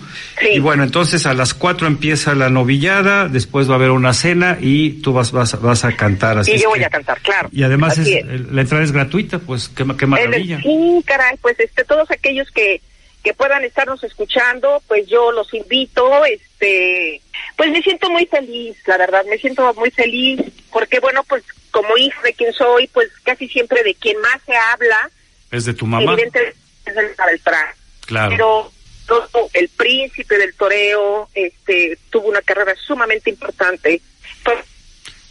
Y 0.50 0.60
bueno, 0.60 0.84
entonces 0.84 1.26
a 1.26 1.34
las 1.34 1.54
cuatro 1.54 1.86
empieza 1.86 2.34
la 2.34 2.50
novillada, 2.50 3.28
después 3.28 3.70
va 3.70 3.74
a 3.74 3.76
haber 3.76 3.92
una 3.92 4.14
cena 4.14 4.58
y 4.62 5.02
tú 5.02 5.12
vas 5.12 5.34
vas, 5.34 5.62
vas 5.62 5.84
a 5.84 5.96
cantar. 5.98 6.38
Así 6.38 6.54
y 6.54 6.60
yo 6.60 6.70
voy 6.70 6.84
a 6.84 6.90
cantar, 6.90 7.20
claro. 7.20 7.50
Y 7.52 7.64
además 7.64 7.98
es, 7.98 8.26
la 8.50 8.62
entrada 8.62 8.84
es 8.84 8.94
gratuita, 8.94 9.40
pues 9.40 9.68
qué, 9.68 9.86
qué 9.98 10.06
maravilla. 10.06 10.62
sí, 10.62 11.04
caray, 11.06 11.36
pues 11.42 11.60
este, 11.60 11.84
todos 11.84 12.10
aquellos 12.10 12.50
que 12.52 12.82
que 13.24 13.34
puedan 13.34 13.64
estarnos 13.64 14.04
escuchando, 14.04 14.82
pues 14.88 15.08
yo 15.08 15.32
los 15.32 15.54
invito, 15.54 16.26
este, 16.26 17.22
pues 17.56 17.72
me 17.72 17.82
siento 17.82 18.10
muy 18.10 18.26
feliz, 18.26 18.78
la 18.88 18.98
verdad, 18.98 19.24
me 19.30 19.38
siento 19.38 19.74
muy 19.76 19.92
feliz, 19.92 20.42
porque 20.72 21.00
bueno, 21.00 21.24
pues 21.28 21.44
como 21.70 21.98
hija 21.98 22.22
de 22.24 22.34
quien 22.34 22.54
soy, 22.54 22.88
pues 22.88 23.10
casi 23.24 23.48
siempre 23.48 23.84
de 23.84 23.96
quien 23.96 24.20
más 24.22 24.42
se 24.46 24.56
habla. 24.56 25.10
Es 25.52 25.66
de 25.66 25.74
tu 25.74 25.86
mamá. 25.86 26.14
Evidentemente 26.14 26.58
es 26.86 26.98
el 26.98 27.12
Beltrán. 27.26 27.68
Claro. 28.06 28.30
Pero 28.32 28.72
todo, 29.08 29.50
el 29.54 29.70
príncipe 29.70 30.38
del 30.38 30.54
toreo, 30.56 31.30
este, 31.34 31.98
tuvo 32.10 32.28
una 32.28 32.42
carrera 32.42 32.74
sumamente 32.86 33.30
importante. 33.30 34.02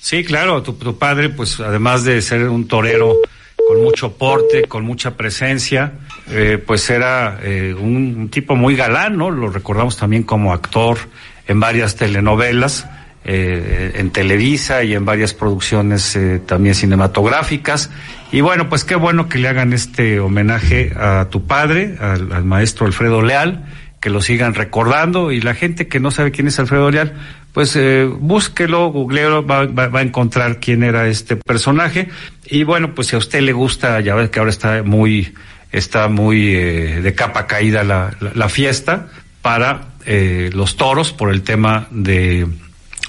sí, 0.01 0.25
claro, 0.25 0.63
tu, 0.63 0.75
tu 0.75 0.97
padre, 0.99 1.29
pues 1.29 1.61
además 1.61 2.05
de 2.05 2.23
ser 2.23 2.49
un 2.49 2.69
torero, 2.69 3.21
con 3.67 3.83
mucho 3.83 4.13
porte, 4.17 4.65
con 4.65 4.85
mucha 4.85 5.17
presencia, 5.17 5.93
eh, 6.31 6.63
pues 6.65 6.89
era 6.91 7.41
eh, 7.43 7.75
un, 7.79 8.29
tipo 8.31 8.55
muy 8.57 8.77
galán, 8.77 9.17
¿no? 9.17 9.31
Lo 9.31 9.49
recordamos 9.49 9.97
también 9.97 10.23
como 10.23 10.53
actor 10.53 10.99
en 11.47 11.61
varias 11.61 11.97
telenovelas, 11.97 12.87
eh, 13.25 13.93
en 13.97 14.11
Televisa 14.11 14.83
y 14.85 14.95
en 14.95 15.05
varias 15.05 15.35
producciones 15.35 16.19
también 16.47 16.75
cinematográficas. 16.75 17.91
Y 18.33 18.41
bueno, 18.41 18.69
pues 18.69 18.85
qué 18.85 18.95
bueno 18.95 19.29
que 19.29 19.39
le 19.39 19.49
hagan 19.49 19.73
este 19.73 20.21
homenaje 20.21 20.93
a 20.97 21.29
tu 21.31 21.47
padre, 21.47 21.97
al, 22.01 22.45
maestro 22.45 22.87
Alfredo 22.87 23.23
Leal, 23.23 23.65
que 24.01 24.09
lo 24.09 24.23
sigan 24.23 24.55
recordando 24.55 25.33
y 25.33 25.41
la 25.41 25.55
gente 25.55 25.89
que 25.89 26.01
no 26.01 26.11
sabe 26.11 26.31
quién 26.31 26.47
es 26.47 26.59
Alfredo 26.59 26.91
Leal, 26.91 27.15
pues 27.53 27.75
eh, 27.77 28.05
búsquelo, 28.05 28.91
googleelo, 28.91 29.45
va, 29.45 29.67
va, 29.67 29.99
a 29.99 30.03
encontrar 30.03 30.61
quién 30.61 30.83
era 30.83 31.09
este 31.09 31.37
personaje. 31.37 32.09
Y 32.47 32.63
bueno, 32.63 32.95
pues 32.95 33.09
si 33.09 33.17
a 33.17 33.19
usted 33.19 33.41
le 33.41 33.53
gusta, 33.53 34.01
ya 34.01 34.15
ves 34.15 34.31
que 34.31 34.39
ahora 34.39 34.51
está 34.51 34.83
muy, 34.83 35.35
está 35.73 36.09
muy 36.09 36.55
eh, 36.55 37.01
de 37.01 37.15
capa 37.15 37.47
caída 37.47 37.85
la, 37.85 38.15
la, 38.35 38.49
fiesta 38.49 39.09
para 39.43 39.89
eh, 40.07 40.51
los 40.53 40.77
toros 40.77 41.13
por 41.13 41.31
el 41.31 41.43
tema 41.43 41.87
de 41.91 42.47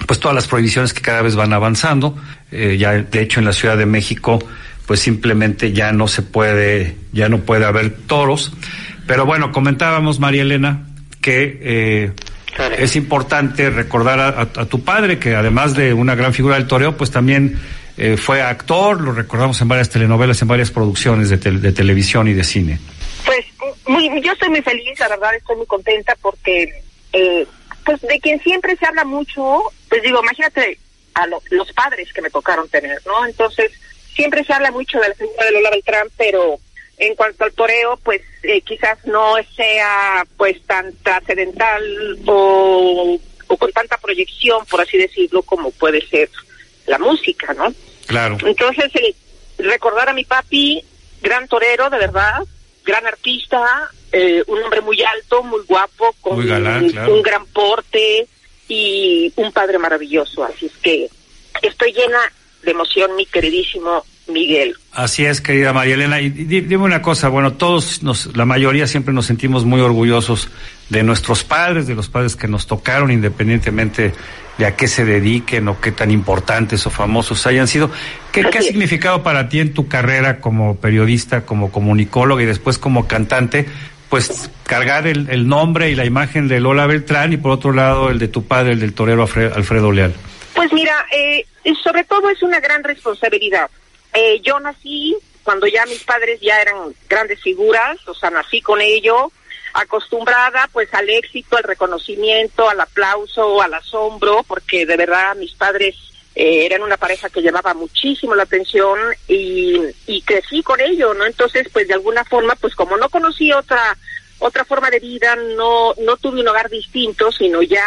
pues 0.06 0.20
todas 0.20 0.34
las 0.34 0.46
prohibiciones 0.46 0.92
que 0.92 1.00
cada 1.00 1.22
vez 1.22 1.36
van 1.36 1.52
avanzando. 1.52 2.16
Eh, 2.50 2.76
ya 2.78 2.92
de 2.92 3.20
hecho 3.20 3.40
en 3.40 3.46
la 3.46 3.52
Ciudad 3.52 3.76
de 3.76 3.86
México 3.86 4.38
pues 4.86 5.00
simplemente 5.00 5.72
ya 5.72 5.92
no 5.92 6.08
se 6.08 6.22
puede, 6.22 6.96
ya 7.12 7.28
no 7.28 7.38
puede 7.38 7.64
haber 7.64 7.90
toros. 7.90 8.52
Pero 9.06 9.26
bueno, 9.26 9.52
comentábamos 9.52 10.20
María 10.20 10.42
Elena 10.42 10.86
que 11.20 11.58
eh, 11.62 12.12
es 12.76 12.96
importante 12.96 13.70
recordar 13.70 14.20
a, 14.20 14.66
tu 14.66 14.84
padre, 14.84 15.18
que 15.18 15.34
además 15.34 15.74
de 15.74 15.94
una 15.94 16.14
gran 16.14 16.34
figura 16.34 16.56
del 16.56 16.66
toreo, 16.66 16.96
pues 16.96 17.10
también 17.10 17.58
eh, 17.96 18.16
fue 18.16 18.42
actor, 18.42 19.00
lo 19.00 19.12
recordamos 19.12 19.60
en 19.60 19.68
varias 19.68 19.90
telenovelas, 19.90 20.40
en 20.42 20.48
varias 20.48 20.70
producciones 20.70 21.28
de, 21.30 21.38
televisión 21.72 22.28
y 22.28 22.32
de 22.32 22.44
cine. 22.44 22.78
Pues 23.24 23.44
muy, 23.86 24.08
yo 24.22 24.32
estoy 24.32 24.48
muy 24.48 24.62
feliz, 24.62 24.98
la 24.98 25.08
verdad 25.08 25.34
estoy 25.34 25.56
muy 25.56 25.66
contenta 25.66 26.16
porque, 26.20 26.82
eh, 27.12 27.46
pues 27.84 28.00
de 28.00 28.18
quien 28.20 28.40
siempre 28.42 28.76
se 28.76 28.86
habla 28.86 29.04
mucho, 29.04 29.62
pues 29.88 30.02
digo, 30.02 30.20
imagínate 30.22 30.78
a 31.14 31.26
los 31.26 31.72
padres 31.72 32.12
que 32.12 32.22
me 32.22 32.30
tocaron 32.30 32.68
tener, 32.68 32.98
¿no? 33.06 33.26
Entonces, 33.26 33.70
siempre 34.14 34.44
se 34.44 34.52
habla 34.52 34.70
mucho 34.70 34.98
de 34.98 35.08
la 35.08 35.14
figura 35.14 35.44
de 35.44 35.52
Lola 35.52 35.70
Beltrán, 35.70 36.08
pero 36.16 36.58
en 36.98 37.14
cuanto 37.14 37.44
al 37.44 37.52
toreo, 37.52 37.98
pues 38.02 38.22
eh, 38.42 38.60
quizás 38.62 38.98
no 39.06 39.34
sea 39.56 40.24
pues 40.36 40.62
tan 40.66 40.92
trascendental 41.02 41.82
o, 42.26 43.18
con 43.58 43.72
tanta 43.72 43.98
proyección, 43.98 44.64
por 44.66 44.80
así 44.80 44.96
decirlo, 44.98 45.42
como 45.42 45.70
puede 45.72 46.06
ser 46.06 46.30
la 46.86 46.98
música, 46.98 47.54
¿no? 47.54 47.72
Claro. 48.06 48.36
Entonces, 48.44 48.90
recordar 49.58 50.08
a 50.08 50.12
mi 50.12 50.24
papi, 50.24 50.82
gran 51.22 51.46
torero, 51.48 51.88
de 51.90 51.98
verdad, 51.98 52.42
gran 52.84 53.06
artista, 53.06 53.90
eh, 54.10 54.42
un 54.46 54.62
hombre 54.62 54.80
muy 54.80 55.02
alto, 55.02 55.42
muy 55.42 55.62
guapo, 55.66 56.14
con 56.20 56.38
un 56.38 57.22
gran 57.22 57.46
porte 57.46 58.26
y 58.68 59.32
un 59.36 59.52
padre 59.52 59.78
maravilloso. 59.78 60.44
Así 60.44 60.66
es 60.66 60.72
que 60.82 61.08
estoy 61.62 61.92
llena 61.92 62.20
de 62.62 62.70
emoción, 62.70 63.16
mi 63.16 63.26
queridísimo 63.26 64.04
Miguel. 64.28 64.76
Así 64.92 65.24
es, 65.24 65.40
querida 65.40 65.72
María 65.72 65.94
Elena. 65.94 66.20
Y 66.20 66.30
dime 66.30 66.84
una 66.84 67.02
cosa, 67.02 67.28
bueno, 67.28 67.54
todos, 67.54 68.02
nos, 68.02 68.36
la 68.36 68.44
mayoría 68.44 68.86
siempre 68.86 69.12
nos 69.12 69.26
sentimos 69.26 69.64
muy 69.64 69.80
orgullosos 69.80 70.48
de 70.88 71.02
nuestros 71.02 71.44
padres, 71.44 71.86
de 71.86 71.94
los 71.94 72.08
padres 72.08 72.36
que 72.36 72.48
nos 72.48 72.66
tocaron, 72.66 73.10
independientemente 73.10 74.12
de 74.62 74.68
a 74.68 74.76
qué 74.76 74.86
se 74.86 75.04
dediquen 75.04 75.66
o 75.68 75.80
qué 75.80 75.90
tan 75.90 76.10
importantes 76.10 76.86
o 76.86 76.90
famosos 76.90 77.46
hayan 77.46 77.66
sido. 77.66 77.90
¿Qué, 78.30 78.44
¿qué 78.44 78.58
ha 78.58 78.62
significado 78.62 79.22
para 79.22 79.48
ti 79.48 79.60
en 79.60 79.74
tu 79.74 79.88
carrera 79.88 80.40
como 80.40 80.76
periodista, 80.76 81.44
como 81.44 81.72
comunicóloga 81.72 82.42
y 82.42 82.46
después 82.46 82.78
como 82.78 83.08
cantante? 83.08 83.66
Pues 84.08 84.50
cargar 84.64 85.06
el, 85.06 85.28
el 85.30 85.48
nombre 85.48 85.90
y 85.90 85.94
la 85.94 86.04
imagen 86.04 86.46
de 86.46 86.60
Lola 86.60 86.86
Beltrán 86.86 87.32
y 87.32 87.36
por 87.36 87.50
otro 87.50 87.72
lado 87.72 88.10
el 88.10 88.18
de 88.18 88.28
tu 88.28 88.44
padre, 88.44 88.72
el 88.72 88.80
del 88.80 88.94
torero 88.94 89.22
Alfredo 89.22 89.90
Leal. 89.90 90.14
Pues 90.54 90.72
mira, 90.72 91.06
eh, 91.10 91.44
sobre 91.82 92.04
todo 92.04 92.30
es 92.30 92.42
una 92.42 92.60
gran 92.60 92.84
responsabilidad 92.84 93.70
eh, 94.12 94.40
yo 94.42 94.60
nací 94.60 95.16
cuando 95.42 95.66
ya 95.66 95.86
mis 95.86 96.04
padres 96.04 96.40
ya 96.40 96.60
eran 96.60 96.94
grandes 97.08 97.40
figuras, 97.40 97.96
o 98.06 98.14
sea, 98.14 98.30
nací 98.30 98.60
con 98.60 98.80
ello, 98.80 99.32
acostumbrada 99.74 100.68
pues 100.72 100.92
al 100.94 101.08
éxito, 101.08 101.56
al 101.56 101.64
reconocimiento, 101.64 102.68
al 102.68 102.80
aplauso, 102.80 103.62
al 103.62 103.74
asombro, 103.74 104.44
porque 104.46 104.86
de 104.86 104.96
verdad 104.96 105.34
mis 105.36 105.52
padres 105.54 105.96
eh, 106.34 106.66
eran 106.66 106.82
una 106.82 106.96
pareja 106.96 107.28
que 107.28 107.42
llamaba 107.42 107.74
muchísimo 107.74 108.34
la 108.34 108.44
atención 108.44 108.98
y, 109.28 109.80
y 110.06 110.22
crecí 110.22 110.62
con 110.62 110.80
ello, 110.80 111.14
¿no? 111.14 111.26
Entonces, 111.26 111.68
pues 111.72 111.88
de 111.88 111.94
alguna 111.94 112.24
forma, 112.24 112.54
pues 112.56 112.74
como 112.74 112.96
no 112.96 113.08
conocí 113.08 113.52
otra 113.52 113.96
otra 114.38 114.64
forma 114.64 114.90
de 114.90 114.98
vida, 114.98 115.36
no, 115.36 115.94
no 115.98 116.16
tuve 116.16 116.40
un 116.40 116.48
hogar 116.48 116.68
distinto, 116.68 117.30
sino 117.30 117.62
ya 117.62 117.86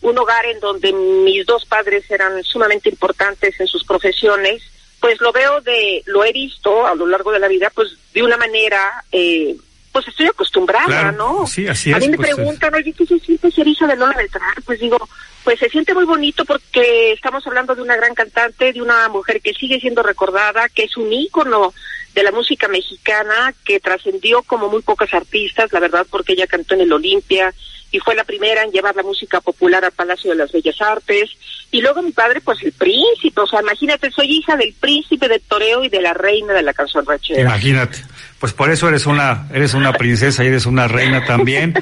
un 0.00 0.16
hogar 0.16 0.46
en 0.46 0.58
donde 0.58 0.94
mis 0.94 1.44
dos 1.44 1.66
padres 1.66 2.10
eran 2.10 2.42
sumamente 2.42 2.88
importantes 2.88 3.60
en 3.60 3.66
sus 3.66 3.84
profesiones 3.84 4.62
pues 5.00 5.20
lo 5.20 5.32
veo 5.32 5.60
de, 5.62 6.02
lo 6.06 6.24
he 6.24 6.32
visto 6.32 6.86
a 6.86 6.94
lo 6.94 7.06
largo 7.06 7.32
de 7.32 7.38
la 7.38 7.48
vida, 7.48 7.72
pues 7.74 7.88
de 8.12 8.22
una 8.22 8.36
manera, 8.36 9.02
eh, 9.10 9.56
pues 9.92 10.06
estoy 10.08 10.26
acostumbrada, 10.26 11.12
¿no? 11.12 11.46
Sí, 11.46 11.66
así 11.66 11.90
es. 11.90 11.96
A 11.96 11.98
mí 11.98 12.08
me 12.08 12.16
pues, 12.16 12.34
preguntan, 12.34 12.74
oye, 12.74 12.92
¿qué 12.92 13.06
se 13.06 13.18
siente 13.18 13.50
ser 13.50 13.66
hija 13.66 13.86
de 13.86 13.96
Lola 13.96 14.16
Beltrán? 14.16 14.54
Pues 14.64 14.78
digo, 14.78 14.96
pues 15.42 15.58
se 15.58 15.68
siente 15.68 15.94
muy 15.94 16.04
bonito 16.04 16.44
porque 16.44 17.12
estamos 17.12 17.46
hablando 17.46 17.74
de 17.74 17.82
una 17.82 17.96
gran 17.96 18.14
cantante, 18.14 18.72
de 18.72 18.82
una 18.82 19.08
mujer 19.08 19.40
que 19.40 19.54
sigue 19.54 19.80
siendo 19.80 20.02
recordada, 20.02 20.68
que 20.68 20.84
es 20.84 20.96
un 20.96 21.12
ícono 21.12 21.74
de 22.14 22.22
la 22.22 22.32
música 22.32 22.68
mexicana, 22.68 23.54
que 23.64 23.80
trascendió 23.80 24.42
como 24.42 24.68
muy 24.68 24.82
pocas 24.82 25.12
artistas, 25.14 25.72
la 25.72 25.80
verdad, 25.80 26.06
porque 26.10 26.32
ella 26.32 26.46
cantó 26.46 26.74
en 26.74 26.82
el 26.82 26.92
Olimpia, 26.92 27.54
y 27.92 27.98
fue 27.98 28.14
la 28.14 28.24
primera 28.24 28.62
en 28.62 28.70
llevar 28.70 28.94
la 28.94 29.02
música 29.02 29.40
popular 29.40 29.84
al 29.84 29.92
Palacio 29.92 30.30
de 30.30 30.36
las 30.36 30.52
Bellas 30.52 30.80
Artes. 30.80 31.30
Y 31.72 31.80
luego 31.80 32.02
mi 32.02 32.12
padre, 32.12 32.40
pues 32.40 32.62
el 32.62 32.72
príncipe, 32.72 33.40
o 33.40 33.46
sea, 33.46 33.60
imagínate, 33.60 34.10
soy 34.10 34.26
hija 34.26 34.56
del 34.56 34.72
príncipe 34.74 35.28
de 35.28 35.40
toreo 35.40 35.84
y 35.84 35.88
de 35.88 36.00
la 36.00 36.14
reina 36.14 36.52
de 36.52 36.62
la 36.62 36.72
canción 36.72 37.04
rachera. 37.04 37.42
Imagínate. 37.42 37.98
Pues 38.38 38.54
por 38.54 38.70
eso 38.70 38.88
eres 38.88 39.04
una 39.04 39.48
eres 39.52 39.74
una 39.74 39.92
princesa 39.92 40.42
y 40.42 40.46
eres 40.46 40.64
una 40.64 40.88
reina 40.88 41.26
también. 41.26 41.74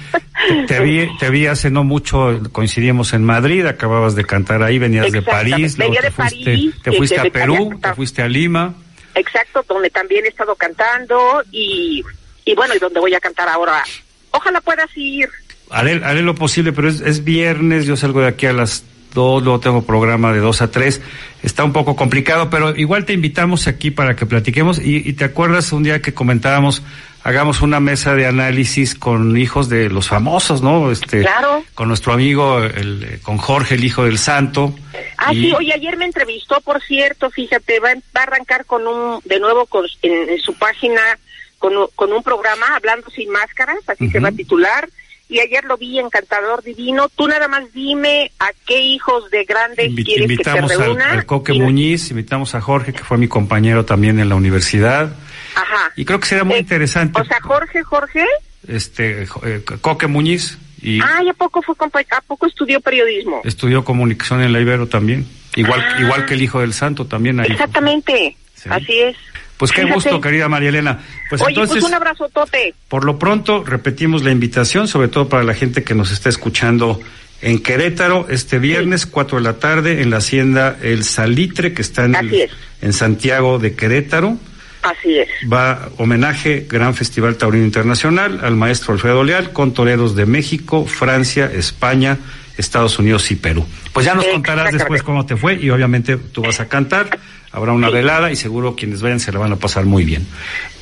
te 0.67 0.81
vi 0.81 1.09
te 1.19 1.31
vi 1.31 1.47
hace 1.47 1.71
no 1.71 1.85
mucho 1.85 2.41
coincidimos 2.51 3.13
en 3.13 3.23
Madrid, 3.23 3.65
acababas 3.65 4.17
de 4.17 4.25
cantar 4.25 4.65
ahí, 4.65 4.79
venías 4.79 5.13
de 5.13 5.23
París, 5.23 5.77
Venía 5.77 6.01
te 6.01 6.07
de 6.09 6.13
fuiste, 6.13 6.45
París, 6.45 6.75
te 6.83 6.93
fuiste 6.93 7.21
a 7.21 7.25
Perú, 7.31 7.79
te 7.81 7.95
fuiste 7.95 8.23
a 8.23 8.29
Lima. 8.29 8.75
Exacto, 9.19 9.65
donde 9.69 9.91
también 9.91 10.25
he 10.25 10.29
estado 10.29 10.55
cantando 10.55 11.43
y 11.51 12.03
y 12.45 12.55
bueno, 12.55 12.75
y 12.75 12.79
donde 12.79 13.01
voy 13.01 13.15
a 13.15 13.21
cantar 13.21 13.49
ahora. 13.49 13.85
Ojalá 14.31 14.61
puedas 14.61 14.89
ir 14.97 15.29
haré, 15.71 16.23
lo 16.23 16.35
posible, 16.35 16.73
pero 16.73 16.89
es, 16.89 17.01
es, 17.01 17.25
viernes, 17.25 17.87
yo 17.87 17.97
salgo 17.97 18.21
de 18.21 18.29
aquí 18.29 18.47
a 18.47 18.53
las 18.53 18.85
dos, 19.15 19.43
luego 19.43 19.61
tengo 19.61 19.83
programa 19.83 20.33
de 20.33 20.41
dos 20.41 20.63
a 20.63 20.71
tres, 20.71 21.01
está 21.43 21.65
un 21.65 21.73
poco 21.73 21.97
complicado, 21.97 22.51
pero 22.51 22.77
igual 22.77 23.05
te 23.05 23.13
invitamos 23.13 23.67
aquí 23.67 23.91
para 23.91 24.17
que 24.17 24.27
platiquemos. 24.27 24.79
Y, 24.79 25.09
y 25.09 25.13
te 25.15 25.25
acuerdas 25.25 25.73
un 25.73 25.83
día 25.83 26.01
que 26.01 26.15
comentábamos, 26.15 26.83
hagamos 27.25 27.61
una 27.63 27.81
mesa 27.81 28.15
de 28.15 28.27
análisis 28.27 28.95
con 28.95 29.37
hijos 29.37 29.69
de 29.69 29.91
los 29.91 30.09
famosos, 30.09 30.63
¿no? 30.63 30.91
Este, 30.91 31.21
claro. 31.21 31.63
Con 31.75 31.89
nuestro 31.89 32.13
amigo, 32.13 32.63
el, 32.63 33.21
con 33.23 33.37
Jorge, 33.39 33.75
el 33.75 33.85
hijo 33.85 34.05
del 34.05 34.19
santo. 34.19 34.75
Ah, 35.19 35.31
sí, 35.33 35.53
oye, 35.53 35.73
ayer 35.75 35.97
me 35.97 36.07
entrevistó, 36.07 36.61
por 36.61 36.83
cierto, 36.83 37.31
fíjate, 37.31 37.81
va, 37.81 37.91
va 38.17 38.21
a 38.21 38.23
arrancar 38.23 38.65
con 38.65 38.87
un, 38.87 39.21
de 39.25 39.41
nuevo 39.41 39.67
con, 39.67 39.85
en, 40.03 40.39
su 40.41 40.55
página, 40.55 41.01
con, 41.59 41.73
con 41.95 42.13
un 42.13 42.23
programa, 42.23 42.67
Hablando 42.77 43.11
sin 43.11 43.31
Máscaras, 43.31 43.79
así 43.89 44.09
se 44.11 44.21
va 44.21 44.29
a 44.29 44.33
titular, 44.33 44.89
y 45.29 45.41
ayer 45.41 45.63
lo 45.65 45.77
vi 45.77 45.99
encantador, 45.99 46.63
divino. 46.63 47.11
Tú 47.15 47.29
nada 47.29 47.49
más 47.49 47.71
dime 47.75 48.33
a 48.39 48.49
qué 48.67 48.81
hijos 48.81 49.31
de 49.31 49.45
grandes 49.45 49.91
Invi- 49.91 50.05
quieres 50.07 50.23
que 50.23 50.27
te 50.29 50.33
invitamos 50.51 50.71
al, 50.73 50.79
reúna. 50.79 51.11
al 51.11 51.27
Coque 51.27 51.53
Y- 51.53 51.61
Muñiz, 51.61 52.11
invitamos 52.11 52.55
a 52.55 52.63
Jorge, 52.63 52.95
que 52.95 53.05
fue 53.05 53.19
mi 53.19 53.29
compañero 53.29 53.85
también 53.85 54.19
en 54.21 54.31
la 54.31 54.37
universidad. 54.37 55.13
Ajá. 55.61 55.93
Y 55.97 56.05
creo 56.05 56.21
que 56.21 56.27
será 56.27 56.45
muy 56.45 56.57
Eh, 56.57 56.61
interesante. 56.61 57.21
O 57.21 57.25
sea, 57.25 57.39
Jorge, 57.41 57.83
Jorge. 57.83 58.25
este 58.67 59.23
eh, 59.45 59.63
Coque 59.81 60.07
Muñiz 60.07 60.59
y 60.83 61.01
Ay, 61.03 61.29
¿a 61.29 61.33
poco 61.35 61.63
fue 61.63 61.75
a 61.77 62.21
poco 62.27 62.47
estudió 62.47 62.81
periodismo? 62.81 63.41
estudió 63.45 63.85
comunicación 63.85 64.43
en 64.43 64.53
la 64.53 64.61
Ibero 64.61 64.87
también. 64.89 65.27
Igual, 65.57 65.81
Ah. 65.81 66.01
igual 66.01 66.27
que 66.27 66.35
el 66.35 66.43
hijo 66.43 66.61
del 66.61 66.73
santo 66.73 67.07
también 67.07 67.41
ahí. 67.41 67.51
Exactamente. 67.51 68.37
Así 68.69 68.99
es. 69.01 69.17
Pues 69.57 69.73
qué 69.73 69.83
Fíjate. 69.83 69.95
gusto, 69.95 70.21
querida 70.21 70.49
María 70.49 70.69
Elena. 70.69 71.01
Pues 71.29 71.43
Oye, 71.43 71.51
entonces, 71.51 71.79
pues 71.79 71.85
un 71.85 71.95
abrazo, 71.95 72.29
Tote. 72.29 72.75
por 72.89 73.05
lo 73.05 73.19
pronto, 73.19 73.65
repetimos 73.65 74.23
la 74.23 74.31
invitación, 74.31 74.87
sobre 74.87 75.09
todo 75.09 75.29
para 75.29 75.43
la 75.43 75.55
gente 75.55 75.83
que 75.83 75.95
nos 75.97 76.13
está 76.13 76.29
escuchando 76.29 77.01
en 77.43 77.61
Querétaro, 77.61 78.27
este 78.31 78.59
viernes, 78.61 79.07
4 79.07 79.39
de 79.39 79.45
la 79.45 79.55
tarde, 79.55 80.01
en 80.03 80.11
la 80.11 80.19
hacienda 80.19 80.77
El 80.81 81.03
Salitre, 81.05 81.73
que 81.73 81.83
está 81.83 82.05
en, 82.05 82.15
el- 82.15 82.27
Así 82.29 82.41
es. 82.43 82.51
en 82.83 82.93
Santiago 82.93 83.59
de 83.59 83.75
Querétaro. 83.75 84.37
Así 84.83 85.19
es. 85.19 85.29
Va 85.51 85.89
homenaje, 85.99 86.67
Gran 86.69 86.95
Festival 86.95 87.37
Taurino 87.37 87.65
Internacional, 87.65 88.41
al 88.43 88.57
maestro 88.57 88.93
Alfredo 88.93 89.25
Leal, 89.25 89.53
con 89.53 89.75
toreros 89.75 90.15
de 90.15 90.27
México, 90.27 90.87
Francia, 90.87 91.51
España, 91.53 92.19
Estados 92.57 92.99
Unidos 92.99 93.31
y 93.31 93.37
Perú. 93.37 93.67
Pues 93.93 94.07
ya 94.07 94.15
nos 94.15 94.27
contarás 94.27 94.73
después 94.73 95.03
cómo 95.03 95.27
te 95.27 95.37
fue 95.37 95.55
y 95.55 95.71
obviamente 95.71 96.17
tú 96.17 96.43
vas 96.43 96.61
a 96.61 96.69
cantar, 96.69 97.19
habrá 97.53 97.73
una 97.73 97.91
velada 97.91 98.31
y 98.31 98.37
seguro 98.37 98.77
quienes 98.77 99.03
vayan 99.03 99.21
se 99.21 99.33
la 99.33 99.39
van 99.39 99.53
a 99.53 99.57
pasar 99.57 99.85
muy 99.85 100.05
bien. 100.05 100.27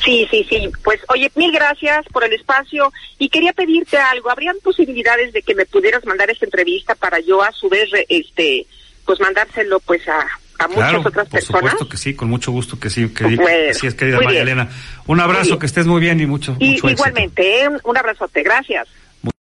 Sí, 0.04 0.26
sí, 0.30 0.46
sí. 0.48 0.70
Pues, 0.84 1.00
oye, 1.08 1.30
mil 1.34 1.52
gracias 1.52 2.04
por 2.12 2.24
el 2.24 2.32
espacio 2.32 2.92
y 3.18 3.28
quería 3.28 3.52
pedirte 3.52 3.96
algo. 3.98 4.30
¿Habrían 4.30 4.56
posibilidades 4.62 5.32
de 5.32 5.42
que 5.42 5.54
me 5.54 5.66
pudieras 5.66 6.04
mandar 6.04 6.30
esta 6.30 6.44
entrevista 6.44 6.94
para 6.94 7.20
yo 7.20 7.42
a 7.42 7.52
su 7.52 7.68
vez, 7.68 7.88
este, 8.08 8.66
pues 9.04 9.20
mandárselo 9.20 9.80
pues 9.80 10.06
a, 10.08 10.26
a 10.58 10.68
muchas 10.68 10.90
Claro, 10.90 10.98
otras 11.00 11.12
por 11.28 11.28
personas? 11.40 11.60
supuesto 11.60 11.88
que 11.88 11.96
sí, 11.96 12.14
con 12.14 12.28
mucho 12.28 12.52
gusto 12.52 12.78
que 12.78 12.90
sí, 12.90 13.12
que 13.12 13.24
Bueno, 13.24 13.46
así 13.70 13.86
es 13.86 13.94
querida 13.94 14.16
María 14.16 14.30
bien. 14.30 14.42
Elena. 14.42 14.68
Un 15.06 15.20
abrazo, 15.20 15.58
que 15.58 15.66
estés 15.66 15.86
muy 15.86 16.00
bien 16.00 16.20
y 16.20 16.26
mucho, 16.26 16.56
Y 16.58 16.72
mucho 16.72 16.88
éxito. 16.88 16.90
igualmente, 17.08 17.62
¿eh? 17.64 17.68
un 17.84 17.96
abrazote. 17.96 18.42
Gracias. 18.42 18.88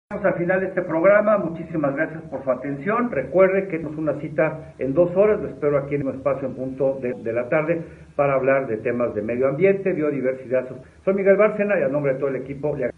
Llegamos 0.09 0.33
al 0.33 0.39
final 0.39 0.59
de 0.59 0.67
este 0.67 0.81
programa. 0.81 1.37
Muchísimas 1.37 1.95
gracias 1.95 2.21
por 2.29 2.43
su 2.43 2.51
atención. 2.51 3.09
Recuerde 3.11 3.67
que 3.69 3.77
tenemos 3.77 3.97
una 3.97 4.19
cita 4.19 4.73
en 4.77 4.93
dos 4.93 5.09
horas. 5.15 5.39
Lo 5.41 5.47
espero 5.47 5.77
aquí 5.77 5.95
en 5.95 6.05
un 6.07 6.15
espacio 6.15 6.47
en 6.49 6.55
punto 6.55 6.99
de, 7.01 7.13
de 7.13 7.31
la 7.33 7.47
tarde 7.47 7.81
para 8.17 8.33
hablar 8.33 8.67
de 8.67 8.75
temas 8.77 9.15
de 9.15 9.21
medio 9.21 9.47
ambiente, 9.47 9.93
biodiversidad. 9.93 10.67
Soy 11.05 11.13
Miguel 11.13 11.37
Bárcena 11.37 11.79
y 11.79 11.83
a 11.83 11.87
nombre 11.87 12.13
de 12.13 12.19
todo 12.19 12.29
el 12.29 12.35
equipo 12.35 12.75
le 12.75 12.91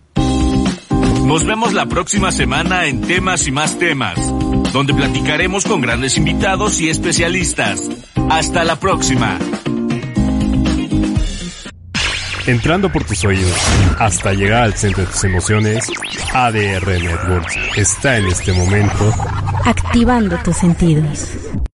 Nos 1.26 1.46
vemos 1.46 1.74
la 1.74 1.86
próxima 1.86 2.32
semana 2.32 2.86
en 2.86 3.02
Temas 3.02 3.48
y 3.48 3.52
más 3.52 3.80
temas, 3.80 4.16
donde 4.72 4.94
platicaremos 4.94 5.66
con 5.66 5.82
grandes 5.82 6.18
invitados 6.18 6.80
y 6.80 6.90
especialistas. 6.90 7.90
Hasta 8.30 8.64
la 8.64 8.76
próxima. 8.76 9.38
Entrando 12.46 12.92
por 12.92 13.06
tus 13.06 13.24
oídos 13.24 13.56
hasta 14.00 14.34
llegar 14.34 14.64
al 14.64 14.74
centro 14.74 15.06
de 15.06 15.12
tus 15.12 15.24
emociones, 15.24 15.90
ADR 16.34 16.88
Networks 17.02 17.58
está 17.78 18.18
en 18.18 18.26
este 18.26 18.52
momento 18.52 19.14
Activando 19.66 20.38
tus 20.40 20.58
sentidos. 20.58 21.30